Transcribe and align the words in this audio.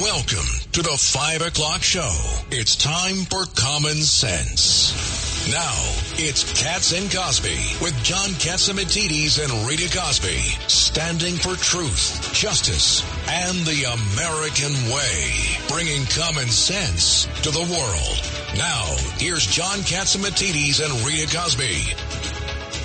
Welcome 0.00 0.44
to 0.72 0.82
the 0.82 0.94
5 0.94 1.40
o'clock 1.40 1.82
show. 1.82 2.12
It's 2.50 2.76
time 2.76 3.24
for 3.30 3.46
Common 3.54 3.96
Sense. 3.96 4.92
Now, 5.50 5.72
it's 6.20 6.44
Cats 6.60 6.92
and 6.92 7.10
Cosby 7.10 7.56
with 7.80 7.96
John 8.04 8.28
Catsimatidis 8.36 9.42
and 9.42 9.66
Rita 9.66 9.88
Cosby, 9.96 10.36
standing 10.68 11.36
for 11.36 11.56
truth, 11.56 12.30
justice, 12.34 13.00
and 13.26 13.56
the 13.64 13.88
American 13.88 14.74
way, 14.92 15.32
bringing 15.68 16.04
common 16.12 16.48
sense 16.48 17.24
to 17.40 17.50
the 17.50 17.64
world. 17.64 18.20
Now, 18.58 18.84
here's 19.16 19.46
John 19.46 19.78
Catsimatidis 19.78 20.84
and 20.84 21.06
Rita 21.06 21.34
Cosby. 21.34 21.94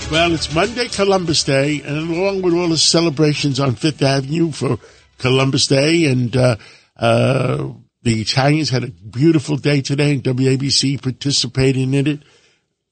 Well, 0.09 0.33
it's 0.33 0.53
Monday, 0.55 0.87
Columbus 0.87 1.43
Day, 1.43 1.81
and 1.81 2.09
along 2.09 2.41
with 2.41 2.53
all 2.53 2.69
the 2.69 2.77
celebrations 2.77 3.59
on 3.59 3.75
Fifth 3.75 4.01
Avenue 4.01 4.51
for 4.51 4.77
Columbus 5.17 5.67
Day, 5.67 6.05
and 6.05 6.37
uh, 6.37 6.55
uh, 7.01 7.73
the 8.03 8.21
Italians 8.21 8.69
had 8.69 8.83
a 8.83 8.87
beautiful 8.87 9.57
day 9.57 9.81
today, 9.81 10.13
and 10.13 10.23
WABC 10.23 11.01
participating 11.01 11.93
in 11.95 12.07
it. 12.07 12.19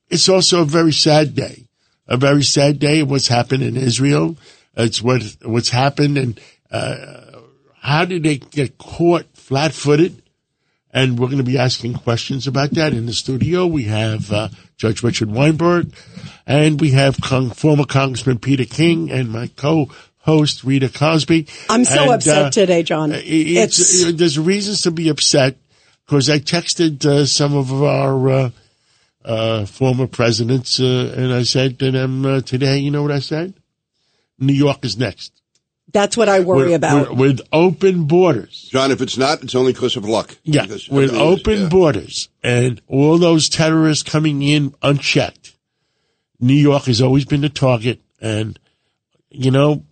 It's 0.09 0.27
also 0.27 0.63
a 0.63 0.65
very 0.65 0.91
sad 0.91 1.35
day, 1.35 1.67
a 2.07 2.17
very 2.17 2.43
sad 2.43 2.79
day 2.79 3.01
of 3.01 3.11
what's 3.11 3.27
happened 3.27 3.61
in 3.61 3.77
Israel. 3.77 4.35
It's 4.75 5.01
what 5.01 5.21
what's 5.43 5.69
happened, 5.69 6.17
and 6.17 6.39
uh, 6.71 7.41
how 7.81 8.05
did 8.05 8.23
they 8.23 8.37
get 8.37 8.77
caught 8.79 9.25
flat-footed? 9.33 10.23
And 10.91 11.19
we're 11.19 11.27
going 11.27 11.37
to 11.37 11.43
be 11.43 11.59
asking 11.59 11.93
questions 11.93 12.47
about 12.47 12.71
that 12.71 12.93
in 12.93 13.05
the 13.05 13.13
studio. 13.13 13.67
We 13.67 13.83
have 13.83 14.31
uh, 14.31 14.49
Judge 14.75 15.03
Richard 15.03 15.29
Weinberg, 15.29 15.93
and 16.47 16.81
we 16.81 16.91
have 16.91 17.21
Cong- 17.21 17.51
former 17.51 17.85
Congressman 17.85 18.39
Peter 18.39 18.65
King, 18.65 19.11
and 19.11 19.29
my 19.29 19.47
co 19.55 19.91
host 20.29 20.63
Rita 20.63 20.89
Cosby. 20.89 21.47
I'm 21.69 21.83
so 21.85 22.01
And, 22.03 22.11
upset 22.13 22.45
uh, 22.45 22.49
today, 22.51 22.83
John. 22.83 23.11
It's, 23.13 23.79
It's- 23.79 24.13
there's 24.19 24.37
reasons 24.37 24.83
to 24.83 24.91
be 24.91 25.09
upset 25.09 25.57
because 26.05 26.29
I 26.29 26.39
texted 26.39 27.05
uh, 27.05 27.25
some 27.25 27.55
of 27.55 27.71
our 27.83 28.29
uh, 28.29 28.49
uh, 29.25 29.65
former 29.65 30.07
presidents 30.07 30.79
uh, 30.79 31.13
and 31.17 31.33
I 31.33 31.43
said 31.43 31.79
to 31.79 31.91
them 31.91 32.25
uh, 32.25 32.41
today, 32.41 32.77
you 32.79 32.91
know 32.91 33.01
what 33.03 33.11
I 33.11 33.19
said? 33.19 33.53
New 34.37 34.53
York 34.53 34.85
is 34.85 34.97
next. 34.97 35.33
That's 35.91 36.15
what 36.15 36.29
I 36.29 36.39
worry 36.41 36.67
With- 36.67 36.75
about. 36.75 37.09
with, 37.09 37.19
with 37.19 37.41
open 37.51 38.05
borders. 38.05 38.69
John, 38.71 38.91
if 38.91 39.01
it's 39.01 39.17
not, 39.17 39.41
it's 39.43 39.55
only 39.55 39.73
because 39.73 39.97
of 39.97 40.05
luck. 40.05 40.37
Yeah, 40.43 40.61
Because 40.63 40.87
with 40.87 41.09
everything 41.13 41.27
is- 41.33 41.39
open 41.39 41.61
yeah. 41.63 41.69
borders 41.69 42.29
and 42.43 42.81
all 42.87 43.17
those 43.17 43.49
terrorists 43.49 44.03
coming 44.09 44.41
in 44.43 44.73
unchecked. 44.83 45.55
New 46.39 46.53
York 46.69 46.83
has 46.85 47.01
always 47.01 47.25
been 47.25 47.41
the 47.41 47.49
target, 47.49 47.99
and 48.21 48.57
you 49.29 49.51
know 49.51 49.83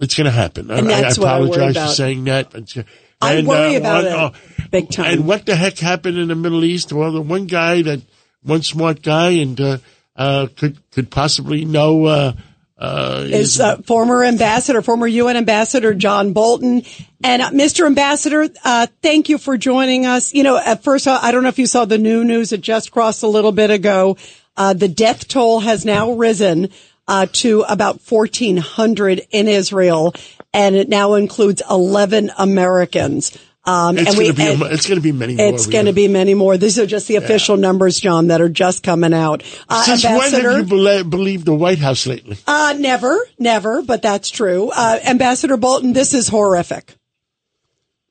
it's 0.00 0.14
going 0.14 0.26
to 0.26 0.30
happen. 0.30 0.70
And 0.70 0.90
I, 0.90 1.00
I 1.00 1.02
what 1.02 1.18
I 1.18 1.38
apologize 1.38 1.76
for 1.76 1.94
saying 1.94 2.24
that. 2.24 2.54
Uh, 2.54 2.82
I 3.20 3.34
and, 3.34 3.48
worry 3.48 3.74
about 3.74 4.04
one- 4.04 4.34
it 4.34 4.70
big 4.70 4.90
time. 4.90 5.06
And 5.06 5.26
what 5.26 5.46
the 5.46 5.56
heck 5.56 5.78
happened 5.78 6.18
in 6.18 6.28
the 6.28 6.34
Middle 6.34 6.64
East? 6.64 6.92
Well, 6.92 7.12
the 7.12 7.20
one 7.20 7.46
guy 7.46 7.82
that 7.82 8.02
one 8.42 8.62
smart 8.62 9.02
guy 9.02 9.30
and 9.30 9.60
uh, 9.60 9.78
uh, 10.16 10.48
could 10.56 10.78
could 10.90 11.10
possibly 11.10 11.64
know. 11.64 12.04
Uh, 12.04 12.32
uh, 12.78 13.24
is 13.26 13.58
uh, 13.58 13.78
former 13.78 14.22
ambassador, 14.22 14.82
former 14.82 15.08
UN 15.08 15.36
ambassador 15.36 15.94
John 15.94 16.32
Bolton. 16.32 16.84
And 17.24 17.42
uh, 17.42 17.50
Mr. 17.50 17.86
Ambassador, 17.86 18.48
uh, 18.64 18.86
thank 19.02 19.28
you 19.28 19.36
for 19.38 19.56
joining 19.56 20.06
us. 20.06 20.32
You 20.32 20.44
know, 20.44 20.56
at 20.56 20.84
first, 20.84 21.08
uh, 21.08 21.18
I 21.20 21.32
don't 21.32 21.42
know 21.42 21.48
if 21.48 21.58
you 21.58 21.66
saw 21.66 21.86
the 21.86 21.98
new 21.98 22.22
news. 22.22 22.52
It 22.52 22.60
just 22.60 22.92
crossed 22.92 23.24
a 23.24 23.26
little 23.26 23.50
bit 23.50 23.72
ago. 23.72 24.16
Uh, 24.56 24.74
the 24.74 24.86
death 24.86 25.26
toll 25.26 25.58
has 25.58 25.84
now 25.84 26.12
risen 26.12 26.70
uh, 27.08 27.26
to 27.32 27.62
about 27.62 28.00
1,400 28.08 29.26
in 29.30 29.48
Israel, 29.48 30.14
and 30.52 30.76
it 30.76 30.88
now 30.88 31.14
includes 31.14 31.62
11 31.68 32.30
Americans. 32.38 33.36
Um, 33.64 33.98
it's 33.98 34.08
and 34.08 34.16
going 34.16 34.28
to 34.28 34.32
be 34.34 34.46
and- 34.46 34.62
it's 34.72 34.86
going 34.86 34.96
to 34.98 35.02
be 35.02 35.12
many 35.12 35.34
more. 35.36 35.46
it's 35.46 35.66
going 35.66 35.86
to 35.86 35.92
be 35.92 36.08
many 36.08 36.32
more. 36.34 36.56
These 36.56 36.78
are 36.78 36.86
just 36.86 37.06
the 37.06 37.16
official 37.16 37.56
numbers, 37.58 37.98
John, 38.00 38.28
that 38.28 38.40
are 38.40 38.48
just 38.48 38.82
coming 38.82 39.12
out. 39.12 39.42
Uh, 39.68 39.82
Since 39.82 40.04
when 40.04 40.12
Ambassador, 40.14 40.50
have 40.52 40.70
you 40.70 40.76
bele- 40.76 41.02
believed 41.04 41.44
the 41.44 41.54
White 41.54 41.78
House 41.78 42.06
lately? 42.06 42.38
uh, 42.46 42.74
never, 42.78 43.18
never, 43.38 43.82
but 43.82 44.00
that's 44.00 44.30
true. 44.30 44.70
Uh, 44.74 44.98
Ambassador 45.04 45.56
Bolton, 45.58 45.92
this 45.92 46.14
is 46.14 46.28
horrific. 46.28 46.94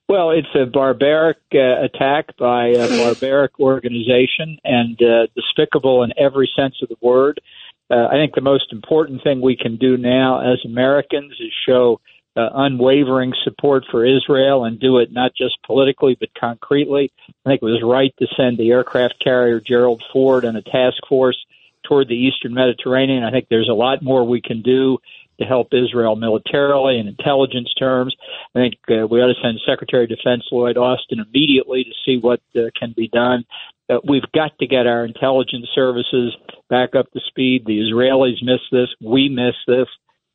Well, 0.10 0.32
it's 0.32 0.48
a 0.56 0.66
barbaric 0.66 1.38
uh, 1.54 1.84
attack 1.84 2.38
by 2.38 2.68
a 2.68 2.88
barbaric 2.88 3.60
organization 3.60 4.58
and 4.64 5.02
uh, 5.02 5.28
despicable 5.36 6.04
in 6.04 6.14
every 6.18 6.50
sense 6.56 6.76
of 6.82 6.88
the 6.88 6.96
word. 7.02 7.42
Uh, 7.90 8.08
I 8.08 8.14
think 8.14 8.36
the 8.36 8.42
most 8.42 8.74
important 8.74 9.24
thing 9.24 9.42
we 9.42 9.56
can 9.56 9.78
do 9.78 9.98
now 9.98 10.40
as 10.42 10.60
Americans 10.66 11.34
is 11.40 11.54
show 11.66 12.02
uh, 12.36 12.50
unwavering 12.54 13.34
support 13.44 13.84
for 13.90 14.06
Israel 14.06 14.66
and 14.66 14.80
do 14.80 15.00
it 15.00 15.12
not 15.12 15.32
just 15.36 15.58
politically 15.66 16.16
but 16.20 16.30
concretely. 16.40 17.12
I 17.46 17.50
think 17.50 17.62
it 17.62 17.66
was 17.66 17.82
right 17.84 18.14
to 18.20 18.28
send 18.36 18.58
the 18.58 18.70
aircraft 18.72 19.16
carrier 19.24 19.60
Gerald 19.60 20.04
Ford 20.14 20.46
and 20.46 20.58
a 20.58 20.62
task 20.62 20.98
force 21.10 21.38
toward 21.88 22.10
the 22.10 22.16
eastern 22.16 22.54
Mediterranean. 22.54 23.24
I 23.24 23.32
think 23.32 23.48
there's 23.50 23.70
a 23.70 23.74
lot 23.74 24.04
more 24.04 24.24
we 24.24 24.42
can 24.42 24.62
do 24.62 25.00
to 25.40 25.46
help 25.46 25.68
Israel 25.72 26.16
militarily 26.16 27.00
and 27.00 27.08
intelligence 27.08 27.74
terms. 27.78 28.16
I 28.56 28.60
think 28.60 28.76
uh, 28.90 29.08
we 29.08 29.22
ought 29.22 29.28
to 29.28 29.42
send 29.42 29.60
Secretary 29.68 30.04
of 30.04 30.10
Defense 30.10 30.44
Lloyd 30.52 30.78
Austin 30.78 31.20
immediately 31.20 31.84
to 31.84 31.92
see 32.06 32.18
what 32.20 32.42
uh, 32.56 32.70
can 32.78 32.94
be 32.96 33.08
done. 33.08 33.46
Uh, 33.90 33.98
we've 34.08 34.30
got 34.34 34.58
to 34.60 34.68
get 34.68 34.88
our 34.88 35.06
intelligence 35.06 35.68
services 35.74 36.36
back 36.70 36.96
up 36.96 37.10
to 37.12 37.20
speed. 37.28 37.64
The 37.66 37.80
Israelis 37.80 38.44
miss 38.44 38.60
this. 38.72 38.90
We 39.02 39.30
miss 39.30 39.56
this. 39.68 39.88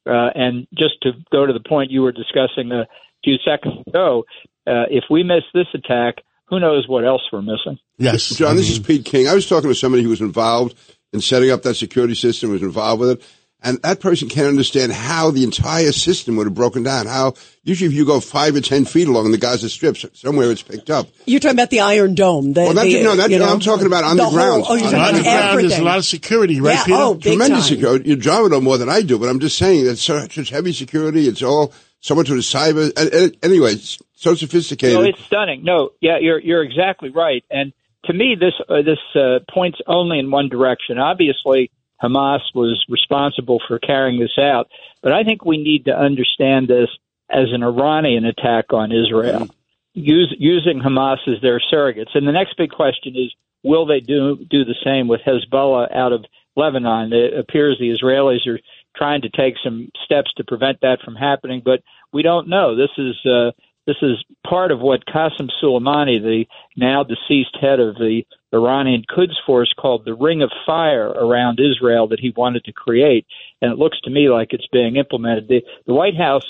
Uh, 0.09 0.31
and 0.35 0.67
just 0.75 0.95
to 1.03 1.13
go 1.31 1.47
to 1.47 1.53
the 1.53 1.61
point 1.61 1.91
you 1.91 2.03
were 2.03 2.13
discussing 2.13 2.73
a 2.73 2.87
few 3.23 3.37
seconds 3.45 3.83
ago, 3.87 4.25
uh, 4.67 4.87
if 4.91 5.05
we 5.11 5.23
miss 5.23 5.45
this 5.55 5.67
attack, 5.75 6.17
who 6.47 6.59
knows 6.61 6.87
what 6.89 7.05
else 7.05 7.23
we're 7.33 7.43
missing? 7.43 7.79
Yes, 7.99 8.31
John, 8.37 8.57
this 8.57 8.71
is 8.71 8.81
Mhm. 8.81 8.87
Pete 8.87 9.05
King. 9.05 9.29
I 9.29 9.35
was 9.35 9.49
talking 9.49 9.71
to 9.71 9.75
somebody 9.75 10.03
who 10.03 10.11
was 10.11 10.21
involved 10.21 10.77
in 11.13 11.21
setting 11.21 11.51
up 11.51 11.63
that 11.63 11.75
security 11.75 12.15
system, 12.15 12.51
was 12.51 12.63
involved 12.63 13.01
with 13.01 13.11
it. 13.11 13.23
And 13.65 13.81
that 13.83 14.01
person 14.01 14.29
can't 14.29 14.49
understand 14.49 14.93
how 14.93 15.31
the 15.31 15.45
entire 15.45 15.93
system 15.93 16.37
would 16.37 16.47
have 16.47 16.55
broken 16.55 16.83
down. 16.83 17.07
How 17.07 17.35
usually 17.63 17.87
if 17.89 17.93
you 17.95 18.05
go 18.05 18.19
five 18.21 18.57
or 18.57 18.61
ten 18.61 18.85
feet 18.85 19.07
along 19.09 19.31
the 19.31 19.39
Gaza 19.39 19.69
Strip, 19.69 19.97
somewhere 20.15 20.51
it's 20.51 20.63
picked 20.63 20.91
up. 20.91 21.07
You're 21.27 21.39
talking 21.39 21.57
about 21.57 21.71
the 21.71 21.81
Iron 21.81 22.15
Dome. 22.15 22.53
The, 22.55 22.63
Well, 22.63 22.75
that- 22.75 22.85
the, 22.85 23.03
no, 23.03 23.15
that- 23.17 23.31
you 23.31 23.39
know, 23.39 23.47
I'm 23.53 23.61
talking 23.61 23.87
about 23.87 24.03
on 24.05 24.17
the 24.17 24.25
whole- 24.25 24.33
ground. 24.33 24.65
oh, 24.69 24.75
you're 24.75 24.87
On 24.87 24.93
talking 24.93 25.07
On 25.09 25.15
the 25.15 25.23
ground, 25.23 25.61
there's 25.61 25.79
a 25.79 25.83
lot 25.85 25.99
of 25.99 26.05
security, 26.05 26.61
right, 26.61 26.75
Yeah, 26.75 26.85
Peter? 26.85 26.97
oh, 26.99 27.15
big 27.15 27.23
Tremendous 27.35 27.69
time. 27.69 27.77
security. 27.77 28.11
You 28.11 28.17
drive 28.17 28.47
it 28.47 28.53
on 28.53 28.65
more 28.65 28.79
than 28.79 28.89
I 28.89 29.03
do, 29.03 29.19
but 29.19 29.29
I'm 29.29 29.39
just 29.41 29.57
saying 29.57 29.85
that 29.85 29.97
such, 29.97 30.35
such 30.35 30.51
heavy 30.51 30.73
security. 30.73 31.29
It's 31.29 31.43
all 31.43 31.73
so 32.01 32.15
much 32.17 32.31
of 32.31 32.35
the 32.37 32.43
cyber. 32.43 32.93
And, 32.97 33.13
and 33.15 33.37
anyway, 33.45 33.75
it's 33.75 33.99
so 34.17 34.35
sophisticated. 34.35 34.99
No, 34.99 35.05
it's 35.05 35.23
stunning. 35.25 35.63
No, 35.63 35.91
yeah, 36.01 36.19
you're 36.21 36.41
you're 36.41 36.63
exactly 36.65 37.11
right. 37.11 37.45
And 37.51 37.73
to 38.07 38.13
me, 38.13 38.35
this 38.39 38.55
uh, 38.69 38.83
this 38.83 38.99
uh, 39.15 39.39
points 39.53 39.79
only 39.87 40.19
in 40.19 40.31
one 40.33 40.49
direction. 40.49 40.99
Obviously, 40.99 41.71
Hamas 42.03 42.41
was 42.55 42.85
responsible 42.89 43.61
for 43.67 43.79
carrying 43.79 44.19
this 44.19 44.39
out, 44.39 44.69
but 45.03 45.13
I 45.13 45.23
think 45.25 45.45
we 45.45 45.57
need 45.57 45.85
to 45.87 45.97
understand 45.97 46.69
this 46.69 46.89
as 47.31 47.49
an 47.53 47.63
Iranian 47.63 48.25
attack 48.25 48.73
on 48.73 48.93
Israel, 48.93 49.49
use, 49.95 50.35
using 50.39 50.81
Hamas 50.81 51.19
as 51.27 51.41
their 51.41 51.61
surrogates. 51.73 52.15
And 52.15 52.27
the 52.27 52.33
next 52.33 52.57
big 52.57 52.71
question 52.71 53.15
is, 53.17 53.33
will 53.63 53.87
they 53.87 54.01
do 54.01 54.37
do 54.51 54.65
the 54.65 54.75
same 54.85 55.09
with 55.09 55.21
Hezbollah 55.27 55.95
out 55.95 56.13
of 56.13 56.25
Lebanon? 56.57 57.13
It 57.13 57.39
appears 57.39 57.79
the 57.79 57.97
Israelis 57.97 58.47
are 58.47 58.59
trying 58.97 59.23
to 59.23 59.31
take 59.31 59.55
some 59.63 59.89
steps 60.05 60.33
to 60.37 60.45
prevent 60.45 60.81
that 60.83 61.01
from 61.05 61.15
happening, 61.15 61.63
but 61.65 61.81
we 62.13 62.23
don't 62.23 62.49
know. 62.49 62.77
This 62.77 62.91
is 62.99 63.15
uh, 63.25 63.53
this 63.87 63.97
is 64.03 64.25
part 64.49 64.71
of 64.71 64.81
what 64.81 65.07
Qasem 65.07 65.51
Soleimani, 65.63 66.23
the 66.23 66.45
now 66.77 67.03
deceased 67.03 67.57
head 67.61 67.81
of 67.81 67.97
the 67.97 68.23
Iranian 68.53 69.05
Quds 69.09 69.37
force, 69.45 69.73
called 69.79 70.05
the 70.05 70.15
Ring 70.15 70.43
of 70.43 70.53
Fire 70.65 71.09
around 71.09 71.59
Israel 71.61 72.09
that 72.09 72.21
he 72.21 72.33
wanted 72.37 72.65
to 72.65 72.73
create. 72.73 73.27
And 73.61 73.73
it 73.73 73.79
looks 73.79 74.01
to 74.03 74.11
me 74.11 74.29
like 74.29 74.53
it's 74.53 74.69
being 74.73 74.97
implemented. 74.97 75.49
The, 75.49 75.63
the 75.87 75.95
White 75.95 76.17
House 76.17 76.45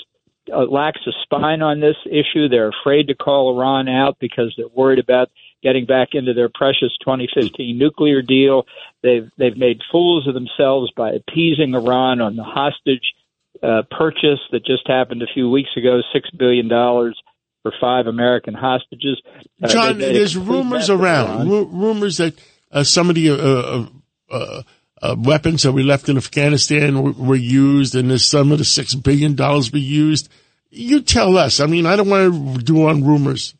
uh, 0.51 0.65
lacks 0.65 1.01
a 1.07 1.11
spine 1.23 1.61
on 1.61 1.79
this 1.79 1.95
issue. 2.05 2.49
They're 2.49 2.71
afraid 2.81 3.07
to 3.07 3.15
call 3.15 3.55
Iran 3.55 3.87
out 3.87 4.17
because 4.19 4.53
they're 4.57 4.67
worried 4.67 4.99
about 4.99 5.29
getting 5.63 5.85
back 5.85 6.09
into 6.13 6.33
their 6.33 6.49
precious 6.49 6.91
2015 7.03 7.77
nuclear 7.77 8.21
deal. 8.21 8.65
They've 9.01 9.29
they've 9.37 9.55
made 9.57 9.81
fools 9.91 10.27
of 10.27 10.33
themselves 10.33 10.91
by 10.95 11.13
appeasing 11.13 11.73
Iran 11.73 12.19
on 12.19 12.35
the 12.35 12.43
hostage 12.43 13.13
uh, 13.61 13.83
purchase 13.91 14.39
that 14.51 14.65
just 14.65 14.87
happened 14.87 15.21
a 15.21 15.33
few 15.33 15.49
weeks 15.49 15.69
ago, 15.77 16.01
six 16.11 16.29
billion 16.31 16.67
dollars 16.67 17.19
for 17.61 17.73
five 17.79 18.07
American 18.07 18.53
hostages. 18.53 19.21
Uh, 19.61 19.67
John, 19.67 19.97
made 19.97 20.09
a 20.09 20.13
there's 20.13 20.37
rumors 20.37 20.89
around, 20.89 21.49
ru- 21.49 21.65
rumors 21.65 22.17
that 22.17 22.33
uh, 22.71 22.83
some 22.83 23.09
of 23.09 23.15
the 23.15 23.29
uh, 23.31 23.85
uh, 24.29 24.63
uh, 25.01 25.15
weapons 25.17 25.63
that 25.63 25.71
we 25.71 25.83
left 25.83 26.09
in 26.09 26.17
Afghanistan 26.17 27.01
were, 27.01 27.11
were 27.11 27.35
used, 27.35 27.95
and 27.95 28.09
there's 28.09 28.25
some 28.25 28.51
of 28.51 28.57
the 28.57 28.65
six 28.65 28.95
billion 28.95 29.35
dollars 29.35 29.71
we 29.71 29.79
used. 29.79 30.29
You 30.69 31.01
tell 31.01 31.37
us. 31.37 31.59
I 31.59 31.67
mean, 31.67 31.85
I 31.85 31.95
don't 31.95 32.09
want 32.09 32.57
to 32.57 32.63
do 32.63 32.87
on 32.87 33.03
rumors. 33.03 33.53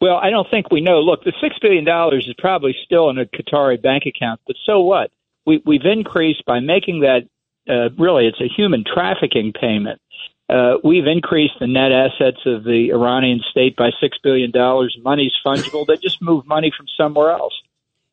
Well, 0.00 0.16
I 0.16 0.30
don't 0.30 0.48
think 0.50 0.70
we 0.70 0.80
know. 0.80 1.00
Look, 1.00 1.24
the 1.24 1.32
six 1.40 1.56
billion 1.60 1.84
dollars 1.84 2.26
is 2.28 2.34
probably 2.38 2.76
still 2.84 3.10
in 3.10 3.18
a 3.18 3.24
Qatari 3.24 3.80
bank 3.80 4.04
account, 4.06 4.40
but 4.46 4.56
so 4.64 4.80
what? 4.80 5.10
We, 5.46 5.62
we've 5.64 5.84
increased 5.84 6.44
by 6.46 6.60
making 6.60 7.00
that. 7.00 7.28
Uh, 7.68 7.90
really, 7.98 8.26
it's 8.26 8.40
a 8.40 8.48
human 8.54 8.84
trafficking 8.84 9.52
payment. 9.52 10.00
Uh, 10.48 10.74
we've 10.84 11.06
increased 11.06 11.54
the 11.58 11.66
net 11.66 11.90
assets 11.90 12.40
of 12.44 12.64
the 12.64 12.90
Iranian 12.92 13.40
state 13.50 13.76
by 13.76 13.90
$6 14.02 14.10
billion. 14.22 14.52
Money's 15.02 15.32
fungible. 15.44 15.86
They 15.86 15.96
just 15.96 16.20
move 16.20 16.46
money 16.46 16.70
from 16.76 16.86
somewhere 16.98 17.30
else. 17.30 17.54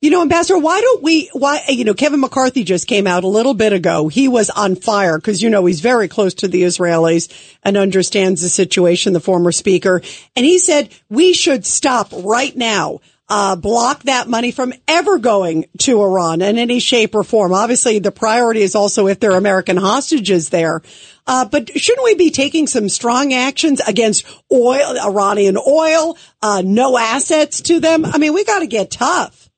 You 0.02 0.10
know, 0.10 0.24
Ambassador, 0.24 0.58
why 0.58 0.82
don't 0.82 1.04
we, 1.04 1.30
why, 1.34 1.64
you 1.70 1.84
know, 1.84 1.94
Kevin 1.94 2.22
McCarthy 2.22 2.64
just 2.64 2.88
came 2.88 3.06
out 3.06 3.24
a 3.24 3.28
little 3.28 3.54
bit 3.54 3.72
ago. 3.72 4.08
He 4.08 4.28
was 4.28 4.50
on 4.50 4.76
fire 4.76 5.20
because, 5.20 5.44
you 5.44 5.50
know, 5.52 5.64
he's 5.68 5.82
very 5.82 6.08
close 6.08 6.34
to 6.36 6.48
the 6.48 6.64
Israelis 6.64 7.32
and 7.62 7.78
understands 7.78 8.42
the 8.42 8.50
situation, 8.50 9.14
the 9.14 9.20
former 9.20 9.52
speaker. 9.52 10.02
And 10.36 10.44
he 10.44 10.58
said, 10.58 10.90
we 11.08 11.34
should 11.34 11.68
stop 11.68 12.08
right 12.14 12.56
now. 12.58 13.02
Uh, 13.34 13.56
block 13.56 14.04
that 14.04 14.28
money 14.28 14.52
from 14.52 14.74
ever 14.90 15.18
going 15.18 15.64
to 15.78 16.02
Iran 16.02 16.42
in 16.42 16.58
any 16.58 16.82
shape 16.82 17.16
or 17.16 17.24
form. 17.24 17.54
Obviously, 17.54 17.98
the 18.00 18.12
priority 18.12 18.62
is 18.62 18.76
also 18.76 19.08
if 19.08 19.22
there 19.22 19.32
are 19.32 19.38
American 19.38 19.78
hostages 19.78 20.50
there. 20.50 20.82
Uh, 21.26 21.46
but 21.46 21.70
shouldn't 21.80 22.04
we 22.04 22.16
be 22.16 22.30
taking 22.30 22.68
some 22.68 22.90
strong 22.90 23.32
actions 23.32 23.80
against 23.80 24.28
oil, 24.52 25.00
Iranian 25.00 25.56
oil, 25.56 26.18
uh, 26.42 26.62
no 26.66 26.98
assets 26.98 27.62
to 27.62 27.80
them? 27.80 28.04
I 28.04 28.18
mean, 28.18 28.34
we 28.34 28.44
got 28.44 28.60
to 28.60 28.68
get 28.68 28.92
tough. 28.92 29.50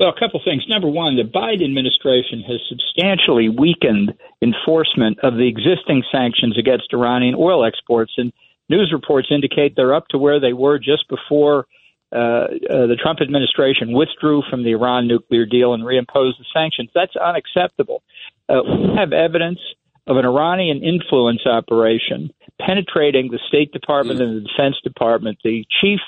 Well, 0.00 0.08
a 0.08 0.18
couple 0.18 0.40
things. 0.44 0.64
Number 0.68 0.88
one, 0.88 1.14
the 1.14 1.22
Biden 1.22 1.66
administration 1.66 2.42
has 2.48 2.58
substantially 2.68 3.48
weakened 3.48 4.12
enforcement 4.42 5.20
of 5.22 5.34
the 5.34 5.46
existing 5.46 6.02
sanctions 6.10 6.58
against 6.58 6.92
Iranian 6.92 7.36
oil 7.38 7.64
exports, 7.64 8.14
and 8.16 8.32
news 8.68 8.90
reports 8.92 9.28
indicate 9.30 9.76
they're 9.76 9.94
up 9.94 10.08
to 10.08 10.18
where 10.18 10.40
they 10.40 10.52
were 10.52 10.80
just 10.80 11.08
before 11.08 11.66
uh, 12.10 12.16
uh, 12.16 12.46
the 12.86 12.96
Trump 13.00 13.20
administration 13.20 13.92
withdrew 13.92 14.42
from 14.48 14.64
the 14.64 14.72
Iran 14.72 15.06
nuclear 15.06 15.44
deal 15.44 15.74
and 15.74 15.82
reimposed 15.82 16.38
the 16.38 16.44
sanctions. 16.54 16.90
That's 16.94 17.14
unacceptable. 17.16 18.02
Uh, 18.48 18.62
we 18.64 18.96
have 18.96 19.12
evidence 19.12 19.58
of 20.06 20.16
an 20.16 20.24
Iranian 20.24 20.82
influence 20.82 21.44
operation 21.44 22.30
penetrating 22.60 23.30
the 23.30 23.38
State 23.48 23.72
Department 23.72 24.20
and 24.22 24.36
the 24.36 24.48
Defense 24.48 24.76
Department. 24.82 25.38
The 25.44 25.66
chief 25.82 26.00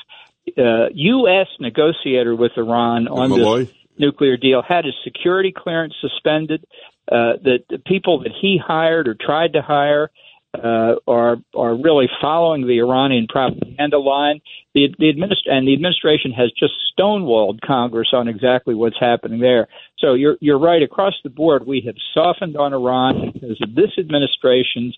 uh, 0.57 0.89
U.S. 0.93 1.49
negotiator 1.61 2.35
with 2.35 2.53
Iran 2.57 3.07
on 3.07 3.31
this 3.31 3.71
nuclear 3.99 4.39
deal 4.39 4.63
had 4.63 4.87
his 4.87 4.95
security 5.05 5.53
clearance 5.57 5.95
suspended. 6.01 6.65
Uh, 7.11 7.35
that 7.43 7.65
the 7.69 7.79
people 7.79 8.21
that 8.21 8.31
he 8.41 8.57
hired 8.57 9.09
or 9.09 9.17
tried 9.21 9.55
to 9.55 9.61
hire 9.61 10.11
uh, 10.55 10.95
are 11.07 11.37
are 11.55 11.75
really 11.75 12.09
following 12.21 12.67
the 12.67 12.79
Iranian 12.81 13.27
propaganda 13.29 13.99
line. 13.99 14.41
The, 14.75 14.89
the 14.99 15.13
administ- 15.13 15.47
and 15.47 15.67
the 15.67 15.75
administration 15.75 16.33
has 16.33 16.51
just 16.59 16.73
stonewalled 16.99 17.61
Congress 17.61 18.09
on 18.13 18.29
exactly 18.29 18.75
what's 18.75 18.99
happening 18.99 19.41
there. 19.41 19.69
So 19.99 20.15
you're 20.15 20.37
you're 20.41 20.59
right 20.59 20.83
across 20.83 21.15
the 21.23 21.31
board. 21.31 21.67
We 21.67 21.83
have 21.87 21.97
softened 22.15 22.57
on 22.57 22.73
Iran 22.75 23.31
because 23.33 23.61
of 23.63 23.75
this 23.75 23.91
administration's 23.99 24.97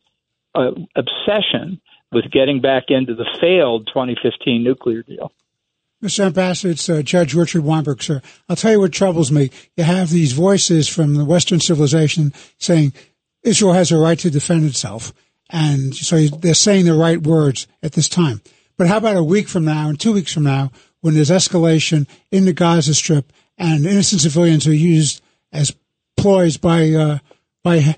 uh, 0.55 0.73
obsession 0.97 1.81
with 2.13 2.31
getting 2.31 2.61
back 2.61 2.85
into 2.89 3.15
the 3.15 3.27
failed 3.41 3.87
2015 3.89 4.63
nuclear 4.63 5.03
deal. 5.03 5.33
Mr. 6.03 6.27
Ambassador, 6.27 6.73
it's 6.73 6.89
uh, 6.89 7.01
Judge 7.03 7.33
Richard 7.33 7.63
Weinberg, 7.63 8.03
sir. 8.03 8.21
I'll 8.49 8.57
tell 8.57 8.73
you 8.73 8.81
what 8.81 8.93
troubles 8.93 9.31
me. 9.31 9.51
You 9.77 9.85
have 9.85 10.11
these 10.11 10.33
voices 10.33 10.89
from 10.89 11.15
the 11.15 11.25
Western 11.25 11.61
civilization 11.61 12.33
saying 12.59 12.93
Israel 13.45 13.73
has 13.73 13.93
a 13.93 13.99
right 13.99 14.19
to 14.19 14.31
defend 14.31 14.65
itself. 14.65 15.13
And 15.53 15.95
so 15.95 16.27
they're 16.27 16.55
saying 16.55 16.87
the 16.87 16.95
right 16.95 17.23
words 17.23 17.67
at 17.83 17.93
this 17.93 18.09
time. 18.09 18.41
But 18.79 18.89
how 18.89 18.97
about 18.97 19.17
a 19.17 19.23
week 19.23 19.49
from 19.49 19.65
now 19.65 19.89
and 19.89 20.01
two 20.01 20.15
weeks 20.15 20.33
from 20.33 20.45
now 20.45 20.73
when 21.03 21.15
there's 21.15 21.31
escalation 21.31 22.09
in 22.31 22.47
the 22.47 22.53
Gaza 22.53 22.95
Strip 22.95 23.33
and 23.59 23.85
innocent 23.85 24.23
civilians 24.23 24.67
are 24.67 24.75
used 24.75 25.23
as 25.53 25.77
ploys 26.17 26.57
by, 26.57 26.91
uh, 26.91 27.19
by 27.63 27.97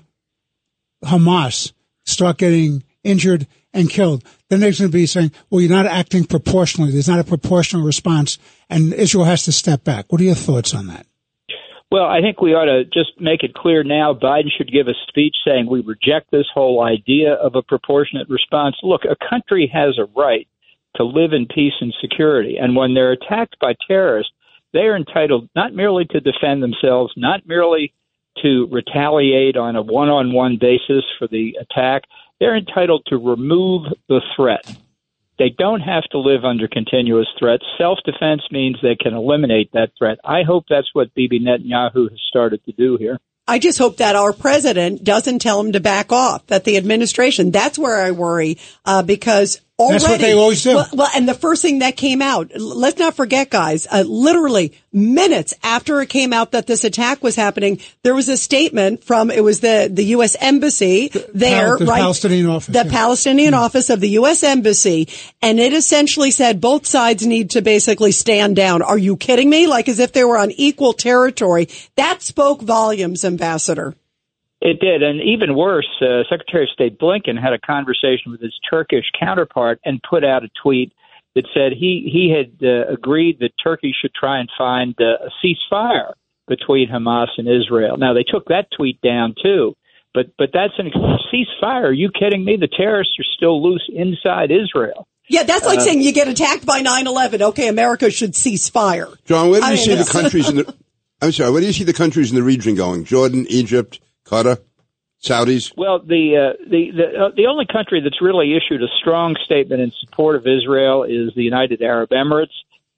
Hamas 1.03 1.71
start 2.03 2.37
getting 2.37 2.83
injured 3.03 3.47
and 3.73 3.89
killed. 3.89 4.23
Then 4.49 4.59
they're 4.59 4.71
going 4.71 4.89
to 4.89 4.89
be 4.89 5.05
saying, 5.05 5.31
well, 5.49 5.61
you're 5.61 5.69
not 5.69 5.85
acting 5.85 6.25
proportionally. 6.25 6.91
There's 6.91 7.07
not 7.07 7.19
a 7.19 7.23
proportional 7.23 7.83
response, 7.83 8.37
and 8.69 8.93
Israel 8.93 9.25
has 9.25 9.43
to 9.43 9.51
step 9.51 9.83
back. 9.83 10.11
What 10.11 10.21
are 10.21 10.25
your 10.25 10.35
thoughts 10.35 10.73
on 10.73 10.87
that? 10.87 11.05
Well, 11.91 12.05
I 12.05 12.21
think 12.21 12.41
we 12.41 12.53
ought 12.53 12.65
to 12.65 12.83
just 12.85 13.19
make 13.19 13.43
it 13.43 13.53
clear 13.53 13.83
now. 13.83 14.13
Biden 14.13 14.49
should 14.55 14.71
give 14.71 14.87
a 14.87 14.93
speech 15.07 15.35
saying 15.45 15.67
we 15.67 15.81
reject 15.81 16.31
this 16.31 16.47
whole 16.53 16.83
idea 16.83 17.33
of 17.33 17.55
a 17.55 17.61
proportionate 17.61 18.27
response. 18.27 18.75
Look, 18.81 19.01
a 19.05 19.15
country 19.29 19.71
has 19.73 19.97
a 19.97 20.09
right 20.19 20.47
to 20.95 21.03
live 21.03 21.33
in 21.33 21.45
peace 21.45 21.73
and 21.79 21.93
security. 22.01 22.57
And 22.57 22.75
when 22.75 22.93
they're 22.93 23.11
attacked 23.11 23.57
by 23.59 23.75
terrorists, 23.87 24.31
they 24.73 24.81
are 24.81 24.95
entitled 24.95 25.49
not 25.55 25.73
merely 25.73 26.05
to 26.05 26.19
defend 26.19 26.63
themselves, 26.63 27.13
not 27.15 27.47
merely 27.47 27.93
to 28.41 28.67
retaliate 28.71 29.55
on 29.55 29.75
a 29.75 29.81
one 29.81 30.09
on 30.09 30.33
one 30.33 30.57
basis 30.59 31.03
for 31.17 31.27
the 31.27 31.57
attack, 31.59 32.03
they're 32.39 32.57
entitled 32.57 33.03
to 33.07 33.17
remove 33.17 33.83
the 34.09 34.21
threat. 34.35 34.75
They 35.37 35.49
don't 35.49 35.81
have 35.81 36.03
to 36.11 36.19
live 36.19 36.45
under 36.45 36.67
continuous 36.67 37.27
threat. 37.37 37.59
Self 37.77 37.99
defense 38.05 38.41
means 38.51 38.77
they 38.81 38.95
can 38.95 39.13
eliminate 39.13 39.71
that 39.73 39.91
threat. 39.97 40.17
I 40.23 40.43
hope 40.43 40.65
that's 40.69 40.89
what 40.93 41.13
Bibi 41.13 41.39
Netanyahu 41.39 42.09
has 42.09 42.19
started 42.29 42.63
to 42.65 42.71
do 42.71 42.97
here. 42.97 43.19
I 43.47 43.59
just 43.59 43.77
hope 43.77 43.97
that 43.97 44.15
our 44.15 44.33
president 44.33 45.03
doesn't 45.03 45.39
tell 45.39 45.59
him 45.59 45.73
to 45.73 45.79
back 45.79 46.11
off, 46.11 46.47
that 46.47 46.63
the 46.63 46.77
administration, 46.77 47.51
that's 47.51 47.77
where 47.77 48.01
I 48.01 48.09
worry, 48.09 48.57
uh, 48.85 49.03
because 49.03 49.61
Already. 49.77 49.99
That's 49.99 50.09
what 50.09 50.21
they 50.21 50.33
always 50.33 50.63
do. 50.63 50.75
Well, 50.75 50.87
well, 50.93 51.09
and 51.13 51.27
the 51.27 51.33
first 51.33 51.61
thing 51.61 51.79
that 51.79 51.97
came 51.97 52.21
out, 52.21 52.49
let's 52.55 52.97
not 52.97 53.13
forget, 53.13 53.49
guys, 53.49 53.85
uh, 53.91 54.05
literally 54.07 54.71
minutes 54.93 55.53
after 55.63 55.99
it 55.99 56.07
came 56.07 56.31
out 56.31 56.51
that 56.51 56.65
this 56.65 56.85
attack 56.85 57.21
was 57.21 57.35
happening, 57.35 57.81
there 58.01 58.15
was 58.15 58.29
a 58.29 58.37
statement 58.37 59.03
from, 59.03 59.29
it 59.29 59.43
was 59.43 59.59
the, 59.59 59.89
the 59.91 60.05
U.S. 60.05 60.37
Embassy 60.39 61.09
there, 61.33 61.77
the 61.77 61.87
right? 61.87 61.99
Palestinian 61.99 62.47
office. 62.47 62.73
The 62.73 62.85
yeah. 62.85 62.91
Palestinian 62.91 63.51
yeah. 63.51 63.59
office 63.59 63.89
of 63.89 63.99
the 63.99 64.09
U.S. 64.11 64.43
Embassy. 64.43 65.09
And 65.41 65.59
it 65.59 65.73
essentially 65.73 66.31
said 66.31 66.61
both 66.61 66.85
sides 66.85 67.27
need 67.27 67.49
to 67.49 67.61
basically 67.61 68.13
stand 68.13 68.55
down. 68.55 68.81
Are 68.81 68.97
you 68.97 69.17
kidding 69.17 69.49
me? 69.49 69.67
Like 69.67 69.89
as 69.89 69.99
if 69.99 70.13
they 70.13 70.23
were 70.23 70.37
on 70.37 70.51
equal 70.51 70.93
territory. 70.93 71.67
That 71.97 72.21
spoke 72.21 72.61
volumes, 72.61 73.25
Ambassador. 73.25 73.93
It 74.65 74.79
did, 74.79 75.03
and 75.03 75.21
even 75.21 75.55
worse, 75.55 75.87
uh, 76.01 76.23
Secretary 76.27 76.63
of 76.63 76.71
State 76.71 76.97
Blinken 76.97 77.39
had 77.39 77.53
a 77.53 77.59
conversation 77.59 78.31
with 78.31 78.41
his 78.41 78.57
Turkish 78.67 79.05
counterpart 79.19 79.79
and 79.85 80.01
put 80.01 80.23
out 80.23 80.43
a 80.43 80.49
tweet 80.63 80.91
that 81.35 81.45
said 81.53 81.71
he 81.71 82.09
he 82.11 82.33
had 82.35 82.67
uh, 82.67 82.91
agreed 82.91 83.37
that 83.41 83.51
Turkey 83.63 83.93
should 83.93 84.11
try 84.15 84.39
and 84.39 84.49
find 84.57 84.95
uh, 84.99 85.27
a 85.27 85.29
ceasefire 85.37 86.13
between 86.47 86.89
Hamas 86.89 87.27
and 87.37 87.47
Israel. 87.47 87.97
Now 87.97 88.15
they 88.15 88.23
took 88.23 88.45
that 88.47 88.65
tweet 88.75 88.99
down 89.01 89.35
too, 89.39 89.75
but 90.15 90.31
but 90.35 90.49
that's 90.51 90.73
a 90.79 90.83
ceasefire. 91.29 91.83
Are 91.83 91.93
you 91.93 92.09
kidding 92.09 92.43
me? 92.43 92.57
The 92.59 92.67
terrorists 92.67 93.19
are 93.19 93.29
still 93.37 93.61
loose 93.61 93.87
inside 93.93 94.49
Israel. 94.49 95.07
Yeah, 95.29 95.43
that's 95.43 95.67
like 95.67 95.77
uh, 95.77 95.81
saying 95.83 96.01
you 96.01 96.11
get 96.11 96.27
attacked 96.27 96.65
by 96.65 96.81
9/11. 96.81 97.39
Okay, 97.41 97.67
America 97.67 98.09
should 98.09 98.35
cease 98.35 98.67
fire. 98.69 99.09
John, 99.25 99.51
where 99.51 99.61
do 99.61 99.67
you 99.67 99.73
I 99.73 99.75
see 99.75 99.93
the 99.93 100.05
countries 100.11 100.49
in 100.49 100.55
the? 100.55 100.75
I'm 101.21 101.31
sorry. 101.31 101.51
Where 101.51 101.61
do 101.61 101.67
you 101.67 101.73
see 101.73 101.83
the 101.83 101.93
countries 101.93 102.31
in 102.31 102.35
the 102.35 102.43
region 102.43 102.73
going? 102.73 103.05
Jordan, 103.05 103.45
Egypt, 103.47 103.99
Qatar, 104.25 104.59
Saudis? 105.23 105.71
Well, 105.77 105.99
the 105.99 106.53
uh, 106.57 106.63
the 106.69 106.91
the, 106.91 107.25
uh, 107.25 107.29
the 107.35 107.47
only 107.47 107.65
country 107.65 108.01
that's 108.01 108.21
really 108.21 108.55
issued 108.55 108.81
a 108.81 108.87
strong 108.99 109.35
statement 109.43 109.81
in 109.81 109.91
support 109.99 110.35
of 110.35 110.45
Israel 110.47 111.03
is 111.03 111.33
the 111.35 111.43
United 111.43 111.81
Arab 111.81 112.09
Emirates. 112.09 112.55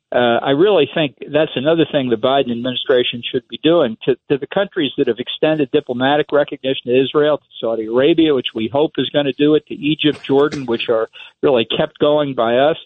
Uh, 0.09 0.39
I 0.41 0.51
really 0.51 0.89
think 0.93 1.17
that's 1.33 1.51
another 1.55 1.85
thing 1.91 2.09
the 2.09 2.15
Biden 2.15 2.51
administration 2.51 3.21
should 3.29 3.45
be 3.49 3.59
doing 3.61 3.97
to, 4.05 4.15
to 4.29 4.37
the 4.37 4.47
countries 4.47 4.93
that 4.97 5.07
have 5.07 5.19
extended 5.19 5.69
diplomatic 5.71 6.31
recognition 6.31 6.83
to 6.85 7.03
Israel, 7.03 7.39
to 7.39 7.43
Saudi 7.59 7.87
Arabia, 7.87 8.33
which 8.33 8.47
we 8.55 8.69
hope 8.71 8.93
is 8.97 9.09
going 9.09 9.25
to 9.25 9.33
do 9.33 9.55
it, 9.55 9.67
to 9.67 9.73
Egypt, 9.73 10.23
Jordan, 10.23 10.65
which 10.65 10.87
are 10.87 11.09
really 11.43 11.65
kept 11.65 11.99
going 11.99 12.35
by 12.35 12.55
us. 12.55 12.77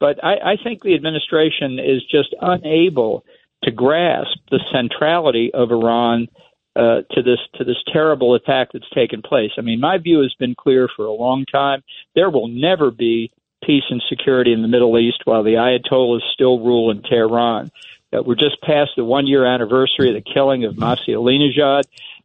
But 0.00 0.22
I, 0.24 0.54
I 0.54 0.56
think 0.62 0.82
the 0.82 0.94
administration 0.94 1.78
is 1.78 2.02
just 2.10 2.34
unable 2.40 3.24
to 3.62 3.70
grasp 3.70 4.36
the 4.50 4.60
centrality 4.72 5.54
of 5.54 5.70
Iran 5.70 6.26
uh, 6.76 7.02
to 7.12 7.22
this 7.22 7.38
to 7.54 7.64
this 7.64 7.76
terrible 7.92 8.34
attack 8.34 8.68
that's 8.72 8.88
taken 8.90 9.22
place. 9.22 9.52
I 9.56 9.60
mean, 9.60 9.80
my 9.80 9.98
view 9.98 10.20
has 10.22 10.34
been 10.38 10.54
clear 10.54 10.88
for 10.94 11.06
a 11.06 11.12
long 11.12 11.44
time. 11.46 11.82
There 12.14 12.30
will 12.30 12.48
never 12.48 12.90
be 12.90 13.30
peace 13.64 13.84
and 13.90 14.02
security 14.08 14.52
in 14.52 14.62
the 14.62 14.68
Middle 14.68 14.98
East 14.98 15.22
while 15.24 15.42
the 15.42 15.54
Ayatollahs 15.54 16.20
still 16.32 16.58
rule 16.60 16.90
in 16.90 17.02
Tehran. 17.02 17.70
Uh, 18.12 18.22
we're 18.22 18.34
just 18.34 18.60
past 18.62 18.90
the 18.96 19.04
one 19.04 19.26
year 19.26 19.44
anniversary 19.44 20.08
of 20.08 20.14
the 20.14 20.32
killing 20.32 20.64
of 20.64 20.74
Masih 20.74 21.14
Alinejad, 21.14 21.82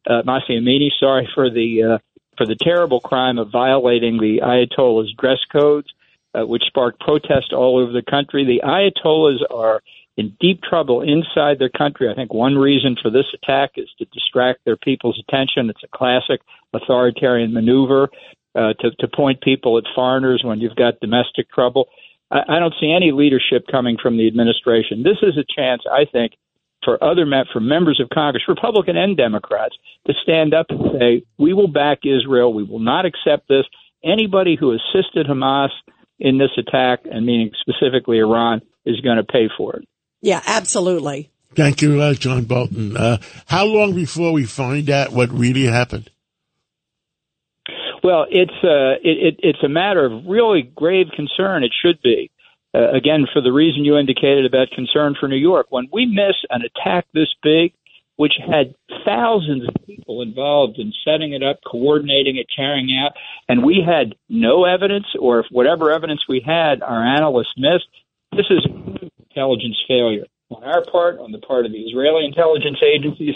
uh, 0.08 0.24
Masih 0.24 0.60
Amini, 0.60 0.90
sorry 1.00 1.30
for 1.34 1.50
the 1.50 1.84
uh, 1.84 1.98
for 2.38 2.46
the 2.46 2.56
terrible 2.56 3.00
crime 3.02 3.38
of 3.38 3.52
violating 3.52 4.18
the 4.18 4.40
Ayatollah's 4.42 5.14
dress 5.14 5.40
codes, 5.52 5.88
uh, 6.34 6.46
which 6.46 6.64
sparked 6.68 7.00
protest 7.02 7.54
all 7.54 7.78
over 7.78 7.92
the 7.92 8.02
country. 8.02 8.46
The 8.46 8.62
Ayatollahs 8.66 9.40
are 9.52 9.82
in 10.20 10.36
deep 10.42 10.62
trouble 10.62 11.02
inside 11.02 11.60
their 11.60 11.70
country. 11.70 12.10
I 12.10 12.14
think 12.14 12.34
one 12.34 12.56
reason 12.56 12.98
for 13.02 13.10
this 13.10 13.26
attack 13.34 13.72
is 13.78 13.88
to 14.00 14.06
distract 14.06 14.66
their 14.66 14.76
people's 14.76 15.22
attention. 15.28 15.70
It's 15.70 15.84
a 15.84 15.98
classic 15.98 16.42
authoritarian 16.74 17.54
maneuver 17.54 18.10
uh, 18.54 18.74
to, 18.82 18.92
to 19.00 19.08
point 19.08 19.42
people 19.42 19.78
at 19.78 19.86
foreigners 19.96 20.42
when 20.44 20.60
you've 20.60 20.76
got 20.76 21.00
domestic 21.00 21.50
trouble. 21.50 21.88
I, 22.32 22.42
I 22.50 22.60
don't 22.60 22.74
see 22.80 22.92
any 22.92 23.12
leadership 23.14 23.66
coming 23.72 23.98
from 24.02 24.18
the 24.18 24.28
administration. 24.28 25.04
This 25.04 25.20
is 25.22 25.38
a 25.38 25.46
chance, 25.56 25.84
I 25.90 26.04
think, 26.12 26.34
for 26.84 27.02
other 27.04 27.26
for 27.54 27.62
members 27.62 28.02
of 28.02 28.10
Congress, 28.14 28.44
Republican 28.48 28.98
and 28.98 29.16
Democrats, 29.16 29.76
to 30.08 30.14
stand 30.22 30.54
up 30.54 30.68
and 30.70 30.82
say, 31.00 31.24
"We 31.38 31.54
will 31.54 31.68
back 31.68 32.00
Israel. 32.04 32.54
We 32.54 32.64
will 32.64 32.80
not 32.80 33.06
accept 33.06 33.48
this." 33.48 33.66
anybody 34.04 34.56
who 34.60 34.72
assisted 34.72 35.28
Hamas 35.28 35.70
in 36.20 36.38
this 36.38 36.52
attack, 36.58 37.00
and 37.06 37.26
meaning 37.26 37.52
specifically 37.60 38.20
Iran, 38.20 38.62
is 38.86 39.00
going 39.02 39.18
to 39.18 39.24
pay 39.24 39.50
for 39.58 39.76
it. 39.78 39.88
Yeah, 40.22 40.42
absolutely. 40.46 41.30
Thank 41.56 41.82
you, 41.82 42.00
uh, 42.02 42.14
John 42.14 42.46
Bolton. 42.46 42.96
Uh, 42.96 43.18
how 43.48 43.66
long 43.66 43.96
before 43.96 44.32
we 44.32 44.46
find 44.46 44.90
out 44.90 45.12
what 45.12 45.30
really 45.32 45.66
happened? 45.66 46.10
Well, 48.04 48.26
it's 48.30 48.52
uh, 48.64 49.02
it, 49.04 49.36
it, 49.36 49.40
it's 49.40 49.64
a 49.64 49.70
matter 49.70 50.06
of 50.06 50.26
really 50.26 50.62
grave 50.62 51.08
concern. 51.16 51.64
It 51.64 51.72
should 51.82 52.02
be. 52.02 52.32
Uh, 52.74 52.92
again, 52.92 53.26
for 53.34 53.42
the 53.42 53.52
reason 53.52 53.84
you 53.84 53.98
indicated 53.98 54.46
about 54.46 54.70
concern 54.72 55.16
for 55.20 55.28
New 55.28 55.36
York, 55.36 55.68
when 55.70 55.90
we 55.92 56.06
miss 56.06 56.36
an 56.52 56.62
attack 56.62 57.08
this 57.14 57.34
big, 57.42 57.74
which 58.16 58.34
had 58.38 58.76
thousands 59.06 59.68
of 59.68 59.86
people 59.86 60.22
involved 60.22 60.78
in 60.78 60.94
setting 61.04 61.34
it 61.34 61.42
up, 61.42 61.60
coordinating 61.66 62.38
it, 62.38 62.46
carrying 62.56 62.90
out, 63.04 63.14
and 63.48 63.64
we 63.64 63.82
had 63.86 64.14
no 64.28 64.66
evidence, 64.66 65.08
or 65.20 65.40
if 65.40 65.46
whatever 65.52 65.92
evidence 65.92 66.22
we 66.30 66.44
had, 66.46 66.84
our 66.84 67.04
analysts 67.04 67.54
missed, 67.58 67.88
this 68.32 68.46
is 68.50 68.68
intelligence 69.40 69.78
failure 69.88 70.26
on 70.52 70.64
our 70.64 70.84
part, 70.92 71.20
on 71.20 71.32
the 71.32 71.38
part 71.40 71.66
of 71.66 71.72
the 71.72 71.78
Israeli 71.78 72.26
intelligence 72.26 72.78
agencies, 72.84 73.36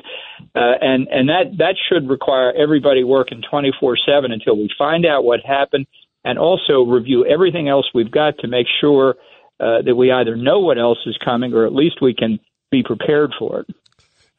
uh, 0.55 0.73
and 0.81 1.07
and 1.09 1.29
that 1.29 1.57
that 1.57 1.75
should 1.87 2.09
require 2.09 2.51
everybody 2.51 3.03
working 3.03 3.41
24/7 3.41 4.31
until 4.31 4.57
we 4.57 4.69
find 4.77 5.05
out 5.05 5.23
what 5.23 5.39
happened, 5.45 5.85
and 6.25 6.39
also 6.39 6.81
review 6.81 7.25
everything 7.25 7.69
else 7.69 7.85
we've 7.93 8.11
got 8.11 8.37
to 8.39 8.47
make 8.47 8.67
sure 8.81 9.15
uh, 9.59 9.81
that 9.85 9.95
we 9.95 10.11
either 10.11 10.35
know 10.35 10.59
what 10.59 10.77
else 10.77 10.97
is 11.05 11.17
coming 11.23 11.53
or 11.53 11.65
at 11.65 11.73
least 11.73 12.01
we 12.01 12.13
can 12.13 12.39
be 12.71 12.83
prepared 12.83 13.31
for 13.37 13.61
it. 13.61 13.75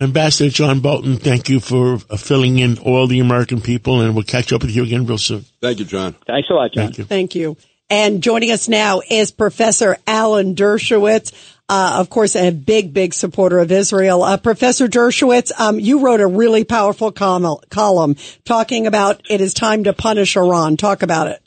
Ambassador 0.00 0.50
John 0.50 0.80
Bolton, 0.80 1.16
thank 1.16 1.48
you 1.48 1.60
for 1.60 1.98
uh, 2.10 2.16
filling 2.16 2.58
in 2.58 2.78
all 2.78 3.06
the 3.06 3.20
American 3.20 3.60
people, 3.60 4.00
and 4.00 4.14
we'll 4.14 4.24
catch 4.24 4.52
up 4.52 4.62
with 4.62 4.74
you 4.74 4.82
again 4.82 5.06
real 5.06 5.18
soon. 5.18 5.44
Thank 5.62 5.78
you, 5.78 5.84
John. 5.84 6.16
Thanks 6.26 6.50
a 6.50 6.54
lot, 6.54 6.72
John. 6.72 6.86
Thank 6.86 6.98
you. 6.98 7.04
Thank 7.04 7.34
you. 7.36 7.56
And 7.88 8.22
joining 8.22 8.50
us 8.50 8.68
now 8.68 9.02
is 9.08 9.30
Professor 9.30 9.96
Alan 10.06 10.54
Dershowitz. 10.54 11.53
Uh, 11.66 11.96
of 11.98 12.10
course, 12.10 12.36
a 12.36 12.50
big, 12.50 12.92
big 12.92 13.14
supporter 13.14 13.58
of 13.58 13.72
Israel. 13.72 14.22
Uh, 14.22 14.36
Professor 14.36 14.86
Dershowitz, 14.86 15.50
um, 15.58 15.80
you 15.80 16.04
wrote 16.04 16.20
a 16.20 16.26
really 16.26 16.62
powerful 16.62 17.10
com- 17.10 17.56
column 17.70 18.16
talking 18.44 18.86
about 18.86 19.22
it 19.30 19.40
is 19.40 19.54
time 19.54 19.84
to 19.84 19.94
punish 19.94 20.36
Iran. 20.36 20.76
Talk 20.76 21.02
about 21.02 21.28
it. 21.28 21.42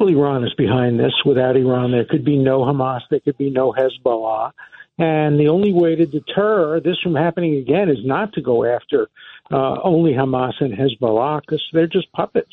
Well, 0.00 0.08
Iran 0.08 0.42
is 0.42 0.52
behind 0.54 0.98
this. 0.98 1.12
Without 1.24 1.56
Iran, 1.56 1.92
there 1.92 2.04
could 2.04 2.24
be 2.24 2.36
no 2.36 2.60
Hamas, 2.60 3.02
there 3.08 3.20
could 3.20 3.38
be 3.38 3.50
no 3.50 3.72
Hezbollah. 3.72 4.50
And 4.98 5.38
the 5.38 5.48
only 5.48 5.72
way 5.72 5.94
to 5.94 6.06
deter 6.06 6.80
this 6.80 6.98
from 7.00 7.14
happening 7.14 7.56
again 7.56 7.88
is 7.88 8.04
not 8.04 8.32
to 8.32 8.42
go 8.42 8.64
after 8.64 9.08
uh, 9.52 9.80
only 9.82 10.12
Hamas 10.12 10.54
and 10.60 10.72
Hezbollah 10.72 11.40
because 11.40 11.62
they're 11.72 11.86
just 11.86 12.10
puppets. 12.12 12.52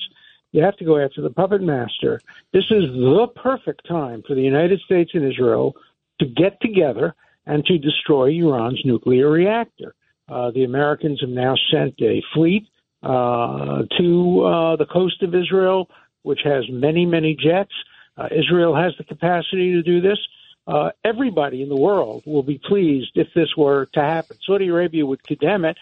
You 0.52 0.64
have 0.64 0.76
to 0.78 0.86
go 0.86 1.04
after 1.04 1.22
the 1.22 1.30
puppet 1.30 1.62
master. 1.62 2.22
This 2.52 2.66
is 2.66 2.84
the 2.94 3.28
perfect 3.36 3.88
time 3.88 4.22
for 4.28 4.36
the 4.36 4.42
United 4.42 4.80
States 4.82 5.12
and 5.14 5.26
Israel 5.26 5.76
to 6.22 6.28
get 6.28 6.62
together 6.62 7.14
and 7.46 7.66
to 7.66 7.78
destroy 7.78 8.30
Iran's 8.30 8.82
nuclear 8.86 9.30
reactor. 9.30 9.94
Uh, 10.30 10.52
the 10.52 10.64
Americans 10.64 11.20
have 11.22 11.30
now 11.30 11.56
sent 11.72 11.96
a 12.02 12.24
fleet 12.34 12.68
uh, 13.04 13.84
to 13.98 14.42
uh, 14.44 14.76
the 14.78 14.86
coast 14.86 15.22
of 15.24 15.36
Israel, 15.36 15.90
which 16.22 16.42
has 16.44 16.64
many, 16.70 17.06
many 17.06 17.36
jets. 17.36 17.74
Uh, 18.16 18.30
Israel 18.32 18.76
has 18.76 18.94
the 18.98 19.04
capacity 19.04 19.74
to 19.74 19.82
do 19.82 20.00
this. 20.00 20.20
Uh, 20.68 20.92
everybody 21.04 21.64
in 21.64 21.70
the 21.70 21.76
world 21.76 22.24
will 22.26 22.44
be 22.44 22.60
pleased 22.64 23.12
if 23.16 23.28
this 23.34 23.58
were 23.58 23.88
to 23.94 24.00
happen. 24.00 24.38
Saudi 24.46 24.68
Arabia 24.68 25.06
would 25.06 25.24
condemn 25.24 25.66
it 25.66 25.78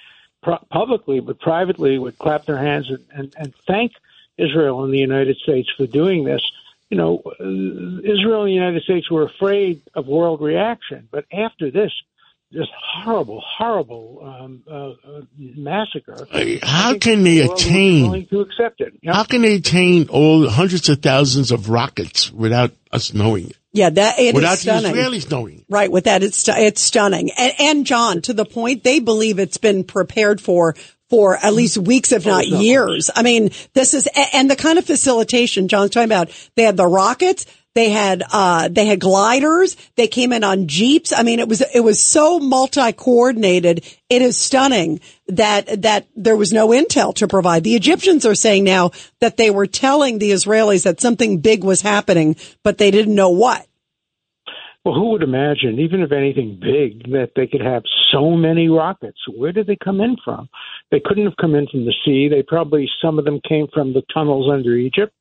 publicly, 0.71 1.19
but 1.19 1.39
privately 1.39 1.99
would 1.99 2.17
clap 2.17 2.45
their 2.45 2.57
hands 2.57 2.89
and, 2.89 3.05
and, 3.13 3.33
and 3.37 3.53
thank 3.67 3.91
Israel 4.37 4.83
and 4.85 4.93
the 4.93 4.99
United 4.99 5.37
States 5.37 5.69
for 5.75 5.85
doing 5.85 6.23
this. 6.23 6.41
You 6.89 6.97
know, 6.97 7.21
uh, 7.25 7.43
Israel 7.43 8.41
and 8.41 8.49
the 8.49 8.53
United 8.53 8.83
States 8.83 9.11
were 9.11 9.23
afraid 9.23 9.81
of 9.93 10.07
world 10.07 10.41
reaction, 10.41 11.07
but 11.11 11.25
after 11.31 11.69
this, 11.69 11.91
this 12.51 12.67
horrible, 13.03 13.43
horrible 13.45 14.21
um, 14.23 14.63
uh, 14.67 14.89
uh, 14.89 15.21
massacre. 15.37 16.27
How 16.63 16.97
can 16.97 17.21
they 17.21 17.41
the 17.41 17.51
attain? 17.51 18.27
To 18.29 18.39
accept 18.39 18.81
it? 18.81 18.93
Yeah. 19.03 19.13
How 19.13 19.23
can 19.23 19.43
they 19.43 19.55
attain 19.55 20.09
all 20.09 20.49
hundreds 20.49 20.89
of 20.89 21.01
thousands 21.01 21.51
of 21.51 21.69
rockets 21.69 22.31
without 22.31 22.71
us 22.91 23.13
knowing 23.13 23.51
it? 23.51 23.57
Yeah, 23.71 23.91
that 23.91 24.17
it 24.17 24.29
is 24.29 24.33
Without 24.33 24.51
the 24.51 24.57
stunning. 24.57 24.95
Israelis 24.95 25.29
knowing? 25.29 25.63
Right, 25.69 25.91
with 25.91 26.05
that, 26.05 26.23
it's 26.23 26.49
it's 26.49 26.81
stunning. 26.81 27.29
And, 27.37 27.53
and 27.59 27.85
John, 27.85 28.21
to 28.23 28.33
the 28.33 28.45
point, 28.45 28.83
they 28.83 28.99
believe 28.99 29.37
it's 29.37 29.57
been 29.57 29.83
prepared 29.83 30.41
for 30.41 30.75
for 31.09 31.37
at 31.37 31.53
least 31.53 31.77
weeks, 31.77 32.11
if 32.11 32.25
not 32.25 32.47
years. 32.47 33.09
I 33.15 33.23
mean, 33.23 33.49
this 33.73 33.93
is 33.93 34.07
and 34.33 34.49
the 34.49 34.55
kind 34.55 34.77
of 34.77 34.85
facilitation 34.85 35.67
John's 35.67 35.91
talking 35.91 36.05
about. 36.05 36.29
They 36.55 36.63
had 36.63 36.77
the 36.77 36.87
rockets. 36.87 37.45
They 37.75 37.91
had 37.91 38.23
uh, 38.31 38.67
they 38.69 38.87
had 38.87 38.99
gliders. 38.99 39.77
They 39.95 40.07
came 40.07 40.33
in 40.33 40.43
on 40.43 40.67
jeeps. 40.67 41.13
I 41.13 41.23
mean, 41.23 41.39
it 41.39 41.47
was 41.47 41.63
it 41.73 41.81
was 41.81 42.05
so 42.05 42.39
multi 42.39 42.91
coordinated. 42.93 43.85
It 44.09 44.21
is 44.21 44.37
stunning 44.37 44.99
that 45.27 45.83
that 45.83 46.07
there 46.15 46.35
was 46.35 46.51
no 46.51 46.69
intel 46.69 47.13
to 47.15 47.27
provide. 47.27 47.63
The 47.63 47.75
Egyptians 47.75 48.25
are 48.25 48.35
saying 48.35 48.63
now 48.63 48.91
that 49.19 49.37
they 49.37 49.51
were 49.51 49.67
telling 49.67 50.17
the 50.17 50.31
Israelis 50.31 50.83
that 50.83 50.99
something 50.99 51.39
big 51.39 51.63
was 51.63 51.81
happening, 51.81 52.35
but 52.63 52.79
they 52.79 52.91
didn't 52.91 53.15
know 53.15 53.29
what. 53.29 53.65
Well, 54.83 54.95
who 54.95 55.11
would 55.11 55.23
imagine, 55.23 55.79
even 55.79 56.01
if 56.01 56.11
anything 56.11 56.57
big, 56.59 57.11
that 57.11 57.31
they 57.35 57.47
could 57.47 57.61
have 57.61 57.83
so 58.11 58.31
many 58.31 58.69
rockets? 58.69 59.19
Where 59.37 59.51
did 59.51 59.67
they 59.67 59.77
come 59.81 59.99
in 59.99 60.15
from? 60.23 60.49
They 60.91 61.01
couldn't 61.03 61.25
have 61.25 61.37
come 61.39 61.55
in 61.55 61.67
from 61.67 61.85
the 61.85 61.93
sea. 62.03 62.27
They 62.27 62.43
probably, 62.43 62.89
some 63.01 63.19
of 63.19 63.25
them 63.25 63.39
came 63.47 63.67
from 63.73 63.93
the 63.93 64.03
tunnels 64.13 64.49
under 64.51 64.75
Egypt, 64.75 65.13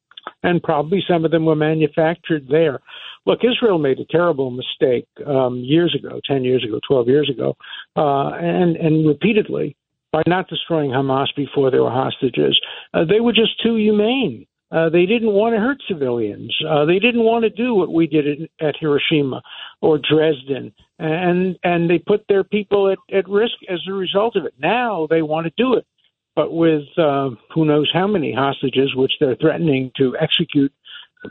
and 0.42 0.62
probably 0.62 1.02
some 1.06 1.24
of 1.24 1.30
them 1.30 1.44
were 1.44 1.56
manufactured 1.56 2.46
there. 2.48 2.80
Look, 3.26 3.40
Israel 3.44 3.78
made 3.78 3.98
a 3.98 4.06
terrible 4.06 4.50
mistake 4.50 5.06
um, 5.26 5.58
years 5.58 5.94
ago, 5.94 6.20
10 6.24 6.44
years 6.44 6.64
ago, 6.64 6.80
12 6.88 7.08
years 7.08 7.30
ago, 7.30 7.56
uh, 7.96 8.30
and, 8.30 8.76
and 8.76 9.06
repeatedly 9.06 9.76
by 10.12 10.22
not 10.26 10.48
destroying 10.48 10.90
Hamas 10.90 11.28
before 11.36 11.70
there 11.70 11.82
were 11.82 11.90
hostages. 11.90 12.58
Uh, 12.94 13.04
they 13.04 13.20
were 13.20 13.32
just 13.32 13.62
too 13.62 13.76
humane. 13.76 14.46
Uh, 14.70 14.88
they 14.88 15.06
didn't 15.06 15.32
want 15.32 15.54
to 15.54 15.60
hurt 15.60 15.78
civilians. 15.88 16.54
Uh, 16.68 16.84
they 16.84 16.98
didn't 16.98 17.24
want 17.24 17.42
to 17.42 17.50
do 17.50 17.74
what 17.74 17.92
we 17.92 18.06
did 18.06 18.42
at, 18.60 18.66
at 18.68 18.76
Hiroshima 18.78 19.42
or 19.80 19.98
Dresden, 19.98 20.72
and 20.98 21.56
and 21.62 21.88
they 21.88 21.98
put 21.98 22.24
their 22.28 22.44
people 22.44 22.90
at, 22.90 22.98
at 23.14 23.28
risk 23.28 23.54
as 23.68 23.80
a 23.88 23.92
result 23.92 24.36
of 24.36 24.44
it. 24.44 24.54
Now 24.58 25.06
they 25.08 25.22
want 25.22 25.46
to 25.46 25.52
do 25.56 25.74
it, 25.74 25.86
but 26.34 26.52
with 26.52 26.84
uh, 26.96 27.30
who 27.54 27.64
knows 27.64 27.90
how 27.92 28.06
many 28.06 28.32
hostages, 28.32 28.94
which 28.94 29.12
they're 29.20 29.36
threatening 29.36 29.92
to 29.96 30.16
execute 30.20 30.72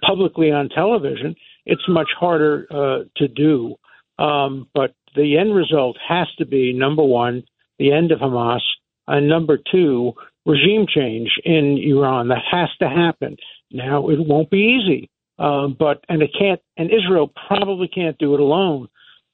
publicly 0.02 0.52
on 0.52 0.70
television, 0.70 1.36
it's 1.66 1.88
much 1.88 2.10
harder 2.20 2.68
uh, 2.72 3.04
to 3.18 3.28
do. 3.28 3.76
Um, 4.20 4.68
but 4.74 4.94
the 5.16 5.38
end 5.38 5.56
result 5.56 5.98
has 6.08 6.28
to 6.38 6.46
be 6.46 6.74
number 6.74 7.04
one, 7.04 7.44
the 7.80 7.92
end 7.92 8.12
of 8.12 8.20
Hamas, 8.20 8.62
and 9.08 9.28
number 9.28 9.58
two, 9.72 10.14
regime 10.46 10.86
change 10.88 11.30
in 11.44 11.78
Iran. 11.78 12.30
That 12.30 12.44
has 12.50 12.70
to 12.82 12.90
happen. 12.90 13.38
Now, 13.72 14.10
it 14.10 14.20
won't 14.20 14.50
be 14.50 14.80
easy, 14.80 15.10
um, 15.40 15.76
but 15.78 16.04
and 16.10 16.22
it 16.22 16.32
can't. 16.38 16.62
And 16.78 16.90
Israel 16.92 17.32
probably 17.48 17.88
can't 17.88 18.18
do 18.18 18.34
it 18.34 18.40
alone. 18.40 18.88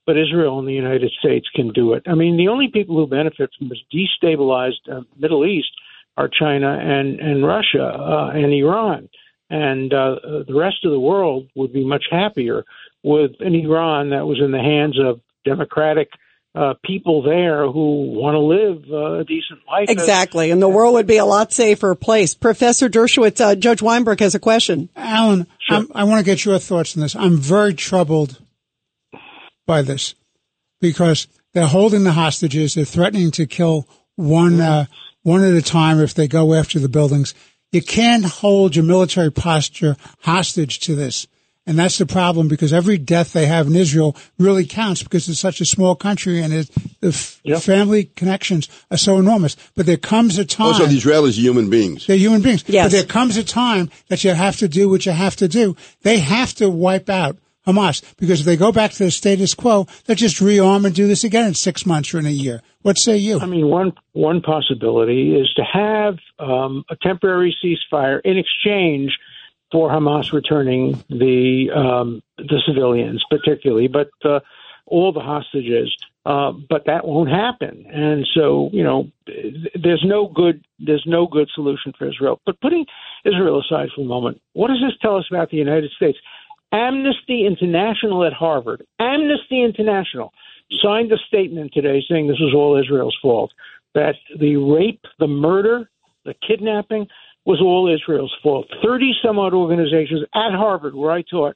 But 0.05 0.17
Israel 0.17 0.59
and 0.59 0.67
the 0.67 0.73
United 0.73 1.11
States 1.17 1.47
can 1.55 1.71
do 1.71 1.93
it. 1.93 2.03
I 2.07 2.13
mean, 2.13 2.35
the 2.35 2.49
only 2.49 2.67
people 2.67 2.97
who 2.97 3.07
benefit 3.07 3.51
from 3.57 3.69
this 3.69 3.79
destabilized 3.93 4.91
uh, 4.91 5.01
Middle 5.17 5.45
East 5.45 5.71
are 6.17 6.27
China 6.27 6.77
and 6.77 7.19
and 7.19 7.45
Russia 7.45 7.85
uh, 7.85 8.31
and 8.33 8.53
Iran, 8.53 9.09
and 9.49 9.93
uh, 9.93 10.15
the 10.47 10.55
rest 10.55 10.83
of 10.83 10.91
the 10.91 10.99
world 10.99 11.47
would 11.55 11.71
be 11.71 11.85
much 11.85 12.05
happier 12.11 12.65
with 13.03 13.31
an 13.39 13.55
Iran 13.55 14.09
that 14.09 14.25
was 14.25 14.39
in 14.39 14.51
the 14.51 14.59
hands 14.59 14.99
of 14.99 15.21
democratic 15.45 16.09
uh, 16.55 16.75
people 16.85 17.23
there 17.23 17.65
who 17.65 18.11
want 18.11 18.35
to 18.35 18.39
live 18.39 18.83
uh, 18.91 19.19
a 19.19 19.23
decent 19.23 19.59
life. 19.67 19.89
Exactly. 19.89 20.51
And 20.51 20.61
the 20.61 20.69
world 20.69 20.93
would 20.93 21.07
be 21.07 21.17
a 21.17 21.25
lot 21.25 21.51
safer 21.51 21.95
place. 21.95 22.35
Professor 22.35 22.89
Dershowitz, 22.89 23.41
uh, 23.41 23.55
Judge 23.55 23.81
Weinberg 23.81 24.19
has 24.19 24.35
a 24.35 24.39
question. 24.39 24.89
Alan, 24.95 25.47
I'm, 25.69 25.89
I 25.95 26.03
want 26.03 26.19
to 26.19 26.25
get 26.25 26.45
your 26.45 26.59
thoughts 26.59 26.95
on 26.95 27.01
this. 27.01 27.15
I'm 27.15 27.37
very 27.37 27.73
troubled 27.73 28.39
by 29.65 29.81
this 29.81 30.13
because 30.79 31.27
they're 31.53 31.67
holding 31.67 32.03
the 32.03 32.11
hostages. 32.11 32.75
They're 32.75 32.85
threatening 32.85 33.31
to 33.31 33.47
kill 33.47 33.87
one 34.15 34.61
uh, 34.61 34.85
one 35.23 35.43
at 35.43 35.53
a 35.53 35.61
time 35.61 35.99
if 35.99 36.13
they 36.13 36.27
go 36.27 36.53
after 36.53 36.79
the 36.79 36.89
buildings. 36.89 37.33
You 37.71 37.81
can't 37.81 38.25
hold 38.25 38.75
your 38.75 38.85
military 38.85 39.31
posture 39.31 39.97
hostage 40.19 40.79
to 40.81 40.95
this. 40.95 41.27
And 41.65 41.79
that's 41.79 41.97
the 41.97 42.05
problem 42.05 42.49
because 42.49 42.73
every 42.73 42.97
death 42.97 43.31
they 43.31 43.45
have 43.45 43.67
in 43.67 43.75
Israel 43.75 44.17
really 44.37 44.65
counts 44.65 45.01
because 45.01 45.29
it's 45.29 45.39
such 45.39 45.61
a 45.61 45.65
small 45.65 45.95
country 45.95 46.41
and 46.41 46.53
it, 46.53 46.69
the 46.99 47.07
f- 47.09 47.39
Yep. 47.45 47.61
family 47.61 48.03
connections 48.15 48.67
are 48.91 48.97
so 48.97 49.17
enormous. 49.17 49.55
But 49.75 49.85
there 49.85 49.95
comes 49.97 50.37
a 50.37 50.43
time. 50.45 50.67
Also, 50.67 50.85
the 50.87 50.97
Israelis 50.97 51.37
are 51.37 51.41
human 51.41 51.69
beings. 51.69 52.05
They're 52.07 52.17
human 52.17 52.41
beings. 52.41 52.63
Yes. 52.67 52.85
But 52.85 52.91
there 52.91 53.05
comes 53.05 53.37
a 53.37 53.43
time 53.43 53.89
that 54.09 54.23
you 54.25 54.31
have 54.33 54.57
to 54.57 54.67
do 54.67 54.89
what 54.89 55.05
you 55.05 55.13
have 55.13 55.35
to 55.37 55.47
do. 55.47 55.75
They 56.01 56.19
have 56.19 56.53
to 56.55 56.69
wipe 56.69 57.09
out 57.09 57.37
Hamas 57.65 58.01
because 58.17 58.41
if 58.41 58.45
they 58.45 58.57
go 58.57 58.73
back 58.73 58.91
to 58.91 59.05
the 59.05 59.11
status 59.11 59.53
quo, 59.53 59.87
they'll 60.05 60.17
just 60.17 60.41
rearm 60.41 60.85
and 60.85 60.93
do 60.93 61.07
this 61.07 61.23
again 61.23 61.47
in 61.47 61.53
six 61.53 61.85
months 61.85 62.13
or 62.13 62.19
in 62.19 62.25
a 62.25 62.29
year. 62.29 62.61
What 62.81 62.97
say 62.97 63.15
you? 63.15 63.39
I 63.39 63.45
mean, 63.45 63.67
one 63.69 63.93
one 64.11 64.41
possibility 64.41 65.33
is 65.35 65.49
to 65.55 65.63
have 65.63 66.17
um, 66.39 66.83
a 66.89 66.97
temporary 66.97 67.55
ceasefire 67.63 68.19
in 68.25 68.37
exchange 68.37 69.17
for 69.73 69.89
Hamas 69.89 70.31
returning 70.31 71.03
the 71.09 71.71
um, 71.75 72.21
the 72.37 72.61
civilians, 72.65 73.25
particularly, 73.29 73.87
but 73.87 74.11
uh, 74.23 74.39
all 74.85 75.11
the 75.11 75.19
hostages. 75.19 75.93
Uh, 76.25 76.53
but 76.69 76.85
that 76.85 77.05
won't 77.05 77.29
happen, 77.29 77.85
and 77.91 78.25
so 78.33 78.69
you 78.71 78.81
know, 78.81 79.11
there's 79.75 80.05
no 80.05 80.29
good 80.29 80.63
there's 80.79 81.03
no 81.05 81.27
good 81.27 81.49
solution 81.53 81.91
for 81.97 82.07
Israel. 82.07 82.39
But 82.45 82.61
putting 82.61 82.85
Israel 83.25 83.59
aside 83.59 83.89
for 83.93 84.01
a 84.01 84.05
moment, 84.05 84.41
what 84.53 84.69
does 84.69 84.79
this 84.79 84.97
tell 85.01 85.17
us 85.17 85.25
about 85.29 85.49
the 85.49 85.57
United 85.57 85.91
States? 85.97 86.17
Amnesty 86.71 87.45
International 87.45 88.23
at 88.23 88.31
Harvard, 88.31 88.85
Amnesty 88.99 89.61
International 89.61 90.31
signed 90.81 91.11
a 91.11 91.17
statement 91.27 91.71
today 91.73 92.01
saying 92.09 92.27
this 92.27 92.39
is 92.39 92.53
all 92.55 92.79
Israel's 92.79 93.17
fault, 93.21 93.51
that 93.95 94.15
the 94.39 94.55
rape, 94.55 95.01
the 95.19 95.27
murder, 95.27 95.89
the 96.25 96.33
kidnapping 96.47 97.07
was 97.45 97.59
all 97.61 97.93
Israel's 97.93 98.35
fault. 98.41 98.67
30 98.83 99.13
some 99.23 99.39
odd 99.39 99.53
organizations 99.53 100.21
at 100.33 100.53
Harvard, 100.53 100.95
where 100.95 101.11
I 101.11 101.23
taught, 101.23 101.55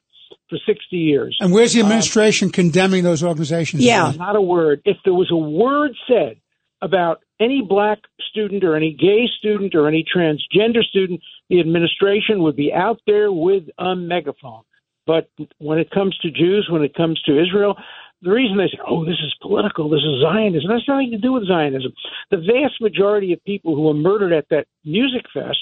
for 0.50 0.58
60 0.66 0.96
years. 0.96 1.36
And 1.40 1.52
where's 1.52 1.72
the 1.72 1.80
um, 1.80 1.86
administration 1.86 2.50
condemning 2.50 3.04
those 3.04 3.22
organizations? 3.22 3.82
Yeah. 3.82 4.12
Not 4.16 4.36
a 4.36 4.42
word. 4.42 4.82
If 4.84 4.98
there 5.04 5.14
was 5.14 5.30
a 5.30 5.36
word 5.36 5.92
said 6.06 6.40
about 6.82 7.22
any 7.40 7.64
black 7.66 7.98
student 8.30 8.64
or 8.64 8.76
any 8.76 8.92
gay 8.92 9.26
student 9.38 9.74
or 9.74 9.88
any 9.88 10.04
transgender 10.04 10.82
student, 10.82 11.20
the 11.48 11.60
administration 11.60 12.42
would 12.42 12.56
be 12.56 12.72
out 12.72 13.00
there 13.06 13.32
with 13.32 13.64
a 13.78 13.96
megaphone. 13.96 14.62
But 15.06 15.30
when 15.58 15.78
it 15.78 15.90
comes 15.90 16.16
to 16.18 16.30
Jews, 16.30 16.68
when 16.70 16.82
it 16.82 16.94
comes 16.94 17.20
to 17.22 17.40
Israel, 17.40 17.76
the 18.22 18.30
reason 18.30 18.56
they 18.56 18.66
say, 18.66 18.80
oh, 18.86 19.04
this 19.04 19.20
is 19.24 19.34
political, 19.40 19.88
this 19.88 20.02
is 20.02 20.20
Zionism, 20.20 20.68
that's 20.68 20.88
nothing 20.88 21.10
to 21.12 21.18
do 21.18 21.32
with 21.32 21.46
Zionism. 21.46 21.92
The 22.30 22.38
vast 22.38 22.80
majority 22.80 23.32
of 23.32 23.44
people 23.44 23.74
who 23.74 23.82
were 23.82 23.94
murdered 23.94 24.32
at 24.32 24.48
that 24.50 24.66
music 24.84 25.24
fest 25.32 25.58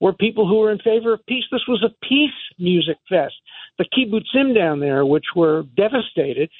were 0.00 0.12
people 0.12 0.46
who 0.48 0.58
were 0.58 0.72
in 0.72 0.78
favor 0.78 1.12
of 1.12 1.26
peace. 1.26 1.44
This 1.50 1.66
was 1.68 1.84
a 1.84 2.06
peace 2.06 2.30
music 2.58 2.96
fest. 3.08 3.34
The 3.78 3.84
kibbutzim 3.84 4.54
down 4.54 4.80
there, 4.80 5.04
which 5.04 5.26
were 5.36 5.64
devastated, 5.76 6.50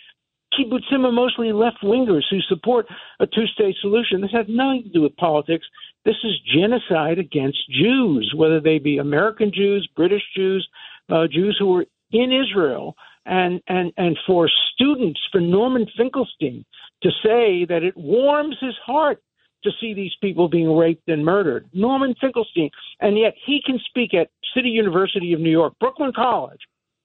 kibbutzim 0.52 1.04
are 1.04 1.12
mostly 1.12 1.52
left 1.52 1.78
wingers 1.82 2.24
who 2.30 2.40
support 2.48 2.86
a 3.20 3.26
two 3.26 3.46
state 3.46 3.76
solution. 3.80 4.20
This 4.20 4.32
has 4.32 4.46
nothing 4.48 4.84
to 4.84 4.88
do 4.90 5.02
with 5.02 5.16
politics. 5.16 5.66
This 6.04 6.16
is 6.24 6.40
genocide 6.54 7.18
against 7.18 7.58
Jews, 7.70 8.32
whether 8.36 8.60
they 8.60 8.78
be 8.78 8.98
American 8.98 9.52
Jews, 9.54 9.88
British 9.96 10.22
Jews, 10.36 10.66
uh, 11.10 11.26
Jews 11.30 11.56
who 11.58 11.66
were 11.66 11.86
in 12.12 12.32
Israel 12.32 12.94
and 13.26 13.60
and 13.68 13.92
and 13.96 14.18
for 14.26 14.48
students, 14.74 15.20
for 15.30 15.40
Norman 15.40 15.86
Finkelstein 15.96 16.64
to 17.02 17.10
say 17.22 17.64
that 17.66 17.82
it 17.82 17.96
warms 17.96 18.56
his 18.60 18.74
heart 18.84 19.22
to 19.64 19.70
see 19.80 19.92
these 19.92 20.12
people 20.20 20.48
being 20.48 20.74
raped 20.74 21.08
and 21.08 21.24
murdered. 21.24 21.68
Norman 21.72 22.14
Finkelstein, 22.20 22.70
and 23.00 23.18
yet 23.18 23.34
he 23.44 23.60
can 23.64 23.78
speak 23.88 24.14
at 24.14 24.30
City 24.54 24.68
University 24.68 25.32
of 25.32 25.40
New 25.40 25.50
York, 25.50 25.74
Brooklyn 25.80 26.12
College, 26.14 26.60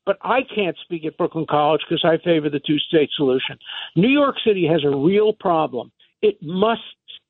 but 0.06 0.18
I 0.22 0.42
can't 0.56 0.78
speak 0.84 1.06
at 1.06 1.18
Brooklyn 1.18 1.48
College 1.50 1.82
because 1.88 2.06
I 2.06 2.24
favor 2.24 2.50
the 2.50 2.60
two-state 2.60 3.10
solution. 3.16 3.58
New 3.96 4.10
York 4.10 4.36
City 4.46 4.68
has 4.68 4.84
a 4.84 4.96
real 4.96 5.34
problem. 5.34 5.92
It 6.22 6.36
must 6.42 6.82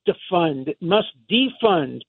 defund, 0.07 0.67
it 0.67 0.81
must 0.81 1.07
defund 1.31 2.01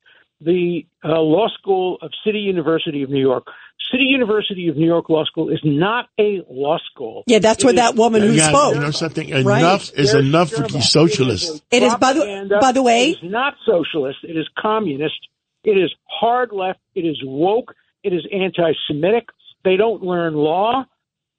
the 0.44 0.86
uh, 1.04 1.20
law 1.20 1.48
school 1.58 1.98
of 2.02 2.10
City 2.24 2.38
University 2.40 3.02
of 3.02 3.10
New 3.10 3.20
York. 3.20 3.46
City 3.90 4.04
University 4.04 4.68
of 4.68 4.76
New 4.76 4.86
York 4.86 5.08
Law 5.08 5.24
School 5.24 5.50
is 5.50 5.60
not 5.62 6.08
a 6.18 6.40
law 6.50 6.78
school. 6.90 7.22
Yeah, 7.26 7.38
that's 7.38 7.62
It 7.62 7.66
where 7.66 7.74
is- 7.74 7.80
that 7.80 7.94
woman 7.96 8.22
who 8.22 8.32
Yeah, 8.32 8.48
spoke. 8.48 8.74
you 8.74 8.80
know 8.80 8.90
something? 8.90 9.30
Right. 9.44 9.58
Enough 9.60 9.82
is 9.94 10.12
There's 10.12 10.26
enough 10.26 10.48
for 10.50 10.56
Sherman. 10.56 10.72
these 10.72 10.88
socialists. 10.90 11.62
It 11.70 11.82
is, 11.82 11.94
by 11.96 12.12
the- 12.14 12.58
by 12.60 12.72
the 12.72 12.82
way- 12.82 13.10
it 13.10 13.18
is 13.22 13.30
not 13.30 13.54
socialist. 13.66 14.18
It 14.22 14.36
is 14.36 14.48
communist. 14.58 15.18
It 15.64 15.76
is 15.78 15.92
hard 16.08 16.52
left. 16.52 16.80
It 16.94 17.02
is 17.04 17.20
woke. 17.24 17.74
It 18.02 18.12
is 18.12 18.26
anti-Semitic. 18.32 19.28
They 19.64 19.76
don't 19.76 20.02
learn 20.02 20.34
law. 20.34 20.84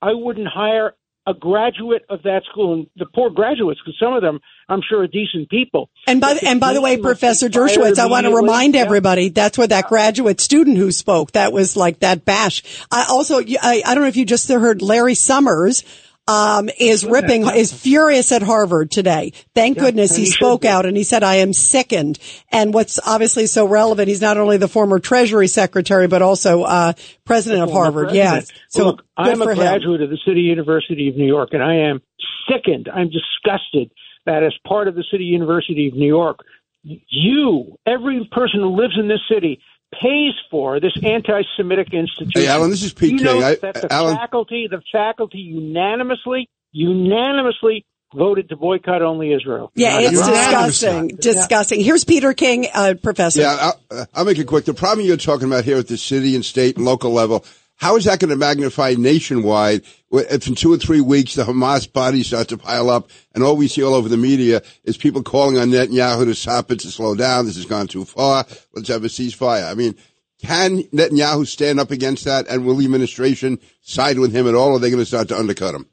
I 0.01 0.13
wouldn't 0.13 0.47
hire 0.47 0.93
a 1.27 1.33
graduate 1.33 2.03
of 2.09 2.21
that 2.23 2.43
school, 2.49 2.73
and 2.73 2.87
the 2.97 3.05
poor 3.05 3.29
graduates, 3.29 3.79
because 3.83 3.97
some 3.99 4.13
of 4.13 4.21
them, 4.21 4.39
I'm 4.69 4.81
sure, 4.87 5.01
are 5.01 5.07
decent 5.07 5.49
people. 5.49 5.89
And 6.07 6.21
by 6.21 6.37
and 6.43 6.59
by 6.59 6.73
the 6.73 6.81
way, 6.81 6.95
dean 6.95 7.03
must 7.03 7.19
be 7.19 7.25
Professor 7.27 7.49
Dershowitz, 7.49 7.97
I 7.97 8.05
want 8.05 8.27
to 8.27 8.35
remind 8.35 8.75
everybody 8.75 9.29
that's 9.29 9.57
where 9.57 9.67
that 9.67 9.87
graduate 9.87 10.39
student 10.39 10.77
who 10.77 10.91
spoke. 10.91 11.31
That 11.31 11.51
was 11.51 11.75
like 11.75 11.99
that 11.99 12.25
bash. 12.25 12.63
I 12.91 13.05
also, 13.09 13.39
I, 13.39 13.81
I 13.85 13.95
don't 13.95 14.03
know 14.03 14.07
if 14.07 14.17
you 14.17 14.25
just 14.25 14.47
heard 14.49 14.81
Larry 14.81 15.15
Summers. 15.15 15.83
Um, 16.27 16.71
is 16.79 17.05
ripping, 17.05 17.47
is 17.47 17.71
furious 17.71 18.31
at 18.31 18.41
Harvard 18.41 18.89
today. 18.89 19.31
Thank 19.53 19.77
goodness 19.77 20.15
he 20.15 20.25
spoke 20.25 20.65
out 20.65 20.87
and 20.87 20.97
he 20.97 21.03
said, 21.03 21.21
I 21.21 21.35
am 21.35 21.53
sickened. 21.53 22.17
And 22.51 22.73
what's 22.73 22.99
obviously 23.05 23.45
so 23.45 23.67
relevant, 23.67 24.07
he's 24.07 24.21
not 24.21 24.37
only 24.37 24.57
the 24.57 24.67
former 24.67 24.97
Treasury 24.97 25.47
Secretary, 25.47 26.07
but 26.07 26.23
also, 26.23 26.63
uh, 26.63 26.93
president 27.25 27.61
of 27.61 27.71
Harvard. 27.71 28.11
Yes. 28.11 28.31
president. 28.31 28.61
So 28.69 28.85
Look, 28.85 29.03
I'm 29.15 29.39
a 29.39 29.51
him. 29.51 29.55
graduate 29.55 30.01
of 30.01 30.09
the 30.09 30.17
City 30.25 30.41
University 30.41 31.09
of 31.09 31.15
New 31.15 31.27
York, 31.27 31.49
and 31.51 31.61
I 31.61 31.75
am 31.75 32.01
sickened. 32.49 32.89
I'm 32.91 33.09
disgusted 33.11 33.91
that 34.25 34.41
as 34.41 34.53
part 34.67 34.87
of 34.87 34.95
the 34.95 35.03
City 35.11 35.25
University 35.25 35.87
of 35.87 35.93
New 35.93 36.07
York, 36.07 36.39
you, 36.83 37.77
every 37.85 38.27
person 38.31 38.61
who 38.61 38.75
lives 38.75 38.93
in 38.99 39.07
this 39.07 39.21
city, 39.31 39.59
pays 40.01 40.33
for 40.51 40.79
this 40.79 40.93
anti-Semitic 41.03 41.93
institution. 41.93 42.41
Hey, 42.41 42.47
Alan, 42.47 42.69
this 42.69 42.83
is 42.83 42.93
Pete 42.93 43.19
you 43.19 43.23
know 43.25 43.33
King. 43.33 43.43
I- 43.43 43.55
that 43.55 43.73
the 43.75 43.93
Alan- 43.93 44.15
faculty, 44.17 44.67
the 44.69 44.81
faculty 44.91 45.39
unanimously, 45.39 46.49
unanimously 46.71 47.85
voted 48.13 48.49
to 48.49 48.55
boycott 48.55 49.01
only 49.01 49.33
Israel. 49.33 49.71
Yeah, 49.75 49.99
it's 49.99 50.19
Iran. 50.19 50.29
disgusting. 50.69 51.07
Disgusting. 51.17 51.81
Here's 51.81 52.05
Peter 52.05 52.33
King, 52.33 52.67
uh, 52.73 52.93
professor. 53.01 53.41
Yeah, 53.41 53.71
I'll, 53.91 54.07
I'll 54.13 54.25
make 54.25 54.37
it 54.37 54.45
quick. 54.47 54.65
The 54.65 54.73
problem 54.73 55.05
you're 55.05 55.17
talking 55.17 55.47
about 55.47 55.65
here 55.65 55.77
at 55.77 55.87
the 55.87 55.97
city 55.97 56.35
and 56.35 56.45
state 56.45 56.77
and 56.77 56.85
local 56.85 57.11
level, 57.11 57.43
how 57.77 57.97
is 57.97 58.05
that 58.05 58.19
going 58.19 58.29
to 58.29 58.35
magnify 58.35 58.95
nationwide? 58.97 59.83
If 60.11 60.47
in 60.47 60.55
two 60.55 60.73
or 60.73 60.77
three 60.77 61.01
weeks 61.01 61.35
the 61.35 61.43
Hamas 61.43 61.91
bodies 61.91 62.27
start 62.27 62.47
to 62.49 62.57
pile 62.57 62.89
up, 62.89 63.09
and 63.33 63.43
all 63.43 63.57
we 63.57 63.67
see 63.67 63.83
all 63.83 63.93
over 63.93 64.07
the 64.07 64.17
media 64.17 64.61
is 64.83 64.97
people 64.97 65.23
calling 65.23 65.57
on 65.57 65.69
Netanyahu 65.69 66.25
to 66.25 66.35
stop 66.35 66.71
it, 66.71 66.79
to 66.81 66.91
slow 66.91 67.15
down. 67.15 67.45
This 67.45 67.57
has 67.57 67.65
gone 67.65 67.87
too 67.87 68.05
far. 68.05 68.45
Let's 68.73 68.87
have 68.87 69.03
a 69.03 69.07
ceasefire. 69.07 69.69
I 69.69 69.73
mean, 69.73 69.95
can 70.41 70.83
Netanyahu 70.83 71.45
stand 71.47 71.79
up 71.79 71.91
against 71.91 72.25
that, 72.25 72.47
and 72.47 72.65
will 72.65 72.75
the 72.75 72.85
administration 72.85 73.59
side 73.81 74.19
with 74.19 74.33
him 74.33 74.47
at 74.47 74.55
all, 74.55 74.69
or 74.69 74.75
are 74.75 74.79
they 74.79 74.89
going 74.89 75.01
to 75.01 75.05
start 75.05 75.27
to 75.29 75.37
undercut 75.37 75.75
him? 75.75 75.87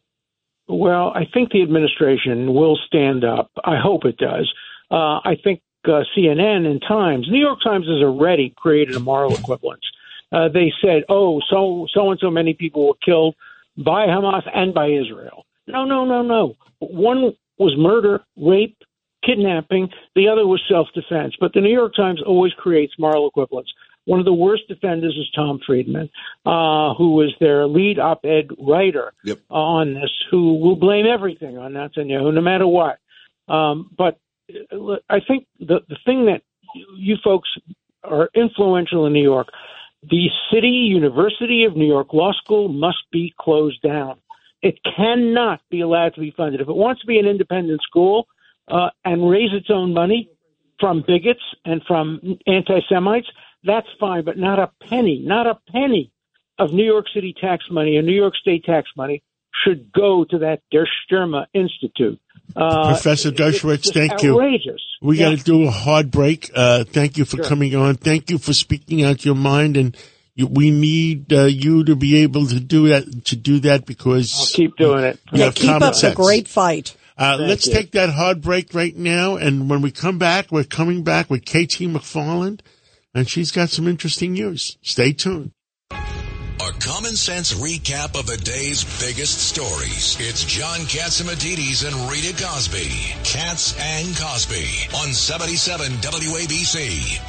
Well, 0.68 1.12
I 1.14 1.26
think 1.32 1.50
the 1.50 1.62
administration 1.62 2.54
will 2.54 2.78
stand 2.86 3.24
up. 3.24 3.50
I 3.64 3.76
hope 3.76 4.04
it 4.04 4.16
does. 4.16 4.52
Uh, 4.90 5.20
I 5.24 5.36
think 5.42 5.62
uh, 5.84 6.02
CNN 6.16 6.66
and 6.66 6.80
Times, 6.86 7.26
New 7.28 7.40
York 7.40 7.58
Times 7.64 7.86
has 7.86 8.02
already 8.02 8.54
created 8.56 8.94
a 8.94 9.00
moral 9.00 9.34
equivalence. 9.34 9.82
Uh, 10.32 10.48
they 10.48 10.72
said, 10.80 11.04
"Oh, 11.08 11.40
so 11.50 11.86
so 11.92 12.10
and 12.10 12.20
so 12.20 12.30
many 12.30 12.54
people 12.54 12.86
were 12.86 12.94
killed 13.04 13.34
by 13.76 14.06
Hamas 14.06 14.42
and 14.54 14.72
by 14.74 14.88
Israel." 14.88 15.44
No, 15.66 15.84
no, 15.84 16.04
no, 16.04 16.22
no. 16.22 16.56
One 16.80 17.32
was 17.58 17.74
murder, 17.76 18.24
rape, 18.36 18.76
kidnapping. 19.24 19.90
The 20.16 20.28
other 20.28 20.46
was 20.46 20.60
self-defense. 20.68 21.34
But 21.38 21.52
the 21.52 21.60
New 21.60 21.72
York 21.72 21.94
Times 21.94 22.20
always 22.26 22.52
creates 22.54 22.94
moral 22.98 23.28
equivalence. 23.28 23.68
One 24.04 24.18
of 24.18 24.24
the 24.24 24.32
worst 24.32 24.64
defenders 24.68 25.16
is 25.16 25.30
Tom 25.32 25.60
Friedman, 25.64 26.10
uh, 26.44 26.94
who 26.94 27.12
was 27.12 27.32
their 27.38 27.66
lead 27.66 28.00
op-ed 28.00 28.48
writer 28.58 29.12
Yep. 29.24 29.38
on 29.48 29.94
this, 29.94 30.10
who 30.30 30.54
will 30.58 30.74
blame 30.74 31.06
everything 31.06 31.56
on 31.56 31.74
Netanyahu, 31.74 32.34
no 32.34 32.40
matter 32.40 32.66
what. 32.66 32.98
Um, 33.46 33.90
but 33.96 34.18
uh, 34.72 34.96
I 35.08 35.20
think 35.20 35.46
the 35.60 35.80
the 35.88 35.98
thing 36.04 36.26
that 36.26 36.42
you 36.96 37.16
folks 37.22 37.48
are 38.02 38.28
influential 38.34 39.06
in 39.06 39.12
New 39.12 39.22
York, 39.22 39.48
the 40.02 40.28
City 40.52 40.68
University 40.68 41.64
of 41.64 41.76
New 41.76 41.86
York 41.86 42.12
Law 42.12 42.32
School 42.32 42.68
must 42.68 43.04
be 43.12 43.32
closed 43.38 43.80
down. 43.82 44.18
It 44.60 44.78
cannot 44.96 45.60
be 45.70 45.80
allowed 45.80 46.14
to 46.14 46.20
be 46.20 46.32
funded. 46.36 46.60
If 46.60 46.68
it 46.68 46.76
wants 46.76 47.00
to 47.02 47.06
be 47.06 47.18
an 47.18 47.26
independent 47.26 47.82
school 47.82 48.26
uh, 48.68 48.90
and 49.04 49.28
raise 49.28 49.52
its 49.52 49.70
own 49.70 49.92
money 49.92 50.28
from 50.80 51.04
bigots 51.06 51.42
and 51.64 51.82
from 51.86 52.38
anti-Semites, 52.46 53.28
that's 53.64 53.88
fine, 54.00 54.24
but 54.24 54.38
not 54.38 54.58
a 54.58 54.70
penny, 54.88 55.22
not 55.24 55.46
a 55.46 55.58
penny 55.70 56.10
of 56.58 56.72
New 56.72 56.84
York 56.84 57.06
City 57.12 57.34
tax 57.40 57.64
money 57.70 57.96
or 57.96 58.02
New 58.02 58.14
York 58.14 58.34
State 58.36 58.64
tax 58.64 58.90
money 58.96 59.22
should 59.64 59.92
go 59.92 60.24
to 60.24 60.38
that 60.38 60.62
Der 60.72 60.86
Stürmer 60.86 61.46
Institute. 61.54 62.20
Uh, 62.56 62.88
Professor 62.92 63.28
it's 63.30 63.40
Dershowitz, 63.40 63.82
just 63.82 63.94
thank 63.94 64.22
you. 64.22 64.34
outrageous. 64.34 64.80
We 65.00 65.18
Yeah. 65.18 65.30
got 65.30 65.38
to 65.38 65.44
do 65.44 65.62
a 65.64 65.70
hard 65.70 66.10
break. 66.10 66.50
Uh, 66.54 66.84
thank 66.84 67.16
you 67.18 67.24
for 67.24 67.36
Sure. 67.36 67.44
coming 67.46 67.74
on. 67.74 67.96
Thank 67.96 68.30
you 68.30 68.38
for 68.38 68.52
speaking 68.52 69.02
out 69.02 69.24
your 69.24 69.34
mind, 69.34 69.76
and 69.76 69.96
you, 70.34 70.46
we 70.46 70.70
need 70.70 71.32
uh, 71.32 71.44
you 71.44 71.84
to 71.84 71.96
be 71.96 72.16
able 72.18 72.46
to 72.46 72.60
do 72.60 72.88
that. 72.88 73.24
To 73.26 73.36
do 73.36 73.60
that 73.60 73.84
because 73.86 74.34
I'll 74.38 74.46
keep 74.46 74.76
doing 74.76 75.04
it. 75.04 75.18
you 75.32 75.38
Yeah, 75.40 75.44
have 75.46 75.54
keep 75.54 75.68
common 75.70 75.88
up 75.88 75.94
the 76.00 76.12
great 76.14 76.48
fight. 76.48 76.94
Uh, 77.18 77.36
let's 77.40 77.66
you. 77.66 77.74
take 77.74 77.92
that 77.92 78.10
hard 78.10 78.40
break 78.40 78.74
right 78.74 78.96
now, 78.96 79.36
and 79.36 79.68
when 79.68 79.82
we 79.82 79.90
come 79.90 80.18
back, 80.18 80.50
we're 80.50 80.64
coming 80.64 81.02
back 81.04 81.28
with 81.30 81.44
KT 81.44 81.86
McFarland, 81.86 82.60
and 83.14 83.28
she's 83.28 83.50
got 83.50 83.68
some 83.70 83.86
interesting 83.86 84.32
news. 84.32 84.78
Stay 84.82 85.12
tuned. 85.12 85.52
A 86.82 86.84
common 86.84 87.14
sense 87.14 87.54
recap 87.54 88.18
of 88.18 88.26
the 88.26 88.36
day's 88.38 88.82
biggest 89.00 89.38
stories. 89.38 90.16
It's 90.18 90.44
John 90.44 90.80
Catsimatidis 90.80 91.86
and 91.86 92.10
Rita 92.10 92.32
Cosby. 92.42 93.14
Cats 93.24 93.76
and 93.78 94.16
Cosby 94.16 94.88
on 94.96 95.12
77 95.12 95.92
WABC. 95.98 97.20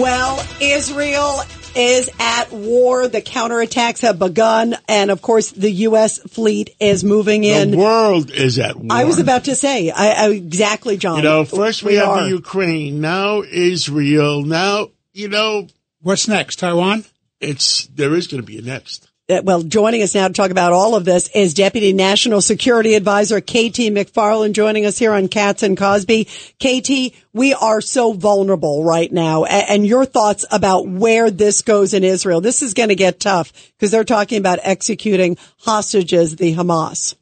Well, 0.00 0.44
Israel 0.60 1.40
is 1.74 2.10
at 2.18 2.52
war. 2.52 3.08
The 3.08 3.22
counterattacks 3.22 4.02
have 4.02 4.18
begun. 4.18 4.76
And 4.88 5.10
of 5.10 5.22
course, 5.22 5.50
the 5.50 5.70
U.S. 5.70 6.18
fleet 6.18 6.74
is 6.78 7.04
moving 7.04 7.44
in. 7.44 7.70
The 7.72 7.78
world 7.78 8.30
is 8.30 8.58
at 8.58 8.76
war. 8.76 8.88
I 8.90 9.04
was 9.04 9.18
about 9.18 9.44
to 9.44 9.54
say, 9.54 9.90
I, 9.90 10.26
I, 10.26 10.28
exactly, 10.30 10.98
John. 10.98 11.18
You 11.18 11.22
know, 11.22 11.44
first 11.44 11.82
we, 11.82 11.92
we 11.92 11.98
have 11.98 12.08
are. 12.08 12.24
the 12.24 12.28
Ukraine, 12.30 13.00
now 13.00 13.42
Israel, 13.42 14.42
now, 14.42 14.88
you 15.12 15.28
know, 15.28 15.68
What's 16.02 16.28
next? 16.28 16.58
Taiwan? 16.58 17.04
it's, 17.40 17.86
there 17.88 18.14
is 18.14 18.28
going 18.28 18.40
to 18.40 18.46
be 18.46 18.58
a 18.58 18.62
next. 18.62 19.08
Uh, 19.28 19.40
well, 19.42 19.62
joining 19.62 20.02
us 20.02 20.14
now 20.14 20.28
to 20.28 20.32
talk 20.34 20.50
about 20.50 20.72
all 20.72 20.94
of 20.94 21.04
this 21.04 21.28
is 21.34 21.54
Deputy 21.54 21.92
National 21.92 22.40
Security 22.40 22.94
Advisor 22.94 23.40
KT 23.40 23.90
McFarland 23.90 24.52
joining 24.52 24.84
us 24.86 24.98
here 24.98 25.12
on 25.12 25.26
Cats 25.28 25.62
and 25.62 25.76
Cosby. 25.76 26.24
KT, 26.60 27.14
we 27.32 27.54
are 27.54 27.80
so 27.80 28.12
vulnerable 28.12 28.84
right 28.84 29.10
now. 29.12 29.44
A- 29.44 29.48
And 29.48 29.86
your 29.86 30.04
thoughts 30.04 30.44
about 30.52 30.86
where 30.88 31.30
this 31.30 31.62
goes 31.62 31.94
in 31.94 32.04
Israel. 32.04 32.40
This 32.40 32.62
is 32.62 32.74
going 32.74 32.90
to 32.90 32.94
get 32.96 33.18
tough 33.20 33.52
because 33.78 33.90
they're 33.90 34.04
talking 34.04 34.38
about 34.38 34.58
executing 34.62 35.36
hostages, 35.60 36.36
the 36.36 36.54
Hamas. 36.54 37.14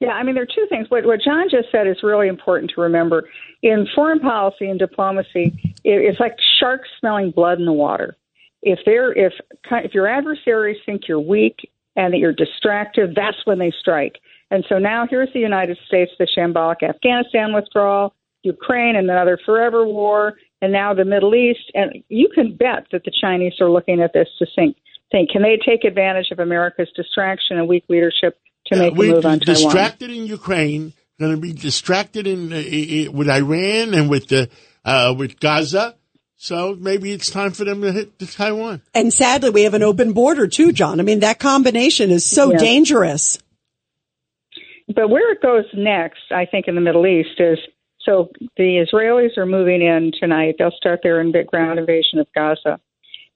Yeah, 0.00 0.12
I 0.12 0.22
mean, 0.22 0.34
there 0.34 0.44
are 0.44 0.46
two 0.46 0.66
things. 0.70 0.86
What, 0.90 1.04
what 1.04 1.20
John 1.22 1.48
just 1.50 1.70
said 1.70 1.86
is 1.86 1.98
really 2.02 2.28
important 2.28 2.72
to 2.74 2.80
remember. 2.80 3.28
In 3.62 3.86
foreign 3.94 4.20
policy 4.20 4.66
and 4.66 4.78
diplomacy, 4.78 5.52
it, 5.62 5.69
it's 5.84 6.20
like 6.20 6.36
sharks 6.58 6.88
smelling 6.98 7.30
blood 7.30 7.58
in 7.58 7.66
the 7.66 7.72
water. 7.72 8.16
If 8.62 8.80
they're 8.84 9.12
if 9.12 9.32
if 9.70 9.94
your 9.94 10.06
adversaries 10.06 10.78
think 10.84 11.02
you're 11.08 11.20
weak 11.20 11.70
and 11.96 12.12
that 12.12 12.18
you're 12.18 12.32
distracted, 12.32 13.14
that's 13.14 13.38
when 13.44 13.58
they 13.58 13.72
strike. 13.80 14.16
And 14.50 14.64
so 14.68 14.78
now 14.78 15.06
here's 15.08 15.32
the 15.32 15.40
United 15.40 15.78
States, 15.86 16.10
the 16.18 16.26
shambolic 16.26 16.82
Afghanistan 16.82 17.52
withdrawal, 17.54 18.14
Ukraine, 18.42 18.96
and 18.96 19.08
another 19.08 19.38
forever 19.44 19.86
war, 19.86 20.34
and 20.60 20.72
now 20.72 20.92
the 20.92 21.04
Middle 21.04 21.34
East. 21.34 21.70
And 21.74 22.02
you 22.08 22.28
can 22.34 22.56
bet 22.56 22.86
that 22.92 23.04
the 23.04 23.12
Chinese 23.18 23.54
are 23.60 23.70
looking 23.70 24.00
at 24.00 24.12
this 24.12 24.28
to 24.38 24.46
think, 24.54 24.76
think 25.10 25.30
can 25.30 25.42
they 25.42 25.58
take 25.64 25.84
advantage 25.84 26.30
of 26.32 26.38
America's 26.38 26.88
distraction 26.96 27.58
and 27.58 27.68
weak 27.68 27.84
leadership 27.88 28.38
to 28.66 28.78
make 28.78 28.92
a 28.92 28.96
move 28.96 29.24
on 29.24 29.40
Taiwan? 29.40 29.40
distracted 29.40 30.10
in 30.10 30.26
Ukraine, 30.26 30.92
going 31.18 31.34
to 31.34 31.40
be 31.40 31.52
distracted 31.52 32.26
in, 32.26 32.52
uh, 32.52 33.12
with 33.12 33.28
Iran 33.28 33.94
and 33.94 34.10
with 34.10 34.28
the, 34.28 34.50
uh, 34.84 35.14
with 35.16 35.40
Gaza. 35.40 35.96
So 36.36 36.74
maybe 36.78 37.12
it's 37.12 37.30
time 37.30 37.50
for 37.50 37.64
them 37.64 37.82
to 37.82 37.92
hit 37.92 38.18
the 38.18 38.24
Taiwan. 38.26 38.80
And 38.94 39.12
sadly, 39.12 39.50
we 39.50 39.64
have 39.64 39.74
an 39.74 39.82
open 39.82 40.12
border 40.12 40.46
too, 40.46 40.72
John. 40.72 40.98
I 40.98 41.02
mean, 41.02 41.20
that 41.20 41.38
combination 41.38 42.10
is 42.10 42.24
so 42.24 42.52
Yeah. 42.52 42.58
dangerous. 42.58 43.38
But 44.94 45.10
where 45.10 45.30
it 45.32 45.42
goes 45.42 45.66
next, 45.74 46.32
I 46.32 46.46
think, 46.46 46.66
in 46.66 46.74
the 46.74 46.80
Middle 46.80 47.06
East 47.06 47.38
is 47.38 47.58
so 48.02 48.30
the 48.56 48.84
Israelis 48.90 49.36
are 49.36 49.44
moving 49.46 49.82
in 49.82 50.12
tonight. 50.18 50.54
They'll 50.58 50.70
start 50.70 51.00
their 51.02 51.22
inv- 51.22 51.46
ground 51.46 51.78
invasion 51.78 52.18
of 52.18 52.26
Gaza. 52.34 52.80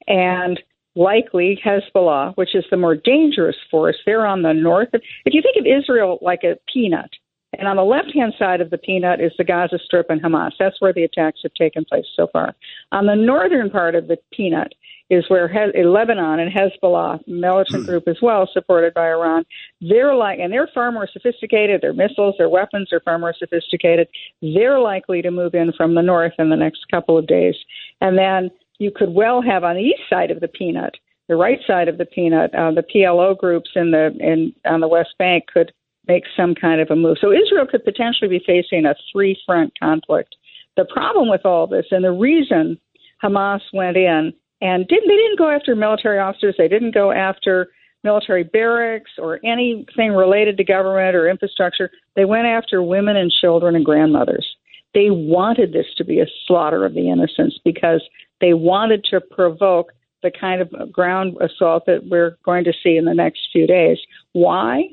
And 0.08 0.58
likely 0.96 1.60
Hezbollah, 1.62 2.34
which 2.36 2.54
is 2.54 2.64
the 2.70 2.76
more 2.78 2.94
dangerous 2.96 3.56
force, 3.70 3.96
they're 4.06 4.26
on 4.26 4.42
the 4.42 4.54
north. 4.54 4.88
If 4.92 5.34
you 5.34 5.42
think 5.42 5.56
of 5.58 5.66
Israel 5.66 6.18
like 6.22 6.42
a 6.44 6.56
peanut, 6.72 7.10
and 7.58 7.68
on 7.68 7.76
the 7.76 7.84
left 7.84 8.12
hand 8.14 8.34
side 8.38 8.60
of 8.60 8.70
the 8.70 8.78
peanut 8.78 9.20
is 9.20 9.32
the 9.38 9.44
Gaza 9.44 9.78
Strip 9.84 10.10
and 10.10 10.22
Hamas. 10.22 10.52
That's 10.58 10.80
where 10.80 10.92
the 10.92 11.04
attacks 11.04 11.40
have 11.42 11.54
taken 11.54 11.84
place 11.84 12.06
so 12.16 12.28
far. 12.32 12.54
On 12.92 13.06
the 13.06 13.14
northern 13.14 13.70
part 13.70 13.94
of 13.94 14.08
the 14.08 14.18
peanut 14.32 14.74
is 15.10 15.24
where 15.28 15.48
He- 15.48 15.82
Lebanon 15.82 16.40
and 16.40 16.52
Hezbollah, 16.52 17.26
militant 17.26 17.86
group 17.86 18.08
as 18.08 18.16
well, 18.22 18.48
supported 18.52 18.94
by 18.94 19.08
Iran, 19.08 19.44
they're 19.80 20.14
like, 20.14 20.38
and 20.38 20.52
they're 20.52 20.70
far 20.74 20.90
more 20.90 21.08
sophisticated. 21.12 21.82
Their 21.82 21.92
missiles, 21.92 22.36
their 22.38 22.48
weapons 22.48 22.92
are 22.92 23.00
far 23.00 23.18
more 23.18 23.34
sophisticated. 23.38 24.08
They're 24.40 24.80
likely 24.80 25.22
to 25.22 25.30
move 25.30 25.54
in 25.54 25.72
from 25.72 25.94
the 25.94 26.02
north 26.02 26.32
in 26.38 26.50
the 26.50 26.56
next 26.56 26.86
couple 26.90 27.18
of 27.18 27.26
days. 27.26 27.54
And 28.00 28.16
then 28.16 28.50
you 28.78 28.90
could 28.90 29.14
well 29.14 29.42
have 29.42 29.62
on 29.64 29.76
the 29.76 29.82
east 29.82 30.02
side 30.08 30.30
of 30.30 30.40
the 30.40 30.48
peanut, 30.48 30.94
the 31.28 31.36
right 31.36 31.60
side 31.66 31.88
of 31.88 31.98
the 31.98 32.06
peanut, 32.06 32.54
uh, 32.54 32.70
the 32.70 32.82
PLO 32.82 33.36
groups 33.36 33.70
in 33.74 33.90
the 33.90 34.14
in 34.20 34.54
on 34.64 34.80
the 34.80 34.88
West 34.88 35.14
Bank 35.18 35.44
could 35.52 35.72
make 36.08 36.24
some 36.36 36.54
kind 36.54 36.80
of 36.80 36.90
a 36.90 36.96
move. 36.96 37.18
So 37.20 37.32
Israel 37.32 37.66
could 37.70 37.84
potentially 37.84 38.28
be 38.28 38.44
facing 38.44 38.84
a 38.84 38.94
three 39.12 39.38
front 39.46 39.78
conflict. 39.78 40.34
The 40.76 40.84
problem 40.84 41.28
with 41.28 41.46
all 41.46 41.66
this, 41.66 41.86
and 41.90 42.04
the 42.04 42.12
reason 42.12 42.78
Hamas 43.22 43.60
went 43.72 43.96
in 43.96 44.32
and 44.60 44.88
didn't 44.88 45.08
they 45.08 45.16
didn't 45.16 45.38
go 45.38 45.50
after 45.50 45.76
military 45.76 46.18
officers, 46.18 46.54
they 46.58 46.68
didn't 46.68 46.94
go 46.94 47.12
after 47.12 47.68
military 48.02 48.44
barracks 48.44 49.12
or 49.18 49.40
anything 49.44 50.12
related 50.12 50.56
to 50.58 50.64
government 50.64 51.16
or 51.16 51.28
infrastructure. 51.28 51.90
They 52.16 52.24
went 52.24 52.46
after 52.46 52.82
women 52.82 53.16
and 53.16 53.30
children 53.30 53.74
and 53.74 53.84
grandmothers. 53.84 54.46
They 54.92 55.10
wanted 55.10 55.72
this 55.72 55.86
to 55.96 56.04
be 56.04 56.20
a 56.20 56.26
slaughter 56.46 56.84
of 56.84 56.94
the 56.94 57.10
innocents 57.10 57.58
because 57.64 58.02
they 58.40 58.52
wanted 58.52 59.04
to 59.10 59.20
provoke 59.20 59.92
the 60.22 60.30
kind 60.30 60.60
of 60.60 60.92
ground 60.92 61.36
assault 61.40 61.84
that 61.86 62.06
we're 62.08 62.36
going 62.44 62.64
to 62.64 62.72
see 62.82 62.96
in 62.96 63.04
the 63.04 63.14
next 63.14 63.40
few 63.52 63.66
days. 63.66 63.98
Why? 64.32 64.84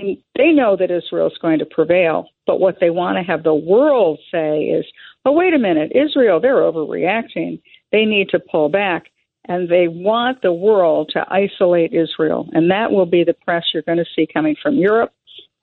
And 0.00 0.16
they 0.36 0.52
know 0.52 0.76
that 0.76 0.90
Israel 0.90 1.26
is 1.26 1.38
going 1.40 1.58
to 1.58 1.66
prevail, 1.66 2.28
but 2.46 2.60
what 2.60 2.78
they 2.80 2.90
want 2.90 3.18
to 3.18 3.22
have 3.22 3.42
the 3.42 3.54
world 3.54 4.18
say 4.32 4.62
is, 4.64 4.86
oh, 5.24 5.32
wait 5.32 5.52
a 5.52 5.58
minute, 5.58 5.92
Israel, 5.94 6.40
they're 6.40 6.56
overreacting. 6.56 7.60
They 7.92 8.04
need 8.06 8.30
to 8.30 8.40
pull 8.40 8.68
back. 8.68 9.06
And 9.46 9.68
they 9.68 9.88
want 9.88 10.42
the 10.42 10.52
world 10.52 11.10
to 11.14 11.24
isolate 11.28 11.92
Israel. 11.92 12.48
And 12.52 12.70
that 12.70 12.92
will 12.92 13.06
be 13.06 13.24
the 13.24 13.34
press 13.34 13.64
you're 13.72 13.82
going 13.82 13.98
to 13.98 14.04
see 14.14 14.26
coming 14.32 14.56
from 14.62 14.76
Europe 14.76 15.12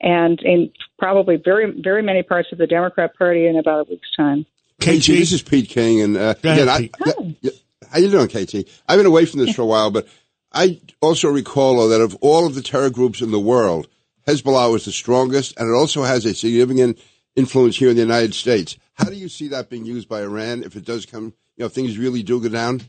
and 0.02 0.39
in 0.43 0.71
probably 1.00 1.38
very, 1.43 1.80
very 1.82 2.04
many 2.04 2.23
parts 2.23 2.50
of 2.52 2.58
the 2.58 2.67
Democrat 2.67 3.17
Party 3.17 3.47
in 3.47 3.58
about 3.58 3.88
a 3.88 3.89
week's 3.89 4.13
time. 4.15 4.45
KT, 4.80 5.08
this 5.08 5.32
is 5.32 5.41
Pete 5.41 5.69
King, 5.69 6.02
and 6.02 6.17
uh, 6.17 6.34
Go 6.36 6.52
ahead, 6.52 6.67
again, 6.67 6.69
I, 6.69 6.80
Pete. 6.80 6.91
yeah, 7.41 7.52
yeah. 7.52 7.52
how 7.91 8.00
you 8.00 8.12
doing, 8.12 8.28
KT? 8.28 8.69
I've 8.88 8.97
been 8.97 9.08
away 9.08 9.26
from 9.26 9.39
this 9.39 9.56
for 9.56 9.63
a 9.63 9.65
while, 9.65 9.89
but 9.89 10.08
I 10.52 10.80
also 11.02 11.30
recall 11.30 11.88
that 11.89 12.02
of 12.02 12.15
all 12.21 12.45
of 12.45 12.56
the 12.56 12.62
terror 12.62 12.89
groups 12.89 13.21
in 13.21 13.32
the 13.32 13.39
world, 13.39 13.88
Hezbollah 14.27 14.71
was 14.71 14.85
the 14.85 14.91
strongest, 14.91 15.57
and 15.57 15.69
it 15.69 15.73
also 15.73 16.03
has 16.03 16.25
a 16.25 16.33
significant 16.33 16.99
influence 17.35 17.77
here 17.77 17.89
in 17.89 17.95
the 17.95 18.01
United 18.01 18.33
States. 18.33 18.77
How 18.93 19.05
do 19.05 19.15
you 19.15 19.29
see 19.29 19.47
that 19.49 19.69
being 19.69 19.85
used 19.85 20.09
by 20.09 20.21
Iran 20.21 20.63
if 20.63 20.75
it 20.75 20.85
does 20.85 21.05
come? 21.05 21.33
You 21.55 21.63
know, 21.63 21.65
if 21.67 21.73
things 21.73 21.97
really 21.97 22.23
do 22.23 22.41
go 22.41 22.49
down. 22.49 22.81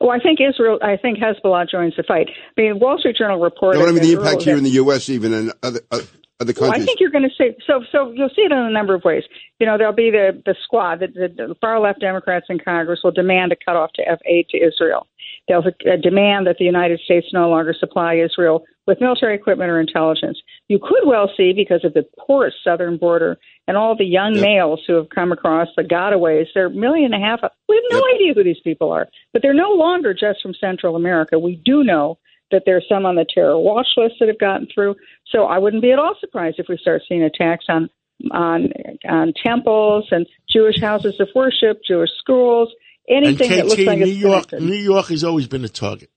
Well, 0.00 0.10
I 0.10 0.18
think 0.18 0.38
Israel, 0.40 0.78
I 0.82 0.96
think 0.96 1.18
Hezbollah 1.18 1.68
joins 1.68 1.94
the 1.96 2.02
fight. 2.02 2.28
I 2.56 2.60
mean, 2.60 2.78
Wall 2.78 2.98
Street 2.98 3.16
Journal 3.16 3.40
reported. 3.40 3.78
You 3.78 3.86
know 3.86 3.92
what 3.92 4.00
I 4.00 4.04
mean? 4.04 4.14
The 4.14 4.20
impact 4.20 4.42
here 4.42 4.56
in 4.56 4.64
the 4.64 4.70
U.S., 4.70 5.08
even 5.08 5.32
and 5.32 5.52
other 5.62 5.80
uh, 5.90 6.00
other 6.40 6.52
Well, 6.58 6.70
countries. 6.70 6.82
I 6.82 6.86
think 6.86 7.00
you're 7.00 7.10
going 7.10 7.28
to 7.28 7.34
see 7.36 7.52
so. 7.66 7.82
So 7.92 8.12
you'll 8.12 8.28
see 8.30 8.42
it 8.42 8.52
in 8.52 8.58
a 8.58 8.70
number 8.70 8.94
of 8.94 9.04
ways. 9.04 9.24
You 9.60 9.66
know, 9.66 9.78
there'll 9.78 9.92
be 9.92 10.10
the 10.10 10.42
the 10.44 10.54
squad. 10.62 11.00
that 11.00 11.14
the, 11.14 11.28
the 11.28 11.54
far 11.60 11.80
left 11.80 12.00
Democrats 12.00 12.46
in 12.48 12.58
Congress 12.58 13.00
will 13.04 13.12
demand 13.12 13.52
a 13.52 13.56
cutoff 13.56 13.92
to 13.94 14.08
F 14.08 14.18
aid 14.26 14.48
to 14.50 14.58
Israel. 14.58 15.06
They'll 15.48 15.62
uh, 15.66 15.96
demand 16.02 16.46
that 16.46 16.56
the 16.58 16.64
United 16.64 17.00
States 17.00 17.26
no 17.32 17.48
longer 17.48 17.74
supply 17.78 18.14
Israel 18.16 18.64
with 18.86 19.00
military 19.00 19.34
equipment 19.34 19.70
or 19.70 19.80
intelligence. 19.80 20.38
You 20.68 20.78
could 20.78 21.06
well 21.06 21.30
see 21.36 21.52
because 21.52 21.84
of 21.84 21.94
the 21.94 22.04
porous 22.18 22.54
southern 22.64 22.96
border 22.96 23.38
and 23.68 23.76
all 23.76 23.96
the 23.96 24.04
young 24.04 24.34
Yep. 24.34 24.42
males 24.42 24.80
who 24.86 24.94
have 24.94 25.08
come 25.10 25.32
across 25.32 25.68
the 25.76 25.82
gotaways. 25.84 26.46
They're 26.54 26.66
a 26.66 26.70
million 26.70 27.14
and 27.14 27.22
a 27.22 27.26
half. 27.26 27.40
We 27.68 27.76
have 27.76 27.84
no 27.90 28.06
Yep. 28.08 28.14
idea 28.14 28.34
who 28.34 28.44
these 28.44 28.60
people 28.64 28.90
are, 28.90 29.08
but 29.32 29.40
they're 29.42 29.54
no 29.54 29.70
longer 29.72 30.12
just 30.14 30.42
from 30.42 30.54
Central 30.54 30.96
America. 30.96 31.38
We 31.38 31.56
do 31.64 31.84
know 31.84 32.18
that 32.54 32.62
there's 32.64 32.86
some 32.88 33.04
on 33.04 33.16
the 33.16 33.26
terror 33.28 33.58
watch 33.58 33.88
list 33.96 34.14
that 34.20 34.28
have 34.28 34.38
gotten 34.38 34.68
through. 34.72 34.94
So 35.26 35.44
I 35.44 35.58
wouldn't 35.58 35.82
be 35.82 35.90
at 35.90 35.98
all 35.98 36.14
surprised 36.20 36.58
if 36.58 36.66
we 36.68 36.78
start 36.78 37.02
seeing 37.08 37.22
attacks 37.22 37.66
on 37.68 37.90
on 38.30 38.72
on 39.08 39.32
temples 39.44 40.06
and 40.12 40.26
Jewish 40.48 40.80
houses 40.80 41.18
of 41.18 41.28
worship, 41.34 41.80
Jewish 41.86 42.10
schools, 42.18 42.72
anything 43.08 43.50
that 43.50 43.66
looks 43.66 43.82
like 43.82 43.98
New 43.98 44.06
it's 44.06 44.16
York, 44.16 44.48
connected. 44.48 44.68
New 44.68 44.76
York 44.76 45.06
has 45.08 45.24
always 45.24 45.48
been 45.48 45.64
a 45.64 45.68
target. 45.68 46.10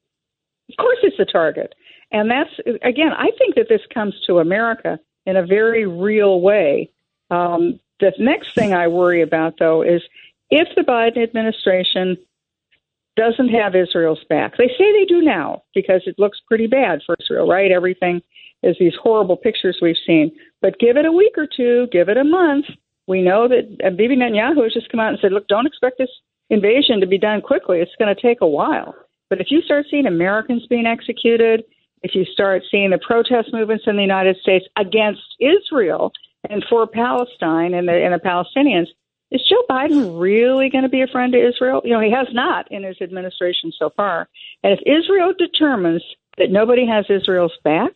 Of 0.69 0.77
course, 0.77 0.99
it's 1.01 1.19
a 1.19 1.25
target, 1.25 1.73
and 2.11 2.29
that's 2.29 2.51
again. 2.83 3.11
I 3.17 3.31
think 3.37 3.55
that 3.55 3.67
this 3.67 3.81
comes 3.91 4.13
to 4.27 4.37
America 4.37 4.99
in 5.25 5.35
a 5.35 5.45
very 5.45 5.87
real 5.87 6.39
way. 6.39 6.91
Um, 7.31 7.79
the 7.99 8.13
next 8.19 8.53
thing 8.53 8.73
I 8.73 8.87
worry 8.87 9.23
about, 9.23 9.55
though, 9.57 9.81
is 9.81 10.03
if 10.51 10.67
the 10.75 10.83
Biden 10.83 11.23
administration 11.23 12.17
doesn't 13.17 13.49
have 13.49 13.75
Israel's 13.75 14.23
back. 14.29 14.55
They 14.57 14.67
say 14.77 14.93
they 14.93 15.05
do 15.05 15.21
now 15.21 15.63
because 15.73 16.01
it 16.05 16.15
looks 16.17 16.39
pretty 16.47 16.67
bad 16.67 17.01
for 17.05 17.15
Israel, 17.19 17.47
right? 17.47 17.71
Everything 17.71 18.21
is 18.63 18.77
these 18.79 18.93
horrible 19.01 19.35
pictures 19.35 19.79
we've 19.81 19.95
seen. 20.05 20.31
But 20.61 20.79
give 20.79 20.95
it 20.95 21.05
a 21.05 21.11
week 21.11 21.33
or 21.37 21.47
two, 21.47 21.87
give 21.91 22.07
it 22.07 22.17
a 22.17 22.23
month. 22.23 22.65
We 23.07 23.21
know 23.21 23.47
that 23.47 23.97
Bibi 23.97 24.15
Netanyahu 24.15 24.63
has 24.63 24.73
just 24.73 24.89
come 24.89 24.99
out 24.99 25.09
and 25.09 25.19
said, 25.21 25.31
look, 25.31 25.47
don't 25.47 25.67
expect 25.67 25.97
this 25.97 26.09
invasion 26.49 26.99
to 27.01 27.07
be 27.07 27.17
done 27.17 27.41
quickly. 27.41 27.79
It's 27.79 27.91
going 27.99 28.13
to 28.13 28.21
take 28.21 28.41
a 28.41 28.47
while. 28.47 28.95
But 29.29 29.41
if 29.41 29.47
you 29.49 29.61
start 29.61 29.85
seeing 29.89 30.05
Americans 30.05 30.65
being 30.69 30.85
executed, 30.85 31.63
if 32.03 32.15
you 32.15 32.25
start 32.25 32.63
seeing 32.69 32.91
the 32.91 32.99
protest 32.99 33.49
movements 33.51 33.85
in 33.87 33.95
the 33.95 34.01
United 34.01 34.37
States 34.37 34.65
against 34.77 35.21
Israel 35.39 36.11
and 36.49 36.63
for 36.69 36.87
Palestine 36.87 37.73
and 37.73 37.87
the, 37.87 37.93
and 37.93 38.13
the 38.13 38.19
Palestinians, 38.19 38.87
is 39.31 39.41
Joe 39.47 39.63
Biden 39.69 40.19
really 40.19 40.69
going 40.69 40.83
to 40.83 40.89
be 40.89 41.01
a 41.01 41.07
friend 41.07 41.33
to 41.33 41.47
Israel? 41.47 41.81
You 41.83 41.93
know, 41.93 41.99
he 41.99 42.11
has 42.11 42.27
not 42.31 42.71
in 42.71 42.83
his 42.83 43.01
administration 43.01 43.71
so 43.77 43.89
far. 43.95 44.29
And 44.63 44.73
if 44.73 44.79
Israel 44.85 45.33
determines 45.37 46.03
that 46.37 46.49
nobody 46.49 46.85
has 46.87 47.05
Israel's 47.09 47.57
back, 47.63 47.91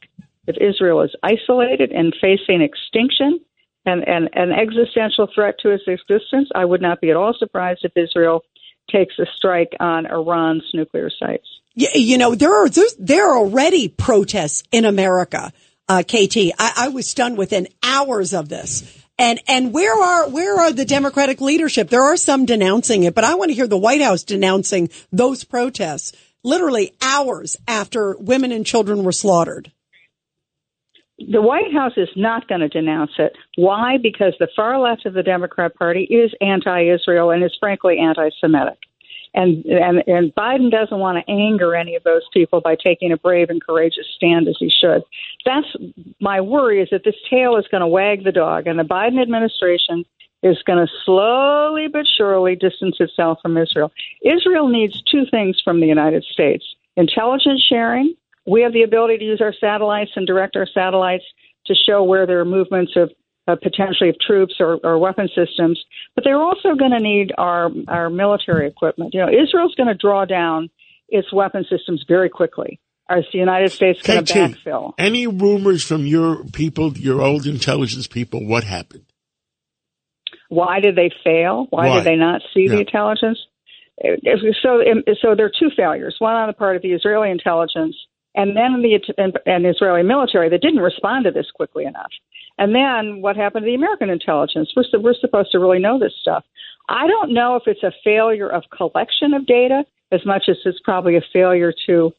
if 0.48 0.58
Israel 0.60 1.02
is 1.02 1.16
isolated 1.24 1.92
and 1.92 2.16
facing 2.20 2.62
extinction 2.62 3.40
and, 3.86 4.08
and 4.08 4.30
an 4.34 4.52
existential 4.52 5.28
threat 5.34 5.56
to 5.60 5.70
its 5.70 5.84
existence, 5.88 6.50
I 6.54 6.66
would 6.66 6.82
not 6.82 7.00
be 7.00 7.10
at 7.10 7.16
all 7.16 7.34
surprised 7.38 7.84
if 7.84 7.94
Israel 7.96 8.44
takes 8.90 9.18
a 9.20 9.26
strike 9.38 9.74
on 9.80 10.06
Iran's 10.06 10.64
nuclear 10.74 11.10
sites. 11.10 11.48
You, 11.74 12.18
know, 12.18 12.36
there 12.36 12.54
are 12.54 12.70
there 13.00 13.32
are 13.32 13.38
already 13.38 13.88
protests 13.88 14.64
in 14.74 14.84
America. 14.84 15.54
Uh, 15.88 16.04
KT, 16.04 16.38
I, 16.60 16.74
I 16.78 16.88
was 16.90 17.10
stunned 17.10 17.38
within 17.38 17.68
hours 17.82 18.34
of 18.34 18.50
this. 18.50 19.01
And 19.18 19.40
and 19.48 19.74
where 19.74 19.94
are 19.94 20.30
where 20.30 20.60
are 20.60 20.72
the 20.72 20.86
Democratic 20.86 21.42
leadership? 21.42 21.90
There 21.90 22.04
are 22.04 22.18
some 22.18 22.46
denouncing 22.46 23.04
it, 23.04 23.14
but 23.14 23.24
I 23.24 23.36
want 23.36 23.50
to 23.50 23.56
hear 23.56 23.68
the 23.68 23.78
White 23.78 24.02
House 24.02 24.24
denouncing 24.24 24.90
those 25.12 25.44
protests. 25.44 26.14
Literally 26.44 26.94
hours 27.02 27.56
after 27.68 28.16
women 28.18 28.52
and 28.52 28.66
children 28.66 29.04
were 29.04 29.12
slaughtered. 29.12 29.72
The 31.20 31.42
White 31.42 31.72
House 31.72 31.94
is 31.98 32.10
not 32.16 32.48
going 32.48 32.62
to 32.62 32.68
denounce 32.68 33.12
it. 33.20 33.34
Why? 33.56 33.98
Because 34.02 34.34
the 34.40 34.48
far 34.56 34.80
left 34.80 35.06
of 35.06 35.14
the 35.14 35.22
Democrat 35.22 35.76
Party 35.76 36.06
is 36.06 36.34
anti-Israel 36.42 37.30
and 37.30 37.44
is 37.44 37.56
frankly 37.60 38.00
anti-Semitic 38.00 38.80
and 39.34 39.66
and 39.66 40.04
and 40.08 40.36
Biden 40.36 40.70
doesn't 40.70 41.00
want 41.00 41.18
to 41.18 41.32
anger 41.32 41.76
any 41.76 41.96
of 41.96 42.04
those 42.04 42.24
people 42.34 42.60
by 42.62 42.76
taking 42.76 43.12
a 43.12 43.18
brave 43.18 43.50
and 43.50 43.64
courageous 43.64 44.06
stand 44.16 44.48
as 44.48 44.58
he 44.60 44.70
should. 44.70 45.04
That's 45.46 45.68
my 46.20 46.42
worry 46.42 46.82
is 46.82 46.90
that 46.92 47.04
this 47.06 47.16
tail 47.30 47.58
is 47.58 47.66
going 47.72 47.82
to 47.82 47.88
wag 47.88 48.24
the 48.24 48.32
dog, 48.32 48.68
and 48.68 48.78
the 48.78 48.84
Biden 48.84 49.22
administration 49.22 50.04
is 50.44 50.58
going 50.66 50.86
to 50.86 50.92
slowly 51.06 51.88
but 51.88 52.06
surely 52.18 52.56
distance 52.56 52.98
itself 53.00 53.38
from 53.42 53.58
Israel. 53.58 53.92
Israel 54.24 54.68
needs 54.68 55.02
two 55.04 55.24
things 55.30 55.62
from 55.64 55.80
the 55.80 55.88
United 55.88 56.24
States: 56.24 56.66
intelligence 56.98 57.64
sharing. 57.68 58.16
We 58.48 58.62
have 58.64 58.74
the 58.74 58.84
ability 58.84 59.20
to 59.20 59.24
use 59.24 59.40
our 59.40 59.54
satellites 59.54 60.12
and 60.16 60.26
direct 60.26 60.56
our 60.56 60.66
satellites 60.66 61.24
to 61.68 61.76
show 61.76 62.04
where 62.04 62.26
there 62.26 62.40
are 62.40 62.46
movements 62.46 62.94
of 62.96 63.12
uh, 63.48 63.56
potentially 63.56 64.10
of 64.10 64.16
troops 64.20 64.56
or, 64.60 64.80
or 64.84 64.98
weapon 65.00 65.28
systems, 65.36 65.84
but 66.16 66.24
they're 66.24 66.42
also 66.42 66.76
going 66.78 66.92
to 66.92 67.00
need 67.00 67.32
our 67.38 67.70
our 67.88 68.10
military 68.10 68.68
equipment. 68.68 69.14
You 69.14 69.22
know, 69.22 69.30
Israel's 69.30 69.76
going 69.76 69.88
to 69.88 69.96
draw 69.96 70.26
down 70.26 70.70
its 71.10 71.32
weapon 71.34 71.66
systems 71.70 72.06
very 72.08 72.30
quickly. 72.30 72.80
Is 73.10 73.26
the 73.34 73.40
United 73.40 73.72
States 73.72 74.02
going 74.02 74.24
to 74.24 74.34
backfill? 74.34 74.94
Any 74.98 75.28
rumors 75.28 75.84
from 75.84 76.06
your 76.06 76.46
people, 76.46 76.94
your 76.94 77.22
old 77.22 77.46
intelligence 77.46 78.08
people? 78.08 78.46
What 78.46 78.64
happened? 78.64 79.04
Why 80.48 80.80
did 80.80 80.96
they 80.96 81.12
fail? 81.24 81.68
Why, 81.70 81.88
Why? 81.88 81.96
did 81.98 82.06
they 82.06 82.16
not 82.16 82.42
see 82.54 82.64
yeah. 82.64 82.76
the 82.76 82.80
intelligence? 82.80 83.40
So, 84.02 84.82
so 85.22 85.36
there 85.36 85.46
are 85.46 85.52
two 85.60 85.70
failures. 85.76 86.16
One 86.20 86.36
on 86.36 86.48
the 86.48 86.54
part 86.54 86.76
of 86.76 86.82
the 86.82 86.94
Israeli 86.94 87.30
intelligence, 87.32 87.96
and 88.36 88.56
then 88.56 88.82
the 88.82 89.00
and 89.46 89.66
Israeli 89.66 90.04
military 90.04 90.50
that 90.50 90.62
didn't 90.62 90.80
respond 90.80 91.26
to 91.26 91.32
this 91.32 91.52
quickly 91.54 91.86
enough. 91.86 92.12
And 92.58 92.76
then 92.76 93.22
what 93.22 93.36
happened 93.36 93.64
to 93.64 93.66
the 93.66 93.76
American 93.76 94.10
intelligence? 94.10 94.72
We're, 94.76 95.00
we're 95.00 95.14
supposed 95.20 95.52
to 95.52 95.60
really 95.60 95.80
know 95.80 96.00
this 96.00 96.14
stuff. 96.22 96.44
I 96.90 97.08
don't 97.08 97.34
know 97.34 97.56
if 97.56 97.64
it's 97.66 97.84
a 97.84 97.92
failure 98.04 98.50
of 98.50 98.64
collection 98.76 99.34
of 99.34 99.46
data 99.46 99.84
as 100.12 100.26
much 100.26 100.46
as 100.50 100.58
it's 100.66 100.80
probably 100.84 101.16
a 101.16 101.22
failure 101.34 101.74
to 101.88 102.12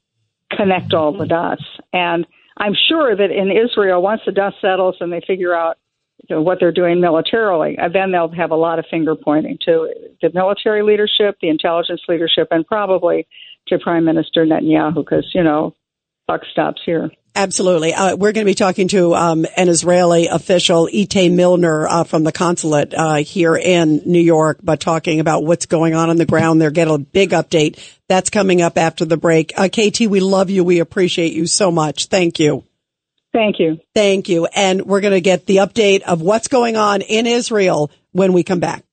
connect 0.51 0.94
all 0.94 1.16
the 1.16 1.27
dots. 1.27 1.64
And 1.92 2.27
I'm 2.59 2.75
sure 2.88 3.16
that 3.16 3.31
in 3.31 3.51
Israel, 3.51 4.03
once 4.03 4.22
the 4.25 4.33
dust 4.33 4.57
settles 4.61 4.96
and 5.01 5.12
they 5.12 5.22
figure 5.27 5.55
out 5.55 5.79
you 6.29 6.37
know, 6.37 6.42
what 6.42 6.59
they're 6.61 6.72
doing 6.72 7.01
militarily, 7.01 7.79
uh, 7.79 7.88
then 7.88 8.12
they'll 8.12 8.29
have 8.29 8.51
a 8.51 8.57
lot 8.57 8.79
of 8.79 8.87
finger 8.90 9.14
pointing 9.14 9.59
to 9.64 9.92
the 10.20 10.31
military 10.35 10.83
leadership, 10.83 11.37
the 11.40 11.48
intelligence 11.48 12.03
leadership, 12.09 12.48
and 12.51 12.66
probably 12.66 13.27
to 13.68 13.79
Prime 13.79 14.05
Minister 14.05 14.44
Netanyahu, 14.44 14.94
because 14.94 15.29
you 15.35 15.42
know, 15.42 15.75
buck 16.26 16.42
stops 16.50 16.82
here. 16.85 17.11
Absolutely. 17.35 17.94
Uh, 17.94 18.14
we're 18.16 18.32
going 18.32 18.44
to 18.44 18.50
be 18.50 18.54
talking 18.54 18.88
to 18.88 19.14
um, 19.14 19.46
an 19.56 19.70
Israeli 19.70 20.26
official, 20.26 20.87
Itay 20.87 21.32
Milner, 21.32 21.88
uh, 21.88 22.04
from 22.04 22.24
the 22.24 22.32
consulate 22.32 22.92
uh, 22.92 23.16
here 23.16 23.56
in 23.56 24.02
New 24.04 24.20
York, 24.20 24.58
but 24.62 24.80
talking 24.80 25.18
about 25.18 25.42
what's 25.42 25.64
going 25.64 25.94
on 25.94 26.11
on 26.11 26.16
the 26.16 26.26
ground 26.26 26.61
there. 26.61 26.70
Get 26.70 26.88
a 26.88 26.98
big 26.98 27.30
update. 27.30 27.78
That's 28.06 28.28
coming 28.28 28.61
up 28.61 28.76
after 28.76 29.06
the 29.06 29.16
break. 29.16 29.52
Uh, 29.56 29.68
KT, 29.68 30.00
we 30.00 30.20
love 30.20 30.50
you. 30.50 30.62
We 30.62 30.80
appreciate 30.80 31.32
you 31.32 31.46
so 31.46 31.70
much. 31.70 32.06
Thank 32.06 32.38
you. 32.38 32.64
Thank 33.32 33.58
you. 33.58 33.78
Thank 33.94 34.28
you. 34.28 34.44
And 34.44 34.82
we're 34.82 35.00
going 35.00 35.14
to 35.14 35.22
get 35.22 35.46
the 35.46 35.56
update 35.56 36.02
of 36.02 36.20
what's 36.20 36.48
going 36.48 36.76
on 36.76 37.00
in 37.00 37.26
Israel 37.26 37.90
when 38.11 38.35
we 38.35 38.42
come 38.42 38.61
back. 38.61 38.85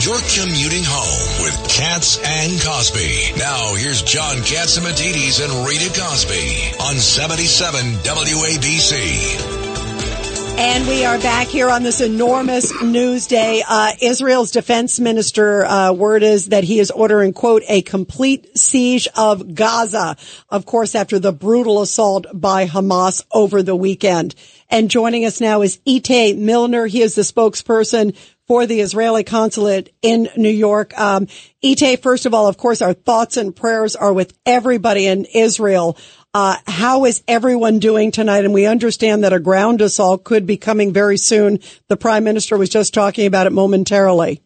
You're 0.00 0.20
commuting 0.36 0.84
home 0.84 1.42
with 1.42 1.67
Cats 1.78 2.18
and 2.24 2.60
Cosby. 2.60 3.38
Now 3.38 3.72
here's 3.76 4.02
John 4.02 4.38
Catsimatidis 4.38 5.40
and 5.44 5.64
Rita 5.64 5.88
Cosby 6.00 6.72
on 6.82 6.96
77 6.96 7.92
WABC. 8.02 9.58
And 10.58 10.88
we 10.88 11.04
are 11.04 11.18
back 11.18 11.46
here 11.46 11.70
on 11.70 11.84
this 11.84 12.00
enormous 12.00 12.82
news 12.82 13.28
day. 13.28 13.62
Uh, 13.64 13.92
Israel's 14.02 14.50
defense 14.50 14.98
minister, 14.98 15.64
uh, 15.64 15.92
word 15.92 16.24
is 16.24 16.46
that 16.46 16.64
he 16.64 16.80
is 16.80 16.90
ordering, 16.90 17.32
quote, 17.32 17.62
a 17.68 17.82
complete 17.82 18.58
siege 18.58 19.06
of 19.14 19.54
Gaza. 19.54 20.16
Of 20.48 20.66
course, 20.66 20.96
after 20.96 21.20
the 21.20 21.30
brutal 21.30 21.80
assault 21.80 22.26
by 22.34 22.66
Hamas 22.66 23.24
over 23.30 23.62
the 23.62 23.76
weekend. 23.76 24.34
And 24.68 24.90
joining 24.90 25.24
us 25.24 25.40
now 25.40 25.62
is 25.62 25.78
Itay 25.86 26.36
Milner. 26.36 26.86
He 26.86 27.02
is 27.02 27.14
the 27.14 27.22
spokesperson 27.22 28.16
for 28.48 28.66
the 28.66 28.80
Israeli 28.80 29.22
consulate 29.22 29.94
in 30.02 30.28
New 30.36 30.48
York. 30.48 30.98
Um, 30.98 31.26
Itay, 31.62 32.00
first 32.02 32.24
of 32.26 32.32
all, 32.32 32.48
of 32.48 32.56
course, 32.56 32.80
our 32.80 32.94
thoughts 32.94 33.36
and 33.36 33.54
prayers 33.54 33.94
are 33.94 34.12
with 34.12 34.36
everybody 34.46 35.06
in 35.06 35.26
Israel. 35.26 35.98
Uh, 36.32 36.56
how 36.66 37.04
is 37.04 37.22
everyone 37.28 37.78
doing 37.78 38.10
tonight? 38.10 38.44
And 38.44 38.54
we 38.54 38.66
understand 38.66 39.24
that 39.24 39.32
a 39.32 39.38
ground 39.38 39.80
assault 39.82 40.24
could 40.24 40.46
be 40.46 40.56
coming 40.56 40.92
very 40.92 41.18
soon. 41.18 41.60
The 41.88 41.96
prime 41.96 42.24
minister 42.24 42.56
was 42.56 42.70
just 42.70 42.94
talking 42.94 43.26
about 43.26 43.46
it 43.46 43.52
momentarily. 43.52 44.42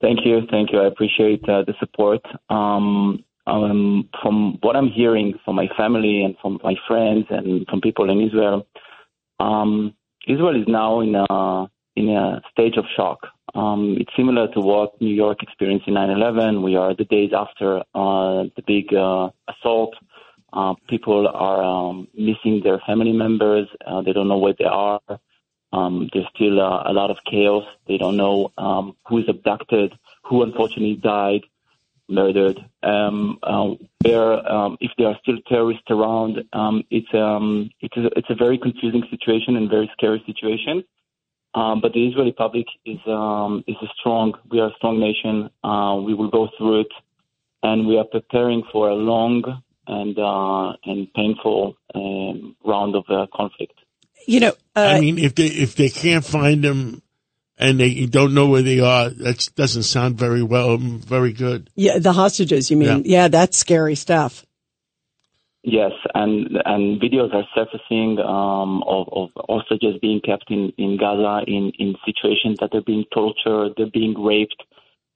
Thank 0.00 0.20
you. 0.24 0.40
Thank 0.50 0.72
you. 0.72 0.80
I 0.80 0.86
appreciate 0.88 1.48
uh, 1.48 1.62
the 1.62 1.74
support. 1.80 2.20
Um, 2.50 3.24
um, 3.46 4.08
from 4.20 4.58
what 4.60 4.74
I'm 4.74 4.88
hearing 4.88 5.34
from 5.44 5.54
my 5.54 5.68
family 5.76 6.22
and 6.24 6.36
from 6.42 6.58
my 6.64 6.74
friends 6.88 7.26
and 7.30 7.66
from 7.68 7.80
people 7.80 8.10
in 8.10 8.20
Israel, 8.20 8.66
um, 9.38 9.94
Israel 10.26 10.60
is 10.60 10.66
now 10.66 11.00
in 11.00 11.14
a 11.14 11.68
in 11.96 12.10
a 12.10 12.40
stage 12.52 12.76
of 12.76 12.84
shock. 12.94 13.26
Um, 13.54 13.96
it's 13.98 14.10
similar 14.16 14.48
to 14.52 14.60
what 14.60 15.00
New 15.00 15.14
York 15.14 15.42
experienced 15.42 15.88
in 15.88 15.94
9/11. 15.94 16.62
We 16.62 16.76
are 16.76 16.94
the 16.94 17.04
days 17.04 17.32
after 17.32 17.78
uh, 17.94 18.44
the 18.56 18.62
big 18.66 18.92
uh, 18.94 19.30
assault. 19.48 19.94
Uh, 20.52 20.74
people 20.88 21.26
are 21.28 21.62
um, 21.62 22.08
missing 22.14 22.60
their 22.62 22.80
family 22.86 23.12
members. 23.12 23.66
Uh, 23.86 24.02
they 24.02 24.12
don't 24.12 24.28
know 24.28 24.38
where 24.38 24.54
they 24.58 24.64
are. 24.64 25.00
Um, 25.72 26.08
there's 26.12 26.26
still 26.34 26.60
uh, 26.60 26.84
a 26.86 26.92
lot 26.92 27.10
of 27.10 27.18
chaos. 27.30 27.64
They 27.88 27.98
don't 27.98 28.16
know 28.16 28.52
um, 28.56 28.96
who 29.06 29.18
is 29.18 29.28
abducted, 29.28 29.92
who 30.24 30.42
unfortunately 30.42 30.96
died, 30.96 31.42
murdered. 32.08 32.58
Um, 32.82 33.38
uh, 33.42 33.74
where 34.02 34.32
um, 34.50 34.76
if 34.80 34.92
there 34.96 35.08
are 35.08 35.18
still 35.22 35.38
terrorists 35.48 35.90
around, 35.90 36.44
um, 36.52 36.84
it's 36.90 37.12
um, 37.14 37.70
it's 37.80 37.96
a, 37.96 38.06
it's 38.18 38.30
a 38.30 38.34
very 38.34 38.58
confusing 38.58 39.02
situation 39.10 39.56
and 39.56 39.68
very 39.68 39.90
scary 39.96 40.22
situation. 40.26 40.84
Um, 41.56 41.80
but 41.80 41.94
the 41.94 42.06
Israeli 42.06 42.32
public 42.32 42.66
is 42.84 42.98
um, 43.06 43.64
is 43.66 43.76
a 43.82 43.86
strong. 43.98 44.34
We 44.50 44.60
are 44.60 44.68
a 44.68 44.74
strong 44.76 45.00
nation. 45.00 45.48
Uh, 45.64 45.96
we 46.04 46.12
will 46.12 46.30
go 46.30 46.48
through 46.58 46.82
it, 46.82 46.92
and 47.62 47.86
we 47.86 47.96
are 47.96 48.04
preparing 48.04 48.62
for 48.70 48.90
a 48.90 48.94
long 48.94 49.42
and 49.86 50.18
uh, 50.18 50.76
and 50.84 51.12
painful 51.14 51.76
um, 51.94 52.56
round 52.64 52.94
of 52.94 53.04
uh, 53.08 53.26
conflict. 53.34 53.72
You 54.26 54.40
know, 54.40 54.52
I 54.74 54.96
uh, 54.96 55.00
mean, 55.00 55.18
if 55.18 55.34
they 55.34 55.46
if 55.46 55.76
they 55.76 55.88
can't 55.88 56.24
find 56.24 56.62
them 56.62 57.02
and 57.58 57.80
they 57.80 58.06
don't 58.06 58.34
know 58.34 58.48
where 58.48 58.62
they 58.62 58.80
are, 58.80 59.08
that 59.08 59.48
doesn't 59.56 59.84
sound 59.84 60.18
very 60.18 60.42
well, 60.42 60.76
very 60.76 61.32
good. 61.32 61.70
Yeah, 61.74 61.98
the 61.98 62.12
hostages. 62.12 62.70
You 62.70 62.76
mean? 62.76 63.04
Yeah, 63.04 63.22
yeah 63.22 63.28
that's 63.28 63.56
scary 63.56 63.94
stuff. 63.94 64.45
Yes, 65.68 65.90
and 66.14 66.46
and 66.64 67.00
videos 67.00 67.34
are 67.34 67.42
surfacing 67.52 68.20
um, 68.20 68.84
of, 68.86 69.08
of 69.10 69.30
hostages 69.48 69.96
being 70.00 70.20
kept 70.20 70.48
in, 70.48 70.72
in 70.78 70.96
Gaza 70.96 71.42
in, 71.48 71.72
in 71.80 71.96
situations 72.04 72.58
that 72.60 72.70
they're 72.70 72.86
being 72.86 73.04
tortured, 73.12 73.72
they're 73.76 73.90
being 73.92 74.14
raped, 74.14 74.62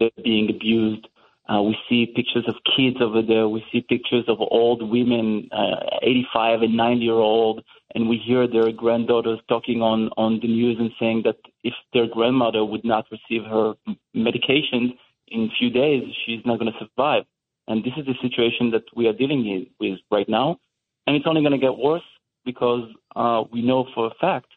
they're 0.01 0.11
being 0.25 0.51
abused. 0.51 1.07
Uh, 1.49 1.63
we 1.63 1.77
see 1.89 2.13
pictures 2.17 2.47
of 2.49 2.57
kids 2.77 2.97
over 3.01 3.23
there. 3.23 3.49
We 3.49 3.65
see 3.71 3.81
pictures 3.81 4.25
of 4.27 4.39
old 4.41 4.91
women, 4.91 5.49
uh, 5.53 6.01
85 6.03 6.63
and 6.63 6.77
90 6.77 7.01
year 7.01 7.15
old, 7.15 7.63
and 7.95 8.09
we 8.09 8.17
hear 8.17 8.49
their 8.49 8.73
granddaughters 8.73 9.39
talking 9.49 9.83
on, 9.83 10.11
on 10.17 10.41
the 10.41 10.49
news 10.49 10.79
and 10.81 10.91
saying 10.99 11.23
that 11.27 11.37
if 11.63 11.75
their 11.93 12.09
grandmother 12.09 12.65
would 12.65 12.85
not 12.85 13.07
receive 13.13 13.45
her 13.45 13.75
medication 14.15 14.99
in 15.29 15.43
a 15.43 15.55
few 15.57 15.71
days, 15.71 16.03
she's 16.27 16.45
not 16.45 16.59
going 16.59 16.73
to 16.73 16.79
survive. 16.81 17.23
And 17.71 17.85
this 17.85 17.93
is 17.97 18.05
the 18.05 18.17
situation 18.21 18.73
that 18.73 18.83
we 18.97 19.07
are 19.07 19.13
dealing 19.13 19.69
with 19.79 20.01
right 20.11 20.29
now. 20.29 20.59
And 21.07 21.15
it's 21.15 21.25
only 21.29 21.41
going 21.41 21.53
to 21.53 21.59
get 21.59 21.79
worse 21.79 22.03
because 22.45 22.91
uh, 23.15 23.45
we 23.53 23.63
know 23.63 23.87
for 23.95 24.09
a 24.09 24.15
fact 24.21 24.49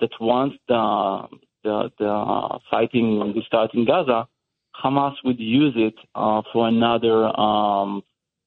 that 0.00 0.10
once 0.20 0.52
the, 0.68 1.28
the, 1.64 1.90
the 1.98 2.58
fighting 2.70 3.18
will 3.18 3.42
start 3.46 3.72
in 3.72 3.86
Gaza, 3.86 4.28
Hamas 4.84 5.14
would 5.24 5.40
use 5.40 5.72
it 5.76 5.94
uh, 6.14 6.42
for 6.52 6.68
another 6.68 7.24
um, 7.40 8.02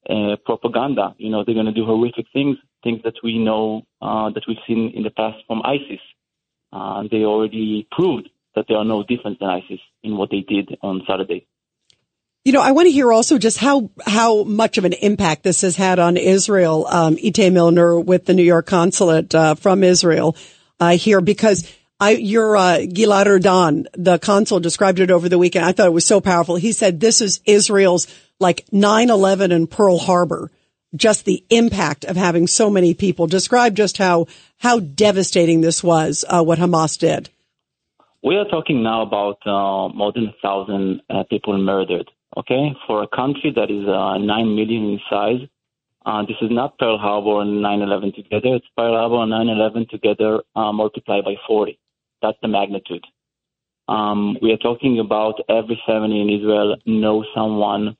uh, 0.08 0.36
propaganda. 0.44 1.16
You 1.18 1.30
know, 1.30 1.42
they're 1.44 1.56
going 1.56 1.66
to 1.66 1.72
do 1.72 1.84
horrific 1.84 2.26
things, 2.32 2.58
things 2.84 3.00
that 3.02 3.14
we 3.24 3.40
know 3.40 3.82
uh, 4.00 4.30
that 4.30 4.44
we've 4.46 4.56
seen 4.68 4.92
in 4.94 5.02
the 5.02 5.10
past 5.10 5.38
from 5.48 5.62
ISIS. 5.64 6.00
Uh, 6.72 7.02
they 7.10 7.24
already 7.24 7.88
proved 7.90 8.28
that 8.54 8.66
they 8.68 8.74
are 8.76 8.84
no 8.84 9.02
different 9.02 9.40
than 9.40 9.48
ISIS. 9.48 9.80
in 10.04 10.16
what 10.16 10.30
they 10.30 10.42
did 10.42 10.78
on 10.80 11.02
Saturday. 11.08 11.48
You 12.44 12.50
know, 12.50 12.60
I 12.60 12.72
want 12.72 12.86
to 12.86 12.92
hear 12.92 13.12
also 13.12 13.38
just 13.38 13.58
how 13.58 13.90
how 14.04 14.42
much 14.42 14.76
of 14.76 14.84
an 14.84 14.94
impact 14.94 15.44
this 15.44 15.60
has 15.60 15.76
had 15.76 16.00
on 16.00 16.16
Israel. 16.16 16.86
Um, 16.88 17.14
Itay 17.16 17.52
Milner 17.52 18.00
with 18.00 18.26
the 18.26 18.34
New 18.34 18.42
York 18.42 18.66
consulate 18.66 19.32
uh, 19.32 19.54
from 19.54 19.84
Israel 19.84 20.36
uh, 20.80 20.96
here, 20.96 21.20
because 21.20 21.72
I 22.00 22.14
your 22.14 22.56
uh, 22.56 22.78
Gilad 22.78 23.26
Erdan, 23.26 23.86
the 23.92 24.18
consul, 24.18 24.58
described 24.58 24.98
it 24.98 25.12
over 25.12 25.28
the 25.28 25.38
weekend. 25.38 25.64
I 25.64 25.70
thought 25.70 25.86
it 25.86 25.92
was 25.92 26.04
so 26.04 26.20
powerful. 26.20 26.56
He 26.56 26.72
said 26.72 26.98
this 26.98 27.20
is 27.20 27.40
Israel's 27.44 28.08
like 28.40 28.66
9/11 28.72 29.52
and 29.52 29.70
Pearl 29.70 29.98
Harbor. 29.98 30.50
Just 30.96 31.24
the 31.24 31.44
impact 31.48 32.04
of 32.04 32.16
having 32.16 32.48
so 32.48 32.68
many 32.68 32.92
people. 32.92 33.28
Describe 33.28 33.76
just 33.76 33.98
how 33.98 34.26
how 34.58 34.80
devastating 34.80 35.60
this 35.60 35.84
was. 35.84 36.24
Uh, 36.28 36.42
what 36.42 36.58
Hamas 36.58 36.98
did. 36.98 37.30
We 38.20 38.34
are 38.34 38.46
talking 38.46 38.82
now 38.82 39.02
about 39.02 39.38
uh, 39.46 39.94
more 39.94 40.10
than 40.12 40.26
a 40.26 40.34
thousand 40.42 41.02
uh, 41.08 41.22
people 41.30 41.56
murdered 41.56 42.10
Okay, 42.34 42.74
for 42.86 43.02
a 43.02 43.08
country 43.08 43.52
that 43.54 43.70
is 43.70 43.86
uh, 43.86 44.16
nine 44.16 44.56
million 44.56 44.92
in 44.92 45.00
size, 45.10 45.46
uh, 46.06 46.22
this 46.22 46.36
is 46.40 46.50
not 46.50 46.78
Pearl 46.78 46.96
Harbor 46.96 47.42
and 47.42 47.62
9/11 47.62 48.14
together. 48.14 48.56
It's 48.56 48.66
Pearl 48.74 48.96
Harbor 48.96 49.22
and 49.22 49.32
9/11 49.32 49.90
together 49.90 50.42
uh, 50.56 50.72
multiplied 50.72 51.24
by 51.24 51.36
40. 51.46 51.78
That's 52.22 52.38
the 52.40 52.48
magnitude. 52.48 53.04
Um, 53.86 54.38
we 54.40 54.50
are 54.52 54.56
talking 54.56 54.98
about 54.98 55.40
every 55.50 55.80
family 55.86 56.20
in 56.22 56.30
Israel 56.30 56.76
knows 56.86 57.26
someone, 57.34 57.96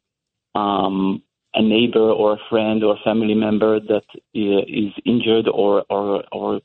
um, 0.55 1.23
a 1.53 1.61
neighbor 1.61 2.11
or 2.11 2.35
a 2.35 2.41
friend 2.49 2.83
or 2.83 2.95
a 2.95 3.05
family 3.05 3.35
member 3.35 3.81
that 3.81 4.07
is 4.33 4.93
injured 5.05 5.47
or 5.49 5.85
or, 5.91 6.25
or 6.33 6.61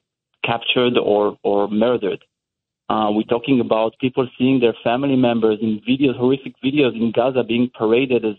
captured 0.45 0.97
or 0.97 1.37
or 1.43 1.67
murdered. 1.67 2.23
Uh, 2.89 3.09
we're 3.11 3.23
talking 3.23 3.59
about 3.59 3.95
people 3.99 4.27
seeing 4.37 4.59
their 4.59 4.75
family 4.83 5.17
members 5.17 5.59
in 5.61 5.81
videos, 5.87 6.17
horrific 6.17 6.53
videos 6.63 6.95
in 6.95 7.11
Gaza 7.13 7.43
being 7.43 7.69
paraded 7.77 8.23
as 8.23 8.35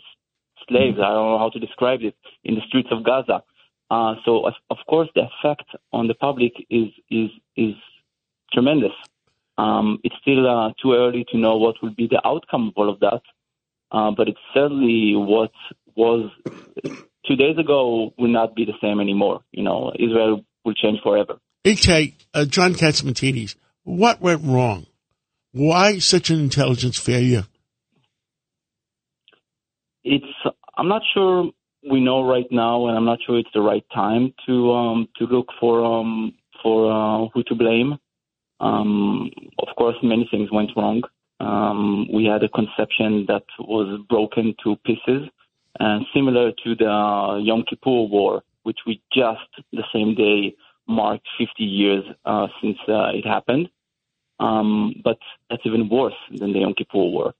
slaves. 0.68 0.96
I 0.98 1.10
don't 1.10 1.30
know 1.32 1.38
how 1.38 1.50
to 1.52 1.58
describe 1.58 2.00
it 2.02 2.14
in 2.44 2.54
the 2.54 2.62
streets 2.66 2.88
of 2.90 3.04
Gaza. 3.04 3.42
Uh, 3.90 4.14
so, 4.24 4.46
of, 4.46 4.76
course, 4.88 5.08
the 5.14 5.22
effect 5.22 5.64
on 5.92 6.08
the 6.08 6.14
public 6.14 6.52
is 6.70 6.88
is 7.10 7.30
is 7.56 7.74
tremendous. 8.52 8.92
Um, 9.56 9.98
it's 10.04 10.14
still 10.20 10.46
uh, 10.46 10.72
too 10.80 10.94
early 10.94 11.26
to 11.30 11.38
know 11.38 11.56
what 11.56 11.76
will 11.82 11.94
be 11.94 12.06
the 12.06 12.20
outcome 12.26 12.68
of 12.68 12.74
all 12.76 12.90
of 12.90 13.00
that, 13.00 13.22
uh, 13.90 14.10
but 14.10 14.28
it's 14.28 14.38
certainly 14.54 15.14
what 15.16 15.52
was 15.94 16.30
two 17.26 17.36
days 17.36 17.58
ago 17.58 18.12
will 18.18 18.28
not 18.28 18.54
be 18.54 18.64
the 18.64 18.74
same 18.80 19.00
anymore. 19.00 19.40
You 19.52 19.62
know, 19.62 19.92
Israel 19.98 20.44
will 20.64 20.74
change 20.74 21.00
forever. 21.02 21.38
Okay, 21.66 22.14
uh, 22.34 22.44
John 22.44 22.74
Catsimatidis 22.74 23.56
what 23.88 24.20
went 24.20 24.44
wrong? 24.44 24.86
Why 25.52 25.98
such 25.98 26.28
an 26.28 26.38
intelligence 26.38 26.98
failure? 26.98 27.46
It's 30.04 30.26
I'm 30.76 30.88
not 30.88 31.02
sure 31.14 31.50
we 31.90 32.00
know 32.00 32.22
right 32.22 32.46
now, 32.50 32.86
and 32.86 32.96
I'm 32.96 33.06
not 33.06 33.18
sure 33.26 33.38
it's 33.38 33.48
the 33.54 33.62
right 33.62 33.84
time 33.94 34.34
to 34.46 34.72
um, 34.72 35.08
to 35.16 35.24
look 35.24 35.46
for 35.58 35.84
um, 35.84 36.34
for 36.62 36.92
uh, 36.92 37.28
who 37.32 37.42
to 37.44 37.54
blame. 37.54 37.98
Um, 38.60 39.30
of 39.58 39.68
course, 39.76 39.96
many 40.02 40.28
things 40.30 40.50
went 40.52 40.70
wrong. 40.76 41.02
Um, 41.40 42.08
we 42.12 42.26
had 42.26 42.42
a 42.42 42.48
conception 42.48 43.24
that 43.28 43.44
was 43.58 44.00
broken 44.08 44.54
to 44.64 44.76
pieces, 44.84 45.28
and 45.80 46.04
similar 46.14 46.52
to 46.64 46.74
the 46.74 47.40
Yom 47.42 47.64
Kippur 47.68 48.06
War, 48.06 48.42
which 48.64 48.78
we 48.86 49.00
just 49.14 49.48
the 49.72 49.84
same 49.94 50.14
day 50.14 50.54
marked 50.86 51.26
50 51.38 51.62
years 51.64 52.04
uh, 52.26 52.48
since 52.60 52.78
uh, 52.88 53.10
it 53.14 53.26
happened. 53.26 53.68
Um, 54.40 54.94
but 55.02 55.18
that's 55.50 55.62
even 55.64 55.88
worse 55.88 56.14
than 56.36 56.52
the 56.52 56.60
Yom 56.60 56.74
Kippur 56.74 56.98
War. 56.98 57.34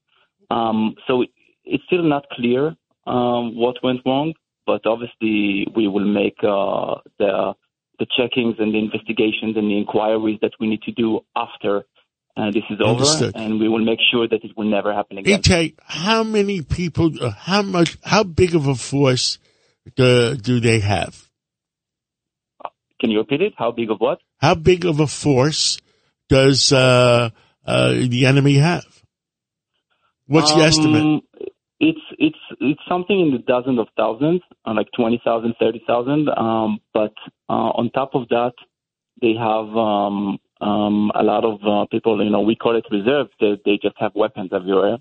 Um, 0.50 0.94
so 1.06 1.24
it's 1.64 1.84
still 1.84 2.02
not 2.02 2.24
clear 2.30 2.76
um, 3.06 3.56
what 3.56 3.76
went 3.82 4.00
wrong, 4.04 4.34
but 4.66 4.86
obviously 4.86 5.66
we 5.76 5.86
will 5.88 6.04
make 6.04 6.38
uh, 6.42 6.96
the 7.18 7.54
the 7.98 8.06
checkings 8.16 8.60
and 8.60 8.72
the 8.72 8.78
investigations 8.78 9.56
and 9.56 9.68
the 9.70 9.76
inquiries 9.76 10.38
that 10.40 10.52
we 10.60 10.68
need 10.68 10.82
to 10.82 10.92
do 10.92 11.20
after 11.34 11.84
uh, 12.36 12.52
this 12.52 12.62
is 12.70 12.80
Understood. 12.80 13.34
over, 13.34 13.44
and 13.44 13.58
we 13.58 13.68
will 13.68 13.84
make 13.84 13.98
sure 14.12 14.28
that 14.28 14.44
it 14.44 14.56
will 14.56 14.70
never 14.70 14.94
happen 14.94 15.18
again. 15.18 15.42
Itay, 15.42 15.74
how 15.84 16.22
many 16.22 16.62
people, 16.62 17.10
uh, 17.20 17.30
how 17.30 17.62
much, 17.62 17.98
how 18.04 18.22
big 18.22 18.54
of 18.54 18.68
a 18.68 18.76
force 18.76 19.38
do, 19.96 20.36
do 20.36 20.60
they 20.60 20.78
have? 20.78 21.28
Can 23.00 23.10
you 23.10 23.18
repeat 23.18 23.42
it? 23.42 23.54
How 23.56 23.72
big 23.72 23.90
of 23.90 23.98
what? 23.98 24.20
How 24.38 24.54
big 24.54 24.84
of 24.84 25.00
a 25.00 25.08
force 25.08 25.78
does 26.28 26.72
uh, 26.72 27.30
uh, 27.64 27.92
the 27.92 28.26
enemy 28.26 28.56
have? 28.56 28.84
What's 30.26 30.52
the 30.52 30.60
um, 30.60 30.66
estimate? 30.66 31.22
It's 31.80 32.00
it's 32.18 32.38
it's 32.60 32.80
something 32.88 33.18
in 33.18 33.32
the 33.32 33.38
dozens 33.38 33.78
of 33.78 33.86
thousands, 33.96 34.42
uh, 34.66 34.74
like 34.74 34.88
20,000, 34.96 35.54
30,000. 35.60 36.28
Um, 36.28 36.80
but 36.92 37.14
uh, 37.48 37.70
on 37.78 37.90
top 37.90 38.14
of 38.14 38.28
that, 38.28 38.52
they 39.22 39.34
have 39.34 39.68
um, 39.76 40.38
um, 40.60 41.12
a 41.14 41.22
lot 41.22 41.44
of 41.44 41.60
uh, 41.64 41.86
people. 41.90 42.22
You 42.22 42.30
know, 42.30 42.40
we 42.40 42.56
call 42.56 42.76
it 42.76 42.84
reserve. 42.90 43.28
They, 43.40 43.60
they 43.64 43.78
just 43.80 43.96
have 43.98 44.12
weapons 44.14 44.50
everywhere 44.52 44.98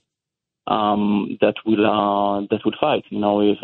um, 0.68 1.38
that 1.42 1.56
will 1.66 1.86
uh, 1.86 2.42
that 2.50 2.60
will 2.66 2.76
fight. 2.80 3.06
You 3.10 3.20
know, 3.20 3.42
if 3.42 3.58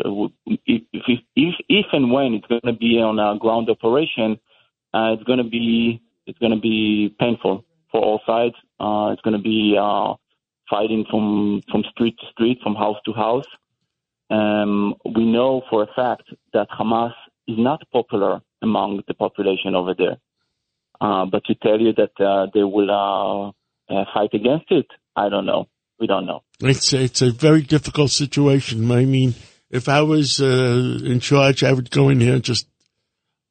if 0.66 0.82
if, 0.92 1.20
if, 1.36 1.54
if 1.68 1.86
and 1.92 2.10
when 2.10 2.34
it's 2.34 2.46
going 2.46 2.62
to 2.64 2.72
be 2.72 2.98
on 2.98 3.18
a 3.18 3.38
ground 3.38 3.68
operation, 3.68 4.40
uh, 4.92 5.12
it's 5.12 5.24
going 5.24 5.38
to 5.38 5.44
be 5.48 6.00
it's 6.26 6.38
going 6.38 6.52
to 6.52 6.60
be 6.60 7.14
painful 7.18 7.64
for 7.90 8.00
all 8.00 8.20
sides. 8.26 8.54
Uh, 8.80 9.12
it's 9.12 9.22
going 9.22 9.36
to 9.36 9.42
be 9.42 9.76
uh, 9.80 10.14
fighting 10.68 11.04
from 11.10 11.62
from 11.70 11.84
street 11.90 12.16
to 12.18 12.26
street, 12.32 12.58
from 12.62 12.74
house 12.74 12.96
to 13.04 13.12
house. 13.12 13.46
Um, 14.30 14.94
we 15.04 15.24
know 15.24 15.62
for 15.70 15.82
a 15.82 15.88
fact 15.94 16.24
that 16.52 16.68
Hamas 16.70 17.12
is 17.46 17.56
not 17.58 17.82
popular 17.92 18.40
among 18.62 19.02
the 19.06 19.14
population 19.14 19.74
over 19.74 19.94
there. 19.96 20.16
Uh, 21.00 21.26
but 21.26 21.44
to 21.44 21.54
tell 21.54 21.78
you 21.80 21.92
that 21.92 22.18
uh, 22.24 22.46
they 22.54 22.62
will 22.62 22.90
uh, 22.90 23.48
uh, 23.92 24.04
fight 24.14 24.30
against 24.32 24.70
it, 24.70 24.86
I 25.14 25.28
don't 25.28 25.44
know. 25.44 25.68
We 25.98 26.06
don't 26.06 26.26
know. 26.26 26.42
It's 26.60 26.92
it's 26.92 27.22
a 27.22 27.30
very 27.30 27.62
difficult 27.62 28.10
situation. 28.10 28.90
I 28.90 29.04
mean, 29.04 29.34
if 29.70 29.88
I 29.88 30.02
was 30.02 30.40
in 30.40 31.20
charge, 31.20 31.62
I 31.62 31.72
would 31.72 31.90
go 31.90 32.08
in 32.08 32.20
here 32.20 32.34
and 32.34 32.42
just 32.42 32.66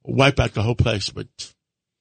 wipe 0.03 0.39
out 0.39 0.53
the 0.53 0.61
whole 0.61 0.75
place. 0.75 1.09
But 1.09 1.27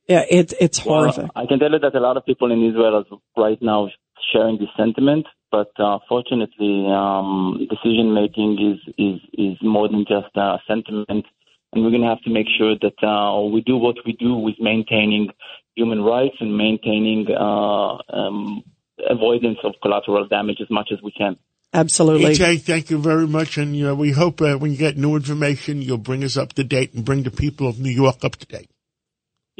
yeah, 0.08 0.24
it's 0.28 0.54
it's 0.60 0.78
horrific. 0.78 1.24
Well, 1.34 1.44
I 1.44 1.46
can 1.46 1.58
tell 1.58 1.70
you 1.70 1.78
that 1.78 1.94
a 1.94 2.00
lot 2.00 2.16
of 2.16 2.26
people 2.26 2.52
in 2.52 2.64
Israel 2.64 3.04
are 3.10 3.42
right 3.42 3.60
now 3.62 3.88
sharing 4.32 4.58
this 4.58 4.68
sentiment, 4.76 5.26
but 5.50 5.70
uh, 5.78 5.98
fortunately, 6.08 6.86
um, 6.90 7.66
decision 7.70 8.14
making 8.14 8.58
is 8.72 8.94
is 8.98 9.20
is 9.32 9.58
more 9.62 9.88
than 9.88 10.04
just 10.08 10.34
a 10.36 10.58
sentiment, 10.66 11.26
and 11.72 11.82
we're 11.84 11.90
going 11.90 12.02
to 12.02 12.08
have 12.08 12.22
to 12.22 12.30
make 12.30 12.46
sure 12.58 12.74
that 12.80 13.06
uh, 13.06 13.40
we 13.42 13.60
do 13.60 13.76
what 13.76 13.96
we 14.04 14.12
do 14.12 14.34
with 14.34 14.56
maintaining 14.58 15.28
human 15.76 16.02
rights 16.02 16.36
and 16.40 16.56
maintaining 16.56 17.26
uh, 17.30 17.96
um, 18.12 18.62
avoidance 19.08 19.58
of 19.64 19.74
collateral 19.82 20.26
damage 20.26 20.58
as 20.60 20.70
much 20.70 20.90
as 20.92 21.00
we 21.02 21.12
can. 21.12 21.36
Absolutely. 21.74 22.34
Itay, 22.34 22.60
thank 22.60 22.90
you 22.90 22.98
very 22.98 23.26
much. 23.26 23.56
And 23.56 23.74
you 23.74 23.84
know, 23.84 23.94
we 23.94 24.10
hope 24.10 24.42
uh, 24.42 24.56
when 24.56 24.72
you 24.72 24.76
get 24.76 24.98
new 24.98 25.16
information, 25.16 25.80
you'll 25.80 25.96
bring 25.96 26.22
us 26.22 26.36
up 26.36 26.52
to 26.54 26.64
date 26.64 26.92
and 26.92 27.04
bring 27.04 27.22
the 27.22 27.30
people 27.30 27.66
of 27.66 27.78
New 27.78 27.90
York 27.90 28.24
up 28.24 28.36
to 28.36 28.46
date. 28.46 28.68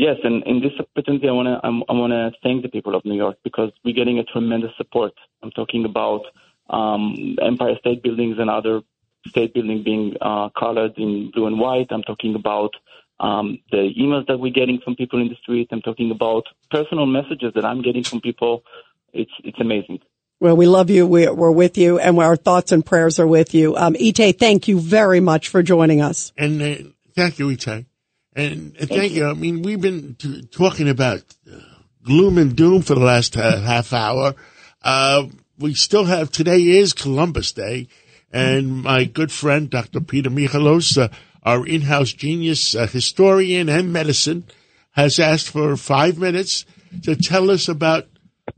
Yes, 0.02 0.16
and 0.24 0.42
in 0.48 0.60
this 0.60 0.72
opportunity, 0.80 1.28
I 1.28 1.30
want 1.30 1.46
to 1.46 1.60
I 1.62 1.92
want 1.92 2.12
to 2.12 2.32
thank 2.42 2.62
the 2.62 2.68
people 2.68 2.96
of 2.96 3.04
New 3.04 3.14
York 3.14 3.36
because 3.44 3.70
we're 3.84 3.94
getting 3.94 4.18
a 4.18 4.24
tremendous 4.24 4.72
support. 4.76 5.12
I'm 5.44 5.52
talking 5.52 5.84
about 5.84 6.22
um, 6.68 7.36
Empire 7.40 7.76
State 7.78 8.02
buildings 8.02 8.38
and 8.40 8.50
other 8.50 8.80
state 9.28 9.54
buildings 9.54 9.84
being 9.84 10.16
uh, 10.20 10.48
colored 10.58 10.94
in 10.96 11.30
blue 11.32 11.46
and 11.46 11.60
white. 11.60 11.86
I'm 11.92 12.02
talking 12.02 12.34
about 12.34 12.72
um, 13.20 13.60
the 13.70 13.90
emails 13.96 14.26
that 14.26 14.38
we're 14.38 14.52
getting 14.52 14.80
from 14.80 14.96
people 14.96 15.20
in 15.20 15.28
the 15.28 15.36
street. 15.36 15.68
I'm 15.70 15.82
talking 15.82 16.10
about 16.10 16.46
personal 16.68 17.06
messages 17.06 17.52
that 17.54 17.64
I'm 17.64 17.80
getting 17.80 18.02
from 18.02 18.20
people. 18.20 18.64
It's 19.12 19.30
it's 19.44 19.60
amazing. 19.60 20.00
Well, 20.40 20.56
we 20.56 20.66
love 20.66 20.90
you. 20.90 21.06
We, 21.06 21.28
are 21.28 21.52
with 21.52 21.78
you, 21.78 22.00
and 22.00 22.18
our 22.18 22.34
thoughts 22.34 22.72
and 22.72 22.84
prayers 22.84 23.20
are 23.20 23.28
with 23.28 23.54
you. 23.54 23.76
Um, 23.76 23.94
Itay, 23.94 24.36
thank 24.36 24.66
you 24.66 24.80
very 24.80 25.20
much 25.20 25.46
for 25.46 25.62
joining 25.62 26.00
us. 26.00 26.32
And 26.36 26.60
uh, 26.60 26.74
thank 27.14 27.38
you, 27.38 27.46
Itay. 27.46 27.86
And, 28.34 28.76
and 28.78 28.88
thank 28.88 29.12
you. 29.12 29.26
I 29.26 29.34
mean, 29.34 29.62
we've 29.62 29.80
been 29.80 30.14
t- 30.14 30.42
talking 30.50 30.88
about 30.88 31.22
uh, 31.50 31.58
gloom 32.02 32.38
and 32.38 32.56
doom 32.56 32.82
for 32.82 32.94
the 32.94 33.04
last 33.04 33.36
uh, 33.36 33.60
half 33.60 33.92
hour. 33.92 34.34
Uh, 34.82 35.26
we 35.58 35.74
still 35.74 36.04
have 36.04 36.30
today 36.30 36.60
is 36.60 36.92
Columbus 36.92 37.52
Day, 37.52 37.88
and 38.32 38.82
my 38.82 39.04
good 39.04 39.30
friend 39.30 39.68
Dr. 39.68 40.00
Peter 40.00 40.30
Michalos, 40.30 40.96
uh, 40.96 41.08
our 41.42 41.66
in-house 41.66 42.12
genius 42.12 42.74
uh, 42.74 42.86
historian 42.86 43.68
and 43.68 43.92
medicine, 43.92 44.44
has 44.92 45.18
asked 45.18 45.50
for 45.50 45.76
five 45.76 46.18
minutes 46.18 46.64
to 47.02 47.14
tell 47.16 47.50
us 47.50 47.68
about 47.68 48.08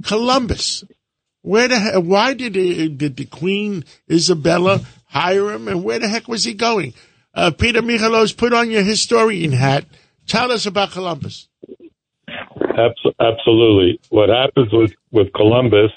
Columbus. 0.04 0.84
Where 1.42 1.68
the 1.68 1.78
heck, 1.78 1.96
why 1.96 2.34
did, 2.34 2.54
did 2.96 3.16
the 3.16 3.26
Queen 3.26 3.84
Isabella 4.10 4.80
hire 5.06 5.50
him, 5.50 5.68
and 5.68 5.84
where 5.84 5.98
the 5.98 6.08
heck 6.08 6.26
was 6.28 6.44
he 6.44 6.54
going? 6.54 6.94
Uh, 7.34 7.50
Peter 7.50 7.82
Michalos, 7.82 8.36
put 8.36 8.52
on 8.52 8.70
your 8.70 8.82
historian 8.82 9.52
hat. 9.52 9.84
Tell 10.26 10.52
us 10.52 10.66
about 10.66 10.92
Columbus. 10.92 11.48
Absolutely. 13.20 14.00
What 14.08 14.28
happens 14.28 14.72
with, 14.72 14.94
with 15.10 15.32
Columbus, 15.32 15.90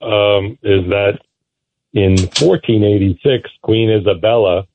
um, 0.00 0.58
is 0.62 0.88
that 0.88 1.18
in 1.92 2.12
1486, 2.16 3.50
Queen 3.62 3.90
Isabella 3.90 4.66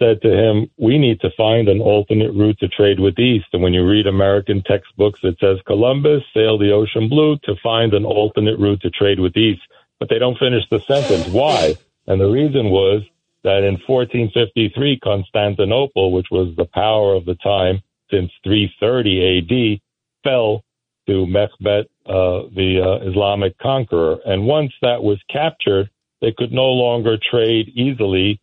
said 0.00 0.20
to 0.22 0.30
him, 0.30 0.70
We 0.76 0.98
need 0.98 1.20
to 1.20 1.30
find 1.36 1.68
an 1.68 1.80
alternate 1.80 2.32
route 2.32 2.58
to 2.60 2.68
trade 2.68 3.00
with 3.00 3.16
the 3.16 3.22
East. 3.22 3.46
And 3.52 3.62
when 3.62 3.74
you 3.74 3.86
read 3.86 4.06
American 4.06 4.62
textbooks, 4.62 5.20
it 5.22 5.36
says 5.40 5.58
Columbus 5.66 6.22
sailed 6.34 6.60
the 6.60 6.72
ocean 6.72 7.08
blue 7.08 7.38
to 7.44 7.54
find 7.62 7.94
an 7.94 8.04
alternate 8.04 8.58
route 8.58 8.82
to 8.82 8.90
trade 8.90 9.20
with 9.20 9.34
the 9.34 9.40
East. 9.40 9.62
But 9.98 10.08
they 10.08 10.18
don't 10.18 10.38
finish 10.38 10.64
the 10.70 10.80
sentence. 10.80 11.26
Why? 11.28 11.74
And 12.06 12.20
the 12.20 12.30
reason 12.30 12.70
was 12.70 13.02
that 13.48 13.64
in 13.64 13.80
1453, 13.86 15.00
Constantinople, 15.02 16.12
which 16.12 16.26
was 16.30 16.54
the 16.56 16.66
power 16.66 17.14
of 17.14 17.24
the 17.24 17.34
time 17.36 17.80
since 18.10 18.30
330 18.44 19.38
AD, 19.38 19.80
fell 20.22 20.62
to 21.06 21.24
Mehmet, 21.24 21.86
uh, 22.04 22.48
the 22.54 22.82
uh, 22.84 23.08
Islamic 23.08 23.56
conqueror. 23.56 24.18
And 24.26 24.44
once 24.44 24.72
that 24.82 25.02
was 25.02 25.18
captured, 25.32 25.88
they 26.20 26.34
could 26.36 26.52
no 26.52 26.66
longer 26.66 27.16
trade 27.16 27.68
easily 27.68 28.38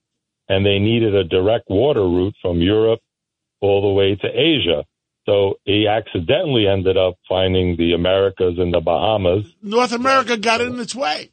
and 0.50 0.66
they 0.66 0.80
needed 0.80 1.14
a 1.14 1.24
direct 1.24 1.70
water 1.70 2.04
route 2.04 2.36
from 2.42 2.62
Europe 2.62 3.00
all 3.62 3.82
the 3.82 3.94
way 3.94 4.16
to 4.16 4.28
Asia. 4.28 4.86
So 5.28 5.56
he 5.66 5.88
accidentally 5.88 6.68
ended 6.68 6.98
up 6.98 7.16
finding 7.30 7.78
the 7.78 7.94
Americas 7.94 8.58
and 8.58 8.74
the 8.74 8.80
Bahamas. 8.80 9.46
North 9.62 9.92
America 9.92 10.38
got 10.38 10.62
in 10.62 10.80
its 10.80 10.96
way. 10.96 11.30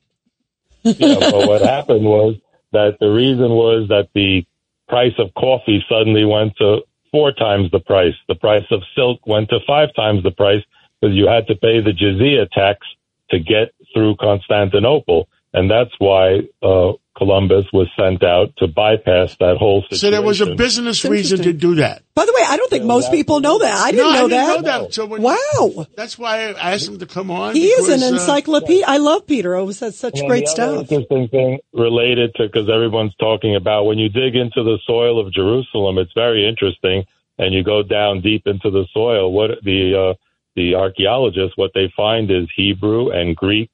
yeah, 0.83 1.17
but 1.19 1.47
what 1.47 1.63
happened 1.63 2.05
was 2.05 2.37
that 2.73 2.99
the 3.01 3.11
reason 3.11 3.51
was 3.51 3.89
that 3.89 4.09
the 4.15 4.45
price 4.89 5.15
of 5.19 5.33
coffee 5.35 5.85
suddenly 5.89 6.25
went 6.25 6.57
to 6.57 6.83
four 7.11 7.33
times 7.33 7.71
the 7.71 7.81
price. 7.81 8.15
The 8.29 8.35
price 8.35 8.67
of 8.71 8.83
silk 8.95 9.27
went 9.27 9.51
to 9.51 9.61
five 9.67 9.95
times 9.95 10.23
the 10.23 10.31
price 10.31 10.63
because 11.01 11.17
you 11.17 11.29
had 11.29 11.47
to 11.49 11.55
pay 11.55 11.81
the 11.81 11.93
jizya 11.93 12.51
tax 12.51 12.87
to 13.31 13.39
get 13.39 13.73
through 13.93 14.17
Constantinople. 14.17 15.29
And 15.53 15.71
that's 15.71 15.93
why 15.99 16.41
uh, 16.63 16.93
Columbus 17.17 17.67
was 17.73 17.89
sent 17.99 18.25
out 18.25 18.57
to 18.57 18.67
bypass 18.67 19.37
that 19.39 19.57
whole 19.59 19.83
situation. 19.83 19.99
So 19.99 20.11
there 20.11 20.23
was 20.23 20.41
a 20.41 20.55
business 20.55 21.05
reason 21.05 21.43
to 21.43 21.53
do 21.53 21.75
that. 21.77 22.03
By 22.15 22.25
the 22.25 22.33
way, 22.35 22.43
I 22.47 22.57
don't 22.57 22.71
think 22.71 22.85
most 22.85 23.11
people 23.11 23.41
know 23.41 23.59
that. 23.59 23.73
I 23.73 23.91
didn't 23.91 24.07
no, 24.07 24.13
know 24.13 24.17
I 24.17 24.29
didn't 24.29 24.65
that. 24.65 24.79
know 24.79 24.85
that. 24.85 24.95
So 24.95 25.07
when, 25.07 25.23
wow. 25.23 25.87
That's 25.95 26.19
why 26.19 26.49
I 26.49 26.73
asked 26.73 26.89
him 26.89 26.99
to 27.01 27.07
come 27.07 27.31
on. 27.31 27.55
He 27.55 27.67
is 27.67 27.87
because, 27.87 28.03
an 28.03 28.15
uh, 28.15 28.17
encyclopedia. 28.17 28.85
I 28.87 28.97
love 28.97 29.27
Peter. 29.27 29.55
Always 29.55 29.79
says 29.79 29.99
such 29.99 30.21
And 30.21 30.29
great 30.29 30.49
stuff. 30.49 30.91
Interesting 30.91 31.29
thing 31.29 31.59
related 31.75 32.35
to 32.37 32.47
because 32.47 32.71
everyone's 32.71 33.15
talking 33.17 33.57
about 33.57 33.85
when 33.85 33.99
you 33.99 34.09
dig 34.09 34.35
into 34.35 34.63
the 34.63 34.79
soil 34.87 35.21
of 35.21 35.33
Jerusalem, 35.33 35.99
it's 35.99 36.13
very 36.15 36.49
interesting, 36.49 37.05
and 37.39 37.55
you 37.55 37.63
go 37.63 37.83
down 37.83 38.23
deep 38.23 38.47
into 38.47 38.71
the 38.71 38.87
soil. 38.93 39.33
What 39.33 39.63
the 39.63 40.13
uh, 40.13 40.15
the 40.57 40.77
archaeologists 40.77 41.57
what 41.57 41.73
they 41.75 41.93
find 41.95 42.31
is 42.31 42.49
Hebrew 42.57 43.11
and 43.11 43.37
Greek 43.37 43.71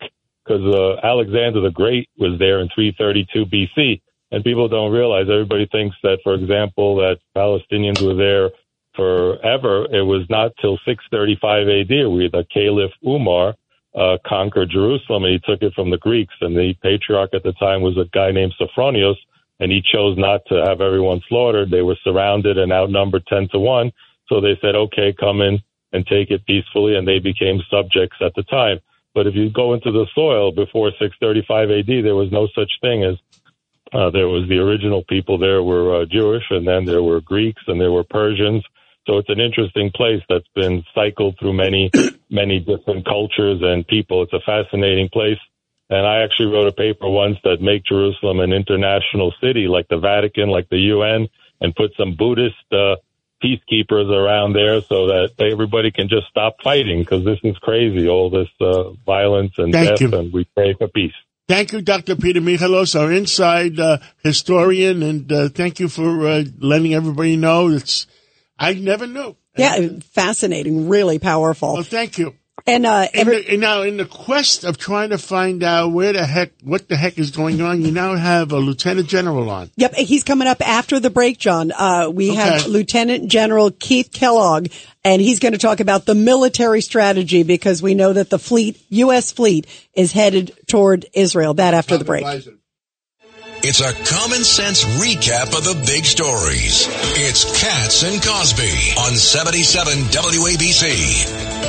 because 0.48 0.64
uh, 0.64 1.06
Alexander 1.06 1.60
the 1.60 1.70
Great 1.70 2.08
was 2.18 2.38
there 2.38 2.60
in 2.60 2.68
332 2.74 3.46
BC, 3.46 4.00
and 4.30 4.44
people 4.44 4.68
don't 4.68 4.92
realize. 4.92 5.26
Everybody 5.30 5.66
thinks 5.70 5.96
that, 6.02 6.18
for 6.24 6.34
example, 6.34 6.96
that 6.96 7.18
Palestinians 7.36 8.00
were 8.04 8.14
there 8.14 8.50
forever. 8.96 9.86
It 9.92 10.02
was 10.02 10.26
not 10.30 10.52
till 10.60 10.78
635 10.86 11.68
AD 11.68 11.88
where 12.10 12.28
the 12.30 12.46
Caliph 12.52 12.92
Umar 13.06 13.54
uh, 13.94 14.16
conquered 14.26 14.70
Jerusalem, 14.70 15.24
and 15.24 15.32
he 15.34 15.40
took 15.40 15.62
it 15.62 15.74
from 15.74 15.90
the 15.90 15.98
Greeks. 15.98 16.34
And 16.40 16.56
the 16.56 16.74
patriarch 16.82 17.34
at 17.34 17.42
the 17.42 17.52
time 17.52 17.82
was 17.82 17.96
a 17.96 18.08
guy 18.12 18.32
named 18.32 18.54
Sophronius, 18.58 19.16
and 19.60 19.70
he 19.70 19.82
chose 19.82 20.16
not 20.16 20.40
to 20.48 20.64
have 20.66 20.80
everyone 20.80 21.20
slaughtered. 21.28 21.70
They 21.70 21.82
were 21.82 21.96
surrounded 22.04 22.58
and 22.58 22.72
outnumbered 22.72 23.26
10 23.26 23.48
to 23.52 23.58
1. 23.58 23.92
So 24.28 24.40
they 24.40 24.58
said, 24.60 24.74
okay, 24.74 25.14
come 25.18 25.40
in 25.40 25.58
and 25.92 26.06
take 26.06 26.30
it 26.30 26.44
peacefully, 26.46 26.96
and 26.96 27.08
they 27.08 27.18
became 27.18 27.60
subjects 27.70 28.16
at 28.20 28.34
the 28.34 28.42
time. 28.44 28.78
But 29.18 29.26
if 29.26 29.34
you 29.34 29.50
go 29.50 29.74
into 29.74 29.90
the 29.90 30.06
soil 30.14 30.52
before 30.52 30.92
635 30.92 31.70
AD, 31.72 32.04
there 32.04 32.14
was 32.14 32.30
no 32.30 32.46
such 32.54 32.70
thing 32.80 33.02
as 33.02 33.16
uh, 33.92 34.10
there 34.10 34.28
was 34.28 34.48
the 34.48 34.58
original 34.58 35.02
people 35.02 35.38
there 35.38 35.60
were 35.60 36.02
uh, 36.02 36.04
Jewish, 36.04 36.44
and 36.50 36.64
then 36.64 36.84
there 36.84 37.02
were 37.02 37.20
Greeks, 37.20 37.62
and 37.66 37.80
there 37.80 37.90
were 37.90 38.04
Persians. 38.04 38.62
So 39.08 39.18
it's 39.18 39.28
an 39.28 39.40
interesting 39.40 39.90
place 39.92 40.22
that's 40.28 40.46
been 40.54 40.84
cycled 40.94 41.34
through 41.40 41.54
many, 41.54 41.90
many 42.30 42.60
different 42.60 43.06
cultures 43.06 43.58
and 43.60 43.84
people. 43.84 44.22
It's 44.22 44.32
a 44.32 44.46
fascinating 44.46 45.08
place. 45.12 45.40
And 45.90 46.06
I 46.06 46.22
actually 46.22 46.54
wrote 46.54 46.68
a 46.68 46.72
paper 46.72 47.10
once 47.10 47.38
that 47.42 47.60
make 47.60 47.82
Jerusalem 47.86 48.38
an 48.38 48.52
international 48.52 49.34
city, 49.42 49.66
like 49.66 49.88
the 49.88 49.98
Vatican, 49.98 50.48
like 50.48 50.68
the 50.68 50.94
UN, 50.94 51.26
and 51.60 51.74
put 51.74 51.90
some 51.96 52.14
Buddhist 52.14 52.54
uh, 52.70 52.94
peacekeepers 53.42 54.10
around 54.10 54.52
there 54.52 54.80
so 54.82 55.06
that 55.06 55.30
everybody 55.38 55.90
can 55.90 56.08
just 56.08 56.26
stop 56.28 56.56
fighting 56.62 57.00
because 57.00 57.24
this 57.24 57.38
is 57.44 57.56
crazy, 57.58 58.08
all 58.08 58.30
this 58.30 58.48
uh, 58.60 58.90
violence 59.06 59.52
and 59.58 59.72
Thank 59.72 59.88
death, 59.88 60.00
you. 60.00 60.18
and 60.18 60.32
we 60.32 60.44
pray 60.56 60.74
for 60.74 60.88
peace. 60.88 61.12
Thank 61.48 61.72
you, 61.72 61.80
Dr. 61.80 62.16
Peter 62.16 62.40
Michalos, 62.40 62.98
our 62.98 63.10
inside 63.10 63.80
uh, 63.80 63.98
historian, 64.22 65.02
and 65.02 65.32
uh, 65.32 65.48
thank 65.48 65.80
you 65.80 65.88
for 65.88 66.26
uh, 66.26 66.44
letting 66.58 66.92
everybody 66.92 67.36
know. 67.36 67.68
It's 67.68 68.06
I 68.58 68.74
never 68.74 69.06
knew. 69.06 69.34
Yeah, 69.56 69.88
fascinating, 70.12 70.88
really 70.88 71.18
powerful. 71.18 71.74
Well, 71.74 71.82
thank 71.82 72.18
you. 72.18 72.34
And 72.66 72.84
uh, 72.84 73.06
In 73.14 73.20
every, 73.20 73.42
the, 73.42 73.52
and 73.52 73.60
now, 73.60 73.82
in 73.82 73.96
the 73.96 74.04
quest 74.04 74.64
of 74.64 74.78
trying 74.78 75.10
to 75.10 75.18
find 75.18 75.62
out 75.62 75.92
where 75.92 76.12
the 76.12 76.26
heck, 76.26 76.52
what 76.62 76.88
the 76.88 76.96
heck 76.96 77.18
is 77.18 77.30
going 77.30 77.62
on, 77.62 77.82
you 77.82 77.90
now 77.90 78.14
have 78.14 78.52
a 78.52 78.58
lieutenant 78.58 79.08
general 79.08 79.48
on. 79.48 79.70
Yep, 79.76 79.94
he's 79.94 80.24
coming 80.24 80.48
up 80.48 80.66
after 80.66 81.00
the 81.00 81.10
break, 81.10 81.38
John. 81.38 81.72
Uh, 81.72 82.10
we 82.12 82.34
have 82.34 82.66
Lieutenant 82.66 83.30
General 83.30 83.70
Keith 83.70 84.10
Kellogg, 84.12 84.68
and 85.04 85.22
he's 85.22 85.38
going 85.38 85.52
to 85.52 85.58
talk 85.58 85.80
about 85.80 86.04
the 86.04 86.14
military 86.14 86.80
strategy 86.80 87.42
because 87.42 87.82
we 87.82 87.94
know 87.94 88.12
that 88.12 88.28
the 88.28 88.38
fleet, 88.38 88.82
U.S. 88.90 89.32
fleet, 89.32 89.66
is 89.94 90.12
headed 90.12 90.52
toward 90.66 91.06
Israel. 91.14 91.54
That 91.54 91.74
after 91.74 91.96
the 91.96 92.04
break. 92.04 92.24
It's 93.60 93.80
a 93.80 93.92
common 93.92 94.44
sense 94.44 94.84
recap 94.84 95.56
of 95.56 95.64
the 95.64 95.74
big 95.84 96.04
stories. 96.04 96.86
It's 97.16 97.60
Cats 97.60 98.04
and 98.04 98.22
Cosby 98.22 98.94
on 99.00 99.16
77 99.16 99.94
WABC. 100.04 101.67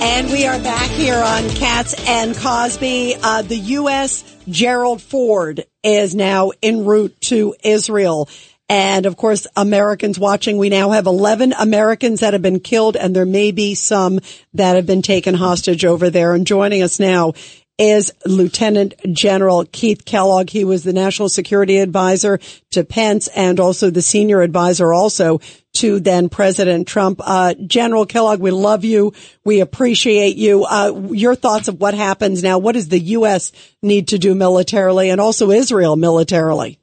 And 0.00 0.30
we 0.30 0.46
are 0.46 0.58
back 0.60 0.88
here 0.90 1.16
on 1.16 1.48
Cats 1.50 1.94
and 2.06 2.36
Cosby. 2.36 3.16
Uh, 3.20 3.42
the 3.42 3.56
U.S. 3.56 4.22
Gerald 4.48 5.02
Ford 5.02 5.64
is 5.82 6.14
now 6.14 6.52
en 6.62 6.84
route 6.84 7.20
to 7.22 7.56
Israel. 7.64 8.28
And 8.68 9.06
of 9.06 9.16
course, 9.16 9.48
Americans 9.56 10.16
watching, 10.16 10.56
we 10.56 10.68
now 10.68 10.90
have 10.90 11.06
11 11.06 11.52
Americans 11.52 12.20
that 12.20 12.32
have 12.32 12.42
been 12.42 12.60
killed 12.60 12.96
and 12.96 13.16
there 13.16 13.26
may 13.26 13.50
be 13.50 13.74
some 13.74 14.20
that 14.54 14.76
have 14.76 14.86
been 14.86 15.02
taken 15.02 15.34
hostage 15.34 15.84
over 15.84 16.10
there. 16.10 16.32
And 16.32 16.46
joining 16.46 16.82
us 16.82 17.00
now 17.00 17.32
is 17.78 18.12
Lieutenant 18.26 18.94
General 19.12 19.64
Keith 19.64 20.04
Kellogg. 20.04 20.50
He 20.50 20.64
was 20.64 20.82
the 20.82 20.92
national 20.92 21.28
security 21.28 21.78
advisor 21.78 22.40
to 22.72 22.84
Pence 22.84 23.28
and 23.28 23.60
also 23.60 23.88
the 23.90 24.02
senior 24.02 24.42
advisor 24.42 24.92
also 24.92 25.40
to 25.74 26.00
then 26.00 26.28
President 26.28 26.88
Trump. 26.88 27.20
Uh, 27.24 27.54
General 27.66 28.04
Kellogg, 28.04 28.40
we 28.40 28.50
love 28.50 28.84
you. 28.84 29.12
We 29.44 29.60
appreciate 29.60 30.36
you. 30.36 30.64
Uh, 30.64 31.08
your 31.12 31.36
thoughts 31.36 31.68
of 31.68 31.80
what 31.80 31.94
happens 31.94 32.42
now. 32.42 32.58
What 32.58 32.72
does 32.72 32.88
the 32.88 32.98
U.S. 32.98 33.52
need 33.80 34.08
to 34.08 34.18
do 34.18 34.34
militarily 34.34 35.10
and 35.10 35.20
also 35.20 35.50
Israel 35.50 35.94
militarily? 35.94 36.80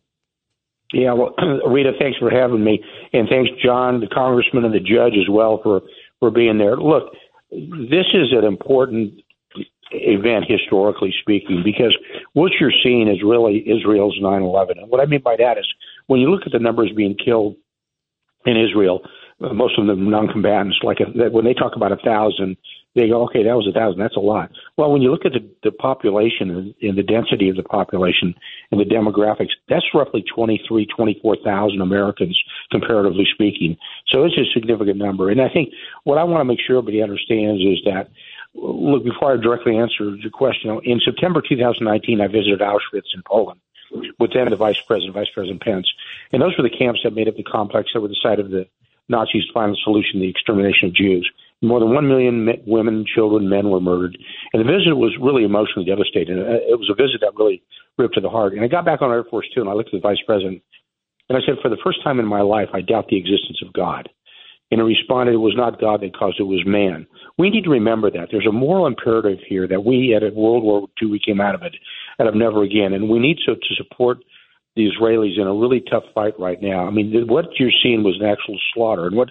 Yeah, 0.94 1.14
well, 1.14 1.36
Rita, 1.68 1.92
thanks 2.00 2.18
for 2.20 2.30
having 2.30 2.64
me, 2.64 2.82
and 3.12 3.28
thanks, 3.28 3.50
John, 3.64 4.00
the 4.00 4.08
congressman, 4.08 4.64
and 4.64 4.74
the 4.74 4.80
judge 4.80 5.14
as 5.20 5.28
well 5.30 5.60
for 5.62 5.82
for 6.22 6.32
being 6.32 6.58
there. 6.58 6.78
Look, 6.78 7.12
this 7.52 8.06
is 8.14 8.32
an 8.32 8.46
important 8.46 9.20
event 9.92 10.46
historically 10.48 11.14
speaking 11.22 11.62
because 11.64 11.96
what 12.34 12.52
you're 12.60 12.74
seeing 12.84 13.08
is 13.08 13.24
really 13.24 13.60
Israel's 13.70 14.18
9/11, 14.20 14.80
and 14.80 14.90
what 14.90 15.02
I 15.02 15.06
mean 15.06 15.22
by 15.22 15.36
that 15.38 15.58
is 15.58 15.68
when 16.08 16.20
you 16.20 16.30
look 16.30 16.46
at 16.46 16.52
the 16.52 16.60
numbers 16.60 16.92
being 16.96 17.16
killed 17.16 17.56
in 18.46 18.58
Israel, 18.58 19.02
uh, 19.42 19.54
most 19.54 19.78
of 19.78 19.86
them 19.86 20.10
non-combatants, 20.10 20.80
like 20.84 21.00
a, 21.00 21.30
when 21.30 21.46
they 21.46 21.54
talk 21.54 21.76
about 21.76 21.92
a 21.92 21.98
thousand, 21.98 22.58
they 22.96 23.10
go, 23.10 23.24
okay, 23.24 23.44
that 23.44 23.56
was 23.56 23.68
a 23.68 23.74
thousand, 23.74 24.00
that's 24.00 24.16
a 24.16 24.22
lot. 24.22 24.50
Well, 24.78 24.92
when 24.92 25.02
you 25.02 25.12
look 25.12 25.26
at 25.26 25.34
the, 25.34 25.46
the 25.64 25.72
population 25.72 26.50
and, 26.50 26.74
and 26.82 26.98
the 26.98 27.04
density 27.04 27.50
of 27.50 27.58
the 27.58 27.64
population 27.64 28.34
and 28.72 28.80
the 28.80 28.86
demographics, 28.86 29.52
that's 29.68 29.84
roughly 29.94 30.24
23, 30.34 30.86
24,000 30.86 31.82
Americans, 31.82 32.42
comparatively 32.72 33.28
speaking. 33.34 33.76
So 34.08 34.24
it's 34.24 34.38
a 34.38 34.46
significant 34.54 34.98
number. 34.98 35.30
And 35.30 35.42
I 35.42 35.50
think 35.50 35.74
what 36.06 36.18
I 36.18 36.24
want 36.24 36.40
to 36.40 36.46
make 36.46 36.60
sure 36.66 36.78
everybody 36.78 37.04
understands 37.04 37.62
is 37.62 37.80
that, 37.84 38.10
look, 38.56 39.04
before 39.04 39.34
I 39.34 39.38
directly 39.38 39.78
answer 39.78 40.16
your 40.16 40.32
question, 40.32 40.80
in 40.84 41.00
September 41.00 41.42
2019, 41.42 42.22
I 42.22 42.28
visited 42.28 42.60
Auschwitz 42.60 43.14
in 43.14 43.22
Poland 43.26 43.60
with 44.20 44.34
then 44.34 44.50
the 44.50 44.56
Vice 44.56 44.80
President, 44.88 45.14
Vice 45.14 45.30
President 45.34 45.62
Pence. 45.62 45.88
And 46.32 46.42
those 46.42 46.58
were 46.58 46.64
the 46.64 46.76
camps 46.76 47.02
that 47.04 47.14
made 47.14 47.28
up 47.28 47.36
the 47.36 47.44
complex 47.44 47.92
that 47.94 48.02
were 48.02 48.08
the 48.08 48.18
site 48.22 48.40
of 48.40 48.50
the 48.50 48.68
Nazis' 49.10 49.44
final 49.54 49.76
solution, 49.84 50.20
the 50.20 50.30
extermination 50.30 50.88
of 50.90 50.96
Jews. 50.96 51.30
More 51.62 51.80
than 51.80 51.94
one 51.94 52.08
million 52.08 52.46
men, 52.46 52.62
women, 52.66 53.06
children, 53.06 53.48
men 53.48 53.70
were 53.70 53.80
murdered. 53.80 54.18
And 54.54 54.60
the 54.60 54.72
visit 54.72 54.96
was 54.96 55.16
really 55.22 55.44
emotionally 55.44 55.86
devastating. 55.86 56.40
Uh, 56.40 56.60
It 56.68 56.80
was 56.80 56.90
a 56.90 56.96
visit 56.96 57.22
that 57.22 57.36
really 57.38 57.64
ripped 57.98 58.16
to 58.16 58.22
the 58.22 58.30
heart. 58.30 58.54
And 58.54 58.64
I 58.64 58.68
got 58.68 58.86
back 58.86 59.02
on 59.02 59.12
Air 59.12 59.24
Force 59.24 59.48
Two, 59.54 59.62
and 59.62 59.70
I 59.70 59.74
looked 59.74 59.94
at 59.94 60.02
the 60.02 60.08
Vice 60.08 60.22
President, 60.26 60.62
and 61.30 61.38
I 61.38 61.42
said, 61.46 61.56
for 61.62 61.70
the 61.70 61.78
first 61.84 62.04
time 62.04 62.20
in 62.20 62.26
my 62.26 62.42
life, 62.42 62.70
I 62.74 62.82
doubt 62.82 63.08
the 63.08 63.18
existence 63.18 63.62
of 63.66 63.74
God. 63.74 64.10
And 64.76 64.82
he 64.82 64.94
responded, 64.94 65.32
"It 65.34 65.38
was 65.38 65.56
not 65.56 65.80
God 65.80 66.02
that 66.02 66.14
caused 66.14 66.38
it; 66.38 66.44
it 66.44 66.48
was 66.48 66.66
man." 66.66 67.08
We 67.38 67.50
need 67.50 67.64
to 67.64 67.70
remember 67.70 68.12
that 68.12 68.28
there's 68.30 68.46
a 68.46 68.52
moral 68.52 68.88
imperative 68.88 69.40
here 69.48 69.70
that 69.70 69.86
we 69.86 70.14
at 70.14 70.36
World 70.36 70.64
War 70.64 70.90
II 71.02 71.12
we 71.12 71.20
came 71.20 71.40
out 71.40 71.56
of 71.56 71.64
it 71.64 71.76
out 72.20 72.28
of 72.28 72.36
never 72.36 72.62
again, 72.62 72.92
and 72.92 73.08
we 73.08 73.20
need 73.20 73.38
to, 73.46 73.56
to 73.56 73.76
support 73.78 74.18
the 74.76 74.90
Israelis 74.92 75.40
in 75.40 75.48
a 75.48 75.54
really 75.54 75.80
tough 75.80 76.04
fight 76.14 76.38
right 76.38 76.62
now. 76.62 76.86
I 76.86 76.90
mean, 76.90 77.26
what 77.28 77.58
you're 77.58 77.72
seeing 77.82 78.04
was 78.04 78.20
an 78.20 78.28
actual 78.28 78.60
slaughter, 78.74 79.08
and 79.08 79.16
what 79.16 79.30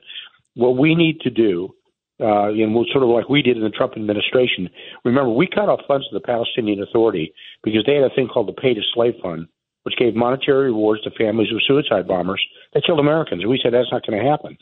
what 0.55 0.79
we 0.79 0.95
need 0.95 1.21
to 1.21 1.31
do, 1.31 1.75
uh, 2.21 2.49
and 2.49 2.75
we'll 2.75 2.87
sort 2.91 3.05
of 3.05 3.11
like 3.11 3.29
we 3.29 3.43
did 3.43 3.59
in 3.59 3.65
the 3.65 3.69
Trump 3.69 3.93
administration. 3.97 4.71
Remember, 5.05 5.29
we 5.29 5.47
cut 5.47 5.69
off 5.69 5.81
funds 5.87 6.09
to 6.09 6.15
the 6.15 6.25
Palestinian 6.25 6.81
Authority 6.81 7.35
because 7.63 7.85
they 7.85 7.97
had 7.97 8.11
a 8.11 8.15
thing 8.15 8.29
called 8.29 8.49
the 8.49 8.61
Pay 8.63 8.73
to 8.73 8.81
Slay 8.95 9.15
Fund, 9.23 9.47
which 9.83 9.99
gave 9.99 10.15
monetary 10.15 10.73
rewards 10.73 11.03
to 11.03 11.11
families 11.11 11.53
of 11.53 11.61
suicide 11.67 12.09
bombers 12.09 12.43
that 12.73 12.85
killed 12.87 13.01
Americans. 13.01 13.43
And 13.43 13.51
we 13.51 13.61
said 13.63 13.75
that's 13.75 13.93
not 13.93 14.07
going 14.07 14.19
to 14.19 14.31
happen. 14.31 14.57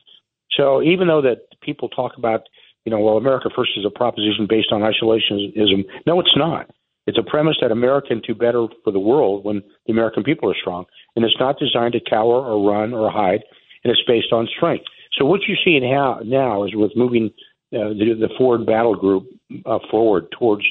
So 0.57 0.83
even 0.83 1.09
though 1.09 1.23
that 1.23 1.47
people 1.61 1.89
talk 1.89 2.13
about, 2.17 2.43
you 2.85 2.91
know, 2.91 2.99
well, 2.99 3.17
America 3.17 3.49
first 3.55 3.73
is 3.77 3.85
a 3.85 3.91
proposition 3.91 4.47
based 4.49 4.73
on 4.73 4.81
isolationism, 4.81 5.85
no, 6.07 6.21
it's 6.21 6.37
not. 6.37 6.71
It's 7.07 7.19
a 7.19 7.23
premise 7.23 7.57
that 7.61 7.73
America 7.73 8.09
can 8.09 8.21
do 8.21 8.35
better 8.35 8.67
for 8.85 8.93
the 8.93 8.99
world 8.99 9.45
when 9.45 9.63
the 9.87 9.93
American 9.93 10.23
people 10.23 10.51
are 10.51 10.57
strong, 10.61 10.85
and 11.17 11.25
it's 11.25 11.39
not 11.41 11.59
designed 11.59 11.95
to 11.95 12.01
cower 12.01 12.45
or 12.45 12.71
run 12.71 12.93
or 12.93 13.11
hide, 13.11 13.43
and 13.83 13.91
it's 13.91 14.03
based 14.07 14.33
on 14.33 14.49
strength. 14.57 14.85
So 15.19 15.25
what 15.25 15.41
you're 15.47 15.59
seeing 15.65 15.83
now, 15.83 16.21
now 16.25 16.65
is 16.65 16.75
with 16.75 16.93
moving 16.97 17.31
uh, 17.73 17.89
the, 17.89 18.15
the 18.21 18.29
forward 18.39 18.67
battle 18.67 18.95
group 18.95 19.27
uh, 19.67 19.79
forward 19.91 20.31
towards 20.39 20.65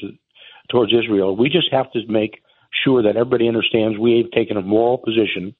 towards 0.70 0.92
Israel. 0.94 1.36
We 1.36 1.50
just 1.50 1.70
have 1.70 1.92
to 1.92 2.00
make 2.08 2.42
sure 2.82 3.02
that 3.02 3.16
everybody 3.16 3.46
understands 3.46 3.98
we 3.98 4.18
have 4.18 4.30
taken 4.30 4.56
a 4.56 4.62
moral 4.62 4.98
position, 4.98 5.54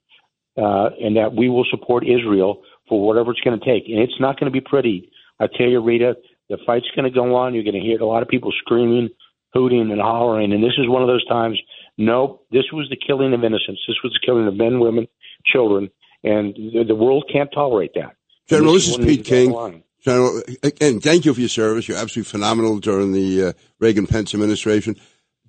uh, 0.57 0.91
and 1.01 1.16
that 1.16 1.35
we 1.35 1.49
will 1.51 1.66
support 1.70 2.07
Israel 2.07 2.62
for 2.93 3.01
whatever 3.01 3.30
it's 3.30 3.40
going 3.40 3.59
to 3.59 3.64
take. 3.64 3.88
And 3.88 3.99
it's 4.01 4.20
not 4.20 4.38
going 4.38 4.53
to 4.53 4.61
be 4.61 4.61
pretty. 4.61 5.11
I 5.40 5.47
tell 5.47 5.66
you, 5.66 5.80
Rita, 5.82 6.14
the 6.51 6.59
fight's 6.66 6.84
going 6.95 7.11
to 7.11 7.14
go 7.14 7.34
on. 7.34 7.55
You're 7.55 7.64
going 7.64 7.72
to 7.72 7.80
hear 7.80 7.99
a 7.99 8.05
lot 8.05 8.22
of 8.22 8.28
people 8.28 8.53
screaming, 8.59 9.09
hooting, 9.55 9.90
and 9.90 9.99
hollering. 9.99 10.53
And 10.53 10.62
this 10.62 10.74
is 10.76 10.86
one 10.90 11.01
of 11.01 11.09
those 11.09 11.26
times. 11.26 11.59
No, 11.97 12.43
this 12.51 12.64
was 12.70 12.90
the 12.90 12.99
killing 12.99 13.32
of 13.32 13.45
innocents. 13.45 13.80
This 13.88 13.97
was 14.05 14.12
the 14.12 14.20
killing 14.26 14.47
of 14.47 14.57
men, 14.57 14.78
women, 14.78 15.09
children, 15.47 15.88
and 16.22 16.55
the, 16.55 16.84
the 16.86 16.95
world 16.95 17.30
can't 17.32 17.49
tolerate 17.51 17.93
that. 17.95 18.14
General, 18.47 18.74
this, 18.74 18.88
this 18.88 18.99
is 18.99 19.07
Pete 19.07 19.24
King. 19.24 19.82
General, 20.05 20.43
again, 20.62 21.01
thank 21.01 21.24
you 21.24 21.32
for 21.32 21.40
your 21.40 21.49
service. 21.49 21.88
You're 21.88 21.97
absolutely 21.97 22.30
phenomenal 22.30 22.78
during 22.78 23.12
the 23.12 23.43
uh, 23.43 23.53
Reagan 23.78 24.07
Pence 24.07 24.34
administration. 24.34 24.97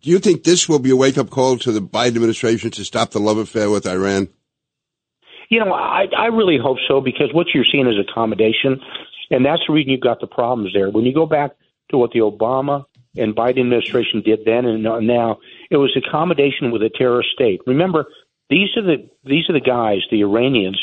Do 0.02 0.10
you 0.10 0.20
think 0.20 0.46
this 0.46 0.70
will 0.70 0.80
be 0.80 0.92
a 0.92 0.96
wake 0.96 1.18
up 1.18 1.30
call 1.30 1.58
to 1.58 1.74
the 1.74 1.82
Biden 1.82 2.16
administration 2.16 2.72
to 2.72 2.86
stop 2.86 3.12
the 3.12 3.20
love 3.20 3.38
affair 3.38 3.70
with 3.70 3.86
Iran? 3.86 4.30
You 5.50 5.60
know, 5.60 5.74
I, 5.74 6.08
I 6.18 6.28
really 6.28 6.58
hope 6.58 6.78
so 6.88 7.02
because 7.02 7.34
what 7.34 7.48
you're 7.54 7.66
seeing 7.70 7.88
is 7.88 7.96
accommodation, 8.00 8.80
and 9.30 9.46
that's 9.46 9.62
the 9.68 9.74
reason 9.74 9.92
you've 9.92 10.02
got 10.02 10.20
the 10.20 10.28
problems 10.28 10.72
there. 10.74 10.90
When 10.90 11.06
you 11.06 11.14
go 11.14 11.26
back 11.26 11.52
to 11.92 11.98
what 11.98 12.12
the 12.12 12.20
Obama 12.20 12.86
and 13.16 13.36
Biden 13.36 13.60
administration 13.60 14.22
did 14.26 14.40
then 14.46 14.66
and 14.66 14.84
now, 14.84 15.40
it 15.70 15.78
was 15.78 15.96
accommodation 15.96 16.72
with 16.72 16.82
a 16.82 16.90
terrorist 16.90 17.30
state. 17.34 17.62
Remember, 17.68 18.06
these 18.50 18.70
are 18.76 18.82
the 18.82 19.10
these 19.24 19.50
are 19.50 19.54
the 19.54 19.60
guys, 19.60 20.00
the 20.12 20.22
Iranians, 20.22 20.82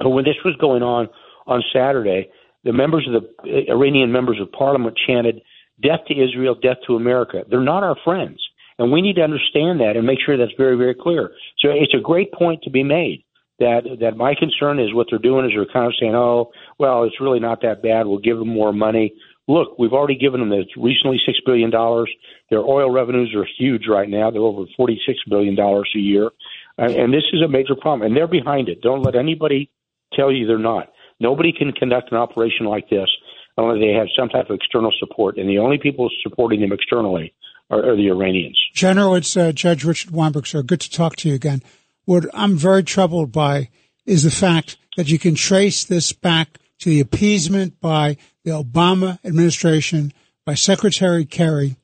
who 0.00 0.10
when 0.10 0.24
this 0.24 0.36
was 0.44 0.56
going 0.56 0.82
on 0.82 1.08
on 1.46 1.62
Saturday, 1.72 2.30
the 2.64 2.72
members 2.72 3.08
of 3.08 3.22
the 3.22 3.68
uh, 3.68 3.72
Iranian 3.74 4.12
members 4.12 4.40
of 4.40 4.50
parliament 4.52 4.96
chanted, 4.96 5.40
"Death 5.82 6.00
to 6.08 6.14
Israel, 6.14 6.54
death 6.54 6.78
to 6.86 6.96
America." 6.96 7.44
They're 7.48 7.60
not 7.60 7.82
our 7.82 7.96
friends, 8.04 8.40
and 8.78 8.92
we 8.92 9.02
need 9.02 9.16
to 9.16 9.22
understand 9.22 9.80
that 9.80 9.96
and 9.96 10.06
make 10.06 10.20
sure 10.24 10.36
that's 10.36 10.52
very, 10.56 10.76
very 10.76 10.94
clear. 10.94 11.32
So 11.58 11.70
it's 11.70 11.94
a 11.94 12.00
great 12.00 12.32
point 12.32 12.62
to 12.62 12.70
be 12.70 12.82
made 12.82 13.24
that 13.58 13.82
that 14.00 14.16
my 14.16 14.34
concern 14.38 14.78
is 14.78 14.94
what 14.94 15.06
they're 15.10 15.18
doing 15.18 15.44
is 15.46 15.52
they're 15.54 15.72
kind 15.72 15.86
of 15.86 15.94
saying, 16.00 16.14
"Oh, 16.14 16.50
well, 16.78 17.04
it's 17.04 17.20
really 17.20 17.40
not 17.40 17.62
that 17.62 17.82
bad. 17.82 18.06
We'll 18.06 18.18
give 18.18 18.38
them 18.38 18.48
more 18.48 18.72
money." 18.72 19.14
Look, 19.48 19.78
we've 19.78 19.92
already 19.92 20.16
given 20.16 20.40
them 20.40 20.50
this 20.50 20.66
recently 20.76 21.18
six 21.26 21.38
billion 21.44 21.70
dollars. 21.70 22.10
Their 22.50 22.60
oil 22.60 22.90
revenues 22.90 23.34
are 23.36 23.46
huge 23.58 23.84
right 23.88 24.08
now. 24.08 24.30
They're 24.30 24.40
over 24.40 24.64
forty-six 24.76 25.18
billion 25.28 25.54
dollars 25.54 25.90
a 25.94 25.98
year, 25.98 26.30
and, 26.78 26.92
and 26.92 27.12
this 27.12 27.24
is 27.32 27.42
a 27.42 27.48
major 27.48 27.74
problem. 27.74 28.02
And 28.06 28.16
they're 28.16 28.28
behind 28.28 28.68
it. 28.68 28.80
Don't 28.82 29.02
let 29.02 29.16
anybody 29.16 29.70
tell 30.14 30.30
you 30.32 30.46
they're 30.46 30.58
not. 30.58 30.92
Nobody 31.20 31.52
can 31.52 31.72
conduct 31.72 32.12
an 32.12 32.18
operation 32.18 32.66
like 32.66 32.88
this 32.88 33.08
unless 33.56 33.78
they 33.80 33.92
have 33.92 34.08
some 34.16 34.28
type 34.28 34.48
of 34.50 34.56
external 34.56 34.92
support, 34.98 35.36
and 35.36 35.48
the 35.48 35.58
only 35.58 35.78
people 35.78 36.08
supporting 36.22 36.60
them 36.60 36.72
externally 36.72 37.34
are, 37.70 37.90
are 37.90 37.96
the 37.96 38.08
Iranians. 38.08 38.58
General, 38.74 39.14
it's 39.16 39.36
uh, 39.36 39.52
Judge 39.52 39.84
Richard 39.84 40.10
Weinberg, 40.10 40.46
sir. 40.46 40.62
Good 40.62 40.80
to 40.80 40.90
talk 40.90 41.16
to 41.16 41.28
you 41.28 41.34
again. 41.34 41.62
What 42.04 42.26
I'm 42.34 42.56
very 42.56 42.82
troubled 42.82 43.32
by 43.32 43.68
is 44.04 44.24
the 44.24 44.30
fact 44.30 44.76
that 44.96 45.08
you 45.08 45.18
can 45.18 45.34
trace 45.34 45.84
this 45.84 46.12
back 46.12 46.58
to 46.80 46.90
the 46.90 47.00
appeasement 47.00 47.80
by 47.80 48.16
the 48.44 48.50
Obama 48.50 49.18
administration, 49.24 50.12
by 50.44 50.54
Secretary 50.54 51.24
Kerry. 51.24 51.76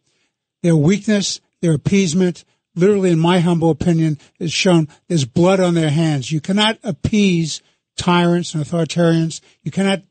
Their 0.62 0.76
weakness, 0.76 1.40
their 1.62 1.74
appeasement, 1.74 2.44
literally, 2.74 3.12
in 3.12 3.18
my 3.18 3.38
humble 3.38 3.70
opinion, 3.70 4.18
is 4.40 4.52
shown 4.52 4.88
there's 5.06 5.24
blood 5.24 5.60
on 5.60 5.74
their 5.74 5.90
hands. 5.90 6.32
You 6.32 6.40
cannot 6.40 6.78
appease 6.82 7.62
tyrants 7.96 8.54
and 8.54 8.64
authoritarians. 8.64 9.40
You 9.62 9.70
cannot 9.70 10.02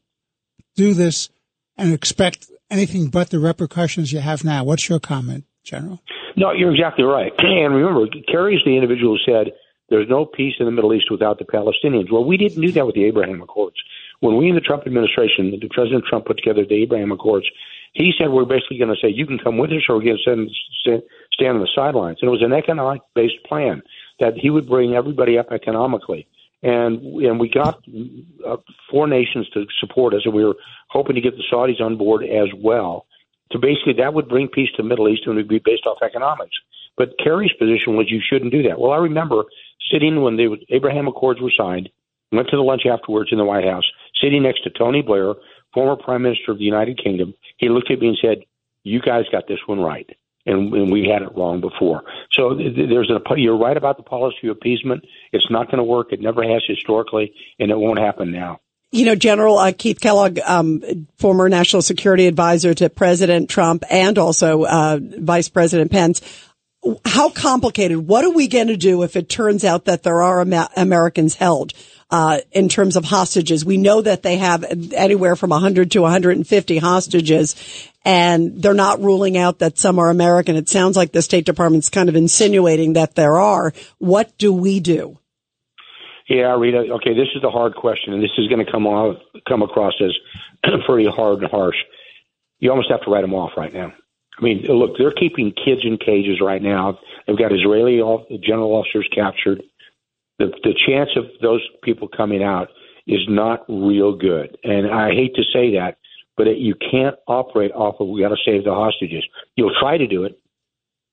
do 0.76 0.94
this 0.94 1.30
and 1.78 1.94
expect 1.94 2.50
anything 2.70 3.08
but 3.08 3.30
the 3.30 3.40
repercussions 3.40 4.12
you 4.12 4.20
have 4.20 4.44
now. 4.44 4.64
What's 4.64 4.88
your 4.88 5.00
comment, 5.00 5.46
General? 5.64 6.02
No, 6.36 6.52
you're 6.52 6.74
exactly 6.74 7.04
right. 7.04 7.34
And 7.40 7.76
remember, 7.76 8.08
Kerry's 8.32 8.62
the 8.66 8.76
individual 8.76 9.18
who 9.18 9.32
said 9.32 9.54
there's 9.90 10.10
no 10.10 10.26
peace 10.26 10.56
in 10.60 10.66
the 10.66 10.72
Middle 10.72 10.94
East 10.94 11.10
without 11.10 11.40
the 11.40 11.46
Palestinians. 11.46 12.12
Well, 12.12 12.26
we 12.26 12.38
didn't 12.38 12.62
do 12.62 12.72
that 12.74 12.86
with 12.86 12.96
the 12.96 13.06
Abraham 13.06 13.42
Accords. 13.42 13.78
When 14.20 14.38
we 14.38 14.50
in 14.50 14.56
the 14.56 14.62
Trump 14.62 14.86
administration, 14.86 15.58
President 15.72 16.06
Trump 16.06 16.26
put 16.26 16.38
together 16.38 16.66
the 16.66 16.82
Abraham 16.82 17.12
Accords, 17.12 17.46
he 17.94 18.12
said 18.18 18.30
we're 18.30 18.46
basically 18.46 18.78
going 18.78 18.94
to 18.94 19.00
say 19.02 19.10
you 19.10 19.26
can 19.26 19.40
come 19.40 19.58
with 19.58 19.72
us 19.72 19.84
or 19.88 19.98
we're 19.98 20.04
going 20.04 20.18
to 20.18 21.02
stand, 21.34 21.58
on 21.58 21.60
the 21.60 21.70
sidelines. 21.74 22.18
And 22.22 22.28
it 22.28 22.32
was 22.32 22.44
an 22.44 22.54
economic 22.54 23.02
based 23.16 23.44
plan 23.46 23.82
that 24.20 24.34
he 24.36 24.50
would 24.50 24.68
bring 24.68 24.96
everybody 24.96 25.38
up 25.38 25.52
economically 25.52 26.28
and 26.64 27.02
and 27.24 27.40
we 27.40 27.50
got 27.50 27.84
uh, 28.46 28.58
four 28.90 29.08
nations 29.08 29.48
to 29.54 29.66
support 29.80 30.14
us, 30.14 30.22
and 30.26 30.34
we 30.34 30.44
were 30.44 30.56
hoping 30.90 31.16
to 31.16 31.22
get 31.22 31.36
the 31.38 31.44
Saudis 31.52 31.82
on 31.82 31.98
board 31.98 32.24
as 32.24 32.50
well. 32.56 33.06
So 33.52 33.60
basically, 33.60 33.94
that 34.00 34.14
would 34.14 34.28
bring 34.28 34.48
peace 34.48 34.70
to 34.76 34.82
the 34.82 34.88
Middle 34.88 35.08
East, 35.08 35.24
and 35.26 35.34
it 35.34 35.44
would 35.44 35.48
be 35.48 35.62
based 35.64 35.86
off 35.86 36.00
economics. 36.04 36.56
But 36.98 37.18
Kerry's 37.24 37.54
position 37.60 37.96
was 37.96 38.10
you 38.10 38.22
shouldn't 38.28 38.52
do 38.52 38.64
that. 38.64 38.80
Well, 38.80 38.92
I 38.92 38.98
remember 38.98 39.44
sitting 39.92 40.22
when 40.22 40.36
the 40.36 40.58
Abraham 40.70 41.08
Accords 41.08 41.40
were 41.42 41.52
signed, 41.56 41.90
went 42.32 42.50
to 42.50 42.58
the 42.58 42.64
lunch 42.64 42.84
afterwards 42.86 43.30
in 43.32 43.38
the 43.38 43.46
White 43.46 43.66
House, 43.66 43.86
sitting 44.22 44.44
next 44.44 44.64
to 44.64 44.70
Tony 44.70 45.02
Blair, 45.02 45.36
former 45.74 45.96
Prime 45.96 46.24
Minister 46.24 46.52
of 46.52 46.58
the 46.58 46.66
United 46.66 47.02
Kingdom. 47.02 47.34
He 47.58 47.70
looked 47.70 47.92
at 47.92 48.00
me 48.00 48.10
and 48.10 48.18
said, 48.22 48.44
"You 48.84 49.00
guys 49.00 49.26
got 49.32 49.48
this 49.48 49.60
one 49.68 49.80
right." 49.80 50.10
and, 50.48 50.74
and 50.74 50.92
we 50.92 51.08
had 51.08 51.22
it 51.22 51.36
wrong 51.36 51.62
before. 51.62 52.04
So 52.32 52.56
there's 52.56 53.12
a 53.12 53.20
you're 53.36 53.58
right 53.58 53.78
about 53.78 53.98
the 53.98 54.04
policy 54.04 54.48
of 54.48 54.56
appeasement. 54.56 55.04
It's 55.34 55.52
not 55.52 55.68
going 55.68 55.78
to 55.78 55.84
work. 55.84 56.14
It 56.14 56.22
never 56.22 56.42
has 56.42 56.64
historically, 56.66 57.34
and 57.60 57.70
it 57.70 57.78
won't 57.78 58.00
happen 58.00 58.32
now. 58.32 58.62
You 58.92 59.06
know, 59.06 59.16
General 59.16 59.60
uh, 59.60 59.74
Keith 59.78 60.00
Kellogg, 60.00 60.40
um, 60.46 61.08
former 61.18 61.50
national 61.50 61.82
security 61.82 62.26
advisor 62.26 62.74
to 62.76 62.90
President 62.90 63.50
Trump 63.50 63.84
and 63.90 64.18
also 64.18 64.64
uh, 64.64 65.00
Vice 65.02 65.50
President 65.50 65.92
Pence. 65.92 66.22
How 67.06 67.30
complicated? 67.30 67.98
What 67.98 68.24
are 68.24 68.32
we 68.32 68.48
going 68.48 68.68
to 68.68 68.78
do 68.78 69.04
if 69.04 69.16
it 69.16 69.30
turns 69.30 69.66
out 69.66 69.86
that 69.86 70.04
there 70.04 70.22
are 70.22 70.42
Amer- 70.42 70.70
Americans 70.76 71.36
held? 71.36 71.74
uh, 72.10 72.40
in 72.52 72.70
terms 72.70 72.96
of 72.96 73.06
hostages. 73.06 73.66
We 73.66 73.78
know 73.78 74.02
that 74.02 74.24
they 74.24 74.38
have 74.38 74.64
anywhere 74.94 75.36
from 75.36 75.50
100 75.50 75.92
to 75.92 76.02
150 76.02 76.78
hostages, 76.78 77.56
and 78.06 78.62
they're 78.62 78.74
not 78.74 79.02
ruling 79.02 79.38
out 79.38 79.60
that 79.60 79.78
some 79.78 80.00
are 80.00 80.10
American. 80.10 80.56
It 80.56 80.70
sounds 80.70 80.96
like 80.96 81.12
the 81.12 81.22
State 81.22 81.46
Department's 81.46 81.90
kind 81.90 82.10
of 82.10 82.16
insinuating 82.16 82.94
that 82.94 83.16
there 83.16 83.38
are. 83.38 83.74
What 83.98 84.38
do 84.38 84.54
we 84.54 84.80
do? 84.80 85.20
Yeah, 86.30 86.58
Rita. 86.58 86.94
Okay, 86.96 87.14
this 87.14 87.30
is 87.36 87.42
the 87.42 87.50
hard 87.50 87.76
question, 87.76 88.14
and 88.14 88.22
this 88.22 88.32
is 88.38 88.48
going 88.48 88.66
to 88.66 88.72
come 88.72 88.86
off, 88.86 89.18
come 89.48 89.62
across 89.62 89.94
as 90.02 90.14
pretty 90.86 91.10
hard 91.10 91.40
and 91.40 91.52
harsh. 91.52 91.78
You 92.60 92.72
almost 92.72 92.90
have 92.90 93.02
to 93.04 93.12
write 93.12 93.22
them 93.22 93.34
off 93.34 93.52
right 93.56 93.74
now. 93.74 93.94
I 94.40 94.44
mean, 94.44 94.64
look, 94.68 94.98
they're 94.98 95.12
keeping 95.12 95.52
kids 95.52 95.82
in 95.84 95.98
cages 95.98 96.40
right 96.42 96.62
now. 96.62 97.00
They've 97.26 97.38
got 97.38 97.52
Israeli 97.52 97.98
general 98.44 98.74
officers 98.74 99.10
captured 99.14 99.64
the 100.40 100.52
the 100.64 100.74
chance 100.86 101.10
of 101.16 101.26
those 101.42 101.62
people 101.84 102.08
coming 102.08 102.44
out 102.44 102.70
is 103.06 103.22
not 103.28 103.66
real 103.68 104.16
good. 104.16 104.58
And 104.64 104.90
I 104.90 105.12
hate 105.12 105.36
to 105.36 105.44
say 105.54 105.74
that, 105.76 105.98
but 106.36 106.48
it, 106.48 106.58
you 106.58 106.76
can't 106.76 107.16
operate 107.28 107.72
off 107.72 107.96
of 108.00 108.08
we 108.08 108.22
got 108.22 108.30
to 108.30 108.38
save 108.46 108.64
the 108.64 108.74
hostages. 108.74 109.26
You'll 109.56 109.74
try 109.80 109.98
to 109.98 110.08
do 110.08 110.24
it. 110.26 110.40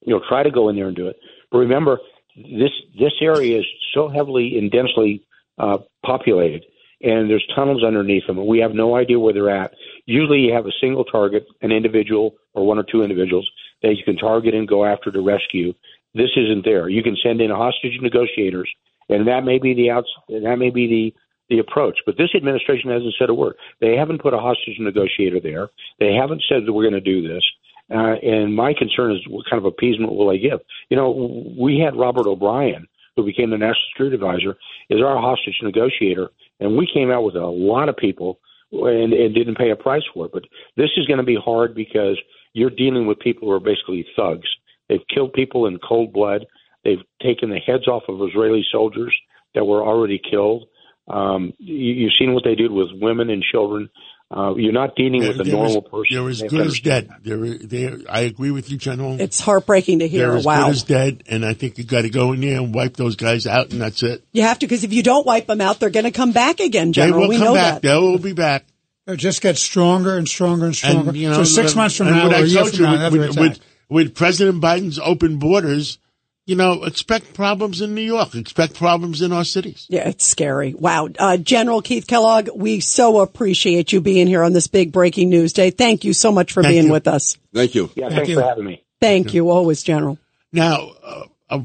You'll 0.04 0.24
try 0.28 0.42
to 0.42 0.50
go 0.50 0.68
in 0.68 0.76
there 0.76 0.88
and 0.88 0.96
do 0.96 1.08
it. 1.08 1.16
But 1.50 1.58
remember, 1.58 1.98
this 2.36 2.72
this 2.98 3.12
area 3.20 3.60
is 3.60 3.66
so 3.94 4.08
heavily 4.08 4.58
and 4.58 4.70
densely 4.70 5.24
uh, 5.58 5.78
populated, 6.04 6.64
and 7.04 7.28
there's 7.28 7.46
tunnels 7.54 7.84
underneath 7.84 8.26
them. 8.26 8.38
And 8.38 8.46
we 8.46 8.58
have 8.60 8.72
no 8.72 8.96
idea 8.96 9.18
where 9.18 9.32
they're 9.32 9.50
at. 9.50 9.72
Usually, 10.06 10.40
you 10.40 10.54
have 10.54 10.66
a 10.66 10.72
single 10.80 11.04
target, 11.04 11.46
an 11.62 11.70
individual 11.70 12.34
or 12.54 12.66
one 12.66 12.78
or 12.78 12.84
two 12.84 13.02
individuals 13.02 13.48
that 13.82 13.94
you 13.96 14.04
can 14.04 14.16
target 14.16 14.54
and 14.54 14.66
go 14.66 14.84
after 14.84 15.10
to 15.10 15.20
rescue. 15.20 15.74
This 16.14 16.30
isn't 16.36 16.64
there. 16.64 16.88
You 16.88 17.02
can 17.02 17.16
send 17.22 17.40
in 17.40 17.50
hostage 17.50 17.98
negotiators 18.00 18.70
and 19.08 19.26
that 19.28 19.44
may 19.44 19.58
be 19.58 19.74
the 19.74 19.90
outs 19.90 20.08
that 20.28 20.56
may 20.58 20.70
be 20.70 20.86
the 20.86 21.14
the 21.50 21.58
approach. 21.58 21.98
But 22.06 22.16
this 22.16 22.30
administration 22.34 22.90
hasn't 22.90 23.14
said 23.18 23.28
a 23.28 23.34
word. 23.34 23.56
They 23.80 23.96
haven't 23.96 24.22
put 24.22 24.32
a 24.32 24.38
hostage 24.38 24.76
negotiator 24.78 25.40
there. 25.40 25.68
They 26.00 26.14
haven't 26.14 26.42
said 26.48 26.64
that 26.64 26.72
we're 26.72 26.88
going 26.88 26.94
to 26.94 27.00
do 27.00 27.26
this. 27.26 27.44
Uh, 27.90 28.16
and 28.22 28.56
my 28.56 28.72
concern 28.72 29.12
is 29.12 29.18
what 29.28 29.44
kind 29.44 29.58
of 29.58 29.66
appeasement 29.66 30.14
will 30.14 30.30
they 30.30 30.38
give? 30.38 30.60
You 30.88 30.96
know, 30.96 31.54
we 31.58 31.78
had 31.78 31.96
Robert 31.96 32.26
O'Brien, 32.26 32.88
who 33.14 33.26
became 33.26 33.50
the 33.50 33.58
national 33.58 33.84
security 33.92 34.14
advisor, 34.14 34.56
is 34.88 35.02
our 35.02 35.20
hostage 35.20 35.58
negotiator, 35.62 36.30
and 36.60 36.76
we 36.76 36.88
came 36.92 37.10
out 37.10 37.24
with 37.24 37.36
a 37.36 37.46
lot 37.46 37.88
of 37.88 37.96
people 37.96 38.38
and, 38.72 39.12
and 39.12 39.34
didn't 39.34 39.58
pay 39.58 39.70
a 39.70 39.76
price 39.76 40.02
for 40.12 40.26
it. 40.26 40.32
But 40.32 40.44
this 40.76 40.90
is 40.96 41.06
going 41.06 41.18
to 41.18 41.24
be 41.24 41.36
hard 41.36 41.74
because 41.74 42.18
you're 42.52 42.70
dealing 42.70 43.06
with 43.06 43.18
people 43.20 43.48
who 43.48 43.54
are 43.54 43.60
basically 43.60 44.06
thugs. 44.16 44.48
They've 44.88 45.06
killed 45.12 45.32
people 45.32 45.66
in 45.66 45.78
cold 45.78 46.12
blood. 46.12 46.46
They've 46.84 47.02
taken 47.22 47.50
the 47.50 47.58
heads 47.58 47.88
off 47.88 48.04
of 48.08 48.20
Israeli 48.28 48.64
soldiers 48.70 49.14
that 49.54 49.64
were 49.64 49.84
already 49.84 50.18
killed. 50.18 50.66
Um, 51.08 51.52
you, 51.58 51.74
you've 51.74 52.14
seen 52.18 52.34
what 52.34 52.44
they 52.44 52.54
did 52.54 52.70
with 52.70 52.88
women 52.94 53.30
and 53.30 53.42
children. 53.42 53.88
Uh, 54.36 54.54
you're 54.56 54.72
not 54.72 54.96
dealing 54.96 55.20
with 55.20 55.40
a 55.40 55.44
normal 55.44 55.84
is, 55.84 55.88
person. 55.88 56.16
They're 56.16 56.28
as 56.28 56.42
good 56.42 56.66
as 56.66 56.80
dead. 56.80 57.08
They're, 57.22 57.56
they're, 57.56 57.98
I 58.08 58.22
agree 58.22 58.50
with 58.50 58.68
you, 58.68 58.76
General. 58.76 59.20
It's 59.20 59.38
heartbreaking 59.38 60.00
to 60.00 60.08
hear. 60.08 60.26
They're 60.26 60.36
as 60.38 60.44
wow. 60.44 60.64
good 60.64 60.70
as 60.70 60.82
dead, 60.82 61.22
and 61.28 61.46
I 61.46 61.54
think 61.54 61.78
you 61.78 61.84
got 61.84 62.02
to 62.02 62.10
go 62.10 62.32
in 62.32 62.40
there 62.40 62.56
and 62.60 62.74
wipe 62.74 62.96
those 62.96 63.14
guys 63.14 63.46
out, 63.46 63.70
and 63.70 63.80
that's 63.80 64.02
it. 64.02 64.24
You 64.32 64.42
have 64.42 64.58
to, 64.58 64.66
because 64.66 64.82
if 64.82 64.92
you 64.92 65.04
don't 65.04 65.24
wipe 65.24 65.46
them 65.46 65.60
out, 65.60 65.78
they're 65.78 65.90
going 65.90 66.04
to 66.04 66.10
come 66.10 66.32
back 66.32 66.58
again, 66.58 66.92
General. 66.92 67.20
They 67.20 67.22
will 67.22 67.28
we 67.28 67.36
come 67.36 67.44
know 67.44 67.54
back. 67.54 67.74
that. 67.74 67.82
They 67.82 67.94
will 67.96 68.18
be 68.18 68.32
back. 68.32 68.64
It 69.06 69.18
just 69.18 69.40
gets 69.40 69.60
stronger 69.60 70.16
and 70.16 70.26
stronger 70.26 70.66
and 70.66 70.74
stronger. 70.74 71.10
And, 71.10 71.18
you 71.18 71.28
know, 71.28 71.36
so 71.36 71.44
six 71.44 71.72
and- 71.72 71.76
months 71.76 71.96
from 71.96 72.08
now, 72.08 72.28
or 72.28 72.34
I 72.34 72.38
a 72.38 72.44
year 72.44 72.64
from 72.64 72.82
now, 72.82 72.90
with, 72.90 73.00
another 73.00 73.18
with, 73.20 73.30
attack. 73.30 73.40
with, 73.40 73.60
with 73.88 74.14
President 74.16 74.60
Biden's 74.60 74.98
open 74.98 75.38
borders, 75.38 75.98
you 76.46 76.56
know, 76.56 76.84
expect 76.84 77.32
problems 77.34 77.80
in 77.80 77.94
New 77.94 78.02
York. 78.02 78.34
Expect 78.34 78.74
problems 78.74 79.22
in 79.22 79.32
our 79.32 79.44
cities. 79.44 79.86
Yeah, 79.88 80.08
it's 80.08 80.26
scary. 80.26 80.74
Wow. 80.74 81.08
Uh, 81.18 81.36
General 81.38 81.80
Keith 81.80 82.06
Kellogg, 82.06 82.50
we 82.54 82.80
so 82.80 83.20
appreciate 83.20 83.92
you 83.92 84.00
being 84.00 84.26
here 84.26 84.42
on 84.42 84.52
this 84.52 84.66
big 84.66 84.92
breaking 84.92 85.30
news 85.30 85.52
day. 85.52 85.70
Thank 85.70 86.04
you 86.04 86.12
so 86.12 86.30
much 86.30 86.52
for 86.52 86.62
Thank 86.62 86.74
being 86.74 86.86
you. 86.86 86.92
with 86.92 87.08
us. 87.08 87.38
Thank 87.54 87.74
you. 87.74 87.90
Yeah, 87.94 88.08
Thank 88.08 88.16
thanks 88.16 88.28
you. 88.30 88.36
for 88.36 88.42
having 88.42 88.64
me. 88.64 88.84
Thank 89.00 89.34
you. 89.34 89.50
Always, 89.50 89.82
General. 89.82 90.18
Now, 90.52 90.90
uh, 91.02 91.24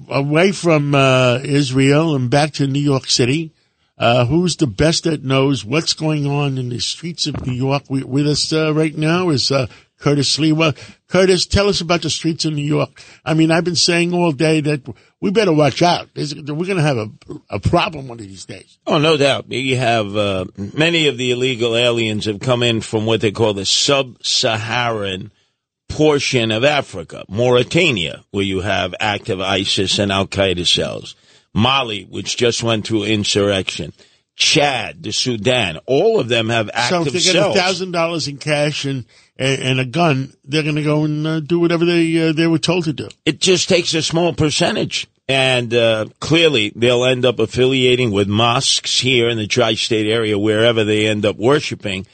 away 0.09 0.51
from 0.51 0.95
uh, 0.95 1.39
Israel 1.43 2.15
and 2.15 2.29
back 2.29 2.53
to 2.53 2.67
New 2.67 2.79
York 2.79 3.07
City, 3.07 3.53
uh, 3.97 4.25
who's 4.25 4.55
the 4.55 4.67
best 4.67 5.03
that 5.03 5.23
knows 5.23 5.65
what's 5.65 5.93
going 5.93 6.25
on 6.25 6.57
in 6.57 6.69
the 6.69 6.79
streets 6.79 7.27
of 7.27 7.45
New 7.45 7.53
York? 7.53 7.83
We, 7.89 8.03
with 8.03 8.27
us 8.27 8.53
uh, 8.53 8.73
right 8.73 8.95
now 8.95 9.29
is 9.29 9.51
Curtis 9.99 10.37
Sliwa. 10.37 10.77
Curtis, 11.07 11.45
tell 11.45 11.67
us 11.67 11.81
about 11.81 12.01
the 12.03 12.09
streets 12.09 12.45
in 12.45 12.55
New 12.55 12.63
York. 12.65 13.01
I 13.25 13.33
mean, 13.33 13.51
I've 13.51 13.63
been 13.65 13.75
saying 13.75 14.13
all 14.13 14.31
day 14.31 14.61
that 14.61 14.81
we 15.19 15.31
better 15.31 15.51
watch 15.53 15.81
out. 15.81 16.07
There's- 16.13 16.33
We're 16.33 16.43
going 16.65 16.77
to 16.77 16.81
have 16.81 16.97
a, 16.97 17.09
a 17.49 17.59
problem 17.59 18.07
one 18.07 18.19
of 18.19 18.25
these 18.27 18.45
days. 18.45 18.77
Oh, 18.87 18.97
no 18.97 19.17
doubt. 19.17 19.51
You 19.51 19.75
have 19.77 20.15
uh, 20.15 20.45
many 20.57 21.07
of 21.07 21.17
the 21.17 21.31
illegal 21.31 21.75
aliens 21.75 22.25
have 22.25 22.39
come 22.39 22.63
in 22.63 22.81
from 22.81 23.05
what 23.05 23.21
they 23.21 23.31
call 23.31 23.53
the 23.53 23.65
sub-Saharan 23.65 25.31
portion 25.87 26.51
of 26.51 26.63
Africa, 26.63 27.25
Mauritania, 27.27 28.23
where 28.31 28.43
you 28.43 28.61
have 28.61 28.93
active 28.99 29.39
ISIS 29.41 29.97
and 29.99 30.11
Al 30.11 30.27
Qaeda 30.27 30.65
cells, 30.67 31.15
Mali, 31.53 32.03
which 32.05 32.37
just 32.37 32.61
went 32.63 32.85
through 32.87 33.03
insurrection, 33.05 33.91
Chad, 34.35 35.03
the 35.03 35.11
Sudan, 35.11 35.79
all 35.85 36.19
of 36.19 36.29
them 36.29 36.47
have 36.49 36.69
active 36.73 37.01
So 37.03 37.07
if 37.07 37.13
they 37.13 37.19
get 37.19 37.33
cells. 37.33 37.55
thousand 37.57 37.91
dollars 37.91 38.27
in 38.27 38.37
cash 38.37 38.85
and, 38.85 39.05
and 39.39 39.61
and 39.61 39.79
a 39.79 39.85
gun, 39.85 40.33
they're 40.43 40.63
going 40.63 40.75
to 40.75 40.83
go 40.83 41.05
and 41.05 41.25
uh, 41.25 41.39
do 41.39 41.59
whatever 41.59 41.85
they 41.85 42.29
uh, 42.29 42.33
they 42.33 42.45
were 42.45 42.59
told 42.59 42.83
to 42.83 42.93
do. 42.93 43.09
it 43.25 43.39
just 43.39 43.69
takes 43.69 43.93
a 43.95 44.03
small 44.03 44.33
percentage. 44.33 45.07
And 45.27 45.71
uh, 45.75 46.07
clearly, 46.19 46.73
they'll 46.75 47.05
end 47.05 47.23
up 47.23 47.37
affiliating 47.37 48.09
with 48.09 48.27
mosques 48.27 48.99
here 48.99 49.29
in 49.29 49.37
the 49.37 49.45
tri 49.45 49.75
state 49.75 50.07
area, 50.07 50.39
wherever 50.39 50.83
they 50.83 51.07
end 51.07 51.23
up 51.23 51.37
worshiping. 51.37 52.07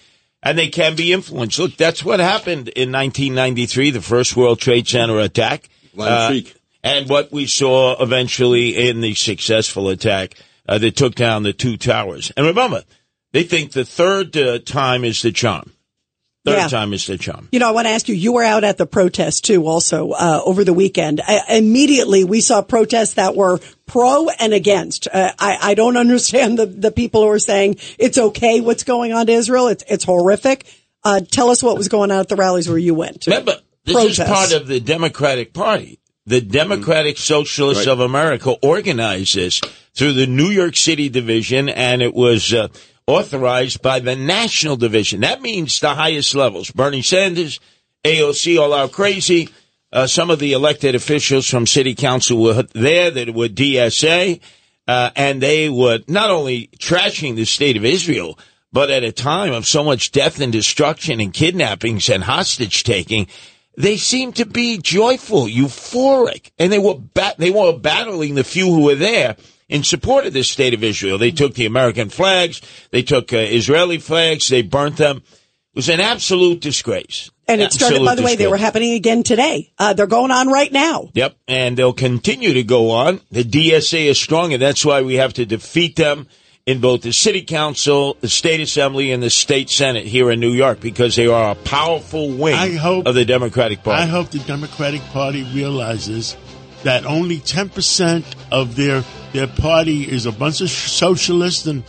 And 0.43 0.57
they 0.57 0.67
can 0.67 0.97
be 0.97 1.13
influenced. 1.13 1.57
Look, 1.57 1.78
that's 1.78 2.03
what 2.03 2.19
happened 2.19 2.67
in 2.67 2.91
1993, 2.91 3.91
the 3.91 4.01
first 4.01 4.36
World 4.36 4.59
Trade 4.59 4.88
Center 4.88 5.17
attack. 5.19 5.69
Line 5.95 6.11
Uh, 6.11 6.49
and 6.84 7.09
what 7.09 7.32
we 7.32 7.47
saw 7.47 7.95
eventually 8.03 8.89
in 8.89 8.99
the 8.99 9.15
successful 9.15 9.89
attack 9.89 10.36
uh, 10.67 10.78
that 10.78 10.95
took 10.97 11.15
down 11.15 11.43
the 11.43 11.53
two 11.53 11.78
towers. 11.78 12.32
And 12.36 12.45
remember, 12.45 12.84
they 13.32 13.43
think 13.43 13.71
the 13.71 13.86
third 13.86 14.38
uh, 14.38 14.59
time 14.59 15.03
is 15.03 15.21
the 15.21 15.32
charm. 15.32 15.71
Third 16.46 16.58
Yeah. 16.58 16.68
time 16.68 16.93
is 16.93 17.08
the 17.08 17.18
charm. 17.18 17.50
You 17.52 17.60
know, 17.60 17.68
I 17.68 17.72
want 17.72 17.88
to 17.88 17.91
ask 17.91 18.08
you, 18.08 18.14
you 18.16 18.34
were 18.34 18.43
out 18.43 18.64
at 18.64 18.78
the 18.78 18.86
protest 18.86 19.46
too, 19.46 19.66
also, 19.68 20.12
uh, 20.12 20.41
over 20.46 20.64
the 20.64 20.74
weekend. 20.74 21.20
I, 21.26 21.41
immediately, 21.58 22.24
we 22.24 22.39
saw 22.41 22.62
protests 22.62 23.16
that 23.16 23.36
were 23.36 23.60
pro 23.88 24.30
and 24.30 24.54
against. 24.54 25.08
Uh, 25.12 25.32
I, 25.39 25.58
I 25.62 25.74
don't 25.74 25.98
understand 26.06 26.60
the, 26.60 26.68
the 26.68 26.91
people 26.91 27.24
who 27.24 27.30
are 27.30 27.39
saying 27.39 27.78
it's 27.98 28.18
okay 28.18 28.62
what's 28.62 28.84
going 28.84 29.12
on 29.12 29.26
to 29.26 29.32
Israel. 29.34 29.68
It's, 29.70 29.84
it's 29.89 30.04
horrific. 30.04 30.66
Uh, 31.04 31.22
tell 31.22 31.50
us 31.50 31.62
what 31.64 31.78
was 31.78 31.88
going 31.88 32.12
on 32.12 32.20
at 32.20 32.30
the 32.30 32.36
rallies 32.36 32.70
where 32.70 32.78
you 32.78 32.93
went. 32.93 33.22
to. 33.22 33.32
Remember, 33.32 33.58
this 33.84 33.96
Protests. 33.96 34.20
is 34.20 34.26
part 34.28 34.52
of 34.54 34.68
the 34.68 34.80
Democratic 34.80 35.54
Party. 35.54 36.00
The 36.28 36.41
Democratic 36.41 37.20
Socialists 37.20 37.86
Right. 37.86 37.91
of 37.93 38.00
America 38.00 38.52
organized 38.64 39.36
this 39.36 39.62
through 39.93 40.14
the 40.14 40.26
New 40.26 40.48
York 40.50 40.76
City 40.76 41.08
division, 41.10 41.70
and 41.70 42.02
it 42.02 42.16
was 42.16 42.52
uh, 42.52 42.70
authorized 43.08 43.82
by 43.82 43.99
the 43.99 44.16
National 44.16 44.76
Division. 44.76 45.22
That 45.22 45.41
means 45.41 45.80
the 45.80 45.93
highest 45.93 46.34
levels. 46.34 46.72
Bernie 46.72 47.03
Sanders, 47.03 47.60
AOC, 48.03 48.60
all 48.60 48.74
out 48.74 48.91
crazy. 48.91 49.49
Uh, 49.91 50.08
some 50.08 50.30
of 50.30 50.39
the 50.39 50.53
elected 50.53 50.95
officials 50.95 51.47
from 51.47 51.68
City 51.68 51.93
Council 51.93 52.41
were 52.41 52.64
there 52.74 53.12
that 53.12 53.34
were 53.34 53.47
DSA, 53.47 54.41
uh, 54.88 55.12
and 55.16 55.41
they 55.41 55.70
were 55.70 55.99
not 56.08 56.32
only 56.32 56.68
trashing 56.80 57.36
the 57.36 57.45
state 57.45 57.78
of 57.78 57.86
Israel, 57.86 58.38
but 58.74 58.89
at 58.89 59.03
a 59.03 59.12
time 59.12 59.53
of 59.53 59.66
so 59.66 59.84
much 59.84 60.12
death 60.12 60.41
and 60.41 60.51
destruction 60.51 61.22
and 61.22 61.34
kidnappings 61.34 62.10
and 62.10 62.24
hostage 62.24 62.84
taking, 62.84 63.28
they 63.78 63.97
seemed 63.97 64.36
to 64.38 64.45
be 64.45 64.80
joyful, 64.80 65.45
euphoric, 65.45 66.51
and 66.58 66.72
they 66.72 66.80
were 66.80 66.95
bat- 66.95 67.38
they 67.38 67.51
were 67.51 67.78
battling 67.78 68.36
the 68.36 68.43
few 68.43 68.66
who 68.66 68.84
were 68.84 68.95
there 68.95 69.36
in 69.68 69.84
support 69.84 70.26
of 70.26 70.34
the 70.34 70.43
state 70.43 70.74
of 70.74 70.84
Israel. 70.84 71.18
They 71.18 71.32
took 71.32 71.55
the 71.55 71.66
American 71.66 72.09
flags, 72.09 72.61
they 72.91 73.01
took 73.01 73.34
uh, 73.34 73.38
Israeli 73.38 73.97
flags, 73.97 74.47
they 74.47 74.61
burnt 74.61 74.97
them. 74.97 75.18
It 75.18 75.76
was 75.76 75.89
an 75.89 75.99
absolute 75.99 76.61
disgrace. 76.61 77.30
And 77.47 77.61
it 77.61 77.74
started, 77.74 77.95
Absolute 77.95 78.05
by 78.07 78.16
the 78.16 78.24
way, 78.24 78.36
they 78.36 78.47
were 78.47 78.57
happening 78.57 78.93
again 78.93 79.22
today. 79.22 79.72
Uh, 79.78 79.93
they're 79.93 80.07
going 80.07 80.32
on 80.32 80.47
right 80.47 80.72
now. 80.72 81.09
Yep, 81.13 81.36
and 81.47 81.78
they'll 81.78 81.93
continue 81.93 82.53
to 82.53 82.63
go 82.63 82.91
on. 82.91 83.22
The 83.30 83.43
DSA 83.43 84.05
is 84.05 84.20
strong, 84.20 84.53
and 84.53 84.61
that's 84.61 84.84
why 84.84 85.03
we 85.03 85.16
have 85.16 85.34
to 85.34 85.45
defeat 85.45 85.95
them 85.95 86.28
in 86.66 86.80
both 86.80 87.03
the 87.03 87.13
city 87.13 87.43
council, 87.43 88.18
the 88.22 88.30
state 88.30 88.59
assembly, 88.59 89.11
and 89.11 89.22
the 89.22 89.30
state 89.30 89.70
senate 89.70 90.07
here 90.07 90.32
in 90.32 90.39
New 90.39 90.51
York 90.51 90.80
because 90.80 91.16
they 91.16 91.28
are 91.28 91.51
a 91.51 91.55
powerful 91.55 92.32
wing 92.32 92.55
I 92.55 92.76
hope- 92.76 93.05
of 93.05 93.13
the 93.13 93.26
Democratic 93.26 93.84
Party. 93.84 94.01
I 94.01 94.07
hope 94.07 94.32
the 94.32 94.39
Democratic 94.39 95.01
Party 95.11 95.43
realizes 95.53 96.36
that 96.86 97.05
only 97.05 97.38
10% 97.38 98.23
of 98.51 98.75
their 98.75 99.03
their 99.33 99.47
party 99.47 100.09
is 100.09 100.25
a 100.25 100.31
bunch 100.31 100.61
of 100.61 100.69
socialists 100.69 101.65
and 101.65 101.83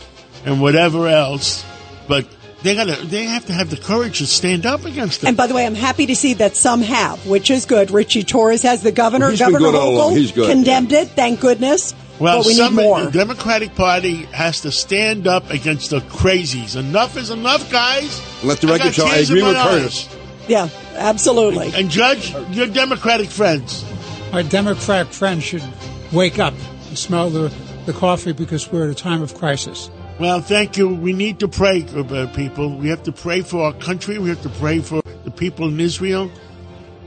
and 0.45 0.61
whatever 0.61 1.07
else, 1.07 1.63
but 2.07 2.27
they 2.63 2.75
got 2.75 2.85
to 2.85 3.05
they 3.05 3.23
have 3.25 3.45
to 3.45 3.53
have 3.53 3.69
the 3.69 3.77
courage 3.77 4.17
to 4.17 4.25
stand 4.25 4.65
up 4.65 4.85
against 4.85 5.21
them. 5.21 5.29
And 5.29 5.37
by 5.37 5.47
the 5.47 5.53
way, 5.53 5.65
I'm 5.65 5.75
happy 5.75 6.07
to 6.07 6.15
see 6.15 6.33
that 6.35 6.55
some 6.55 6.81
have, 6.81 7.25
which 7.27 7.51
is 7.51 7.65
good. 7.65 7.91
Richie 7.91 8.23
Torres 8.23 8.63
has 8.63 8.81
the 8.81 8.91
governor. 8.91 9.29
He's 9.29 9.39
governor 9.39 9.59
good 9.59 9.75
all 9.75 9.95
along. 9.95 10.13
Hochul 10.13 10.17
He's 10.17 10.31
good, 10.31 10.49
condemned 10.49 10.91
it. 10.91 11.09
Thank 11.09 11.39
goodness. 11.39 11.93
well, 12.19 12.39
but 12.39 12.47
we 12.47 12.53
some 12.55 12.75
need 12.75 12.83
more. 12.83 13.05
the 13.05 13.11
Democratic 13.11 13.75
Party 13.75 14.23
has 14.33 14.61
to 14.61 14.71
stand 14.71 15.27
up 15.27 15.51
against 15.51 15.91
the 15.91 15.99
crazies. 15.99 16.75
Enough 16.75 17.17
is 17.17 17.29
enough, 17.29 17.71
guys. 17.71 18.21
Let 18.43 18.61
the 18.61 18.67
record 18.67 18.95
show. 18.95 19.05
I 19.05 19.17
tears 19.17 19.29
agree 19.29 19.43
with 19.43 19.55
Curtis. 19.55 20.09
Yeah, 20.47 20.69
absolutely. 20.95 21.71
And 21.75 21.89
Judge, 21.89 22.33
your 22.55 22.67
Democratic 22.67 23.29
friends. 23.29 23.85
Our 24.33 24.43
Democratic 24.43 25.11
friends 25.13 25.43
should 25.43 25.63
wake 26.11 26.37
up 26.39 26.53
and 26.89 26.97
smell 26.97 27.29
the, 27.29 27.53
the 27.85 27.93
coffee 27.93 28.33
because 28.33 28.71
we're 28.71 28.85
at 28.85 28.89
a 28.89 28.95
time 28.95 29.21
of 29.21 29.33
crisis. 29.35 29.89
Well, 30.19 30.41
thank 30.41 30.77
you. 30.77 30.89
We 30.89 31.13
need 31.13 31.39
to 31.39 31.47
pray, 31.47 31.85
uh, 31.95 32.27
people. 32.27 32.75
We 32.75 32.89
have 32.89 33.03
to 33.03 33.11
pray 33.11 33.41
for 33.41 33.63
our 33.65 33.73
country. 33.73 34.17
We 34.17 34.29
have 34.29 34.41
to 34.43 34.49
pray 34.49 34.79
for 34.79 35.01
the 35.23 35.31
people 35.31 35.67
in 35.67 35.79
Israel. 35.79 36.31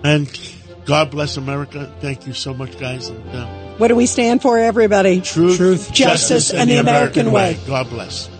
And 0.05 0.29
God 0.87 1.11
bless 1.11 1.37
America. 1.37 1.93
Thank 2.01 2.27
you 2.27 2.33
so 2.33 2.55
much, 2.55 2.79
guys. 2.79 3.09
And, 3.09 3.29
uh, 3.31 3.47
What 3.79 3.89
do 3.89 3.97
we 3.97 4.07
stand 4.07 4.43
for, 4.43 4.59
everybody? 4.59 5.21
truth, 5.21 5.57
Truth, 5.57 5.93
justice, 5.93 6.53
and 6.53 6.71
the 6.71 6.77
American 6.77 7.33
way. 7.33 7.59
God 7.66 7.89
bless. 7.91 8.31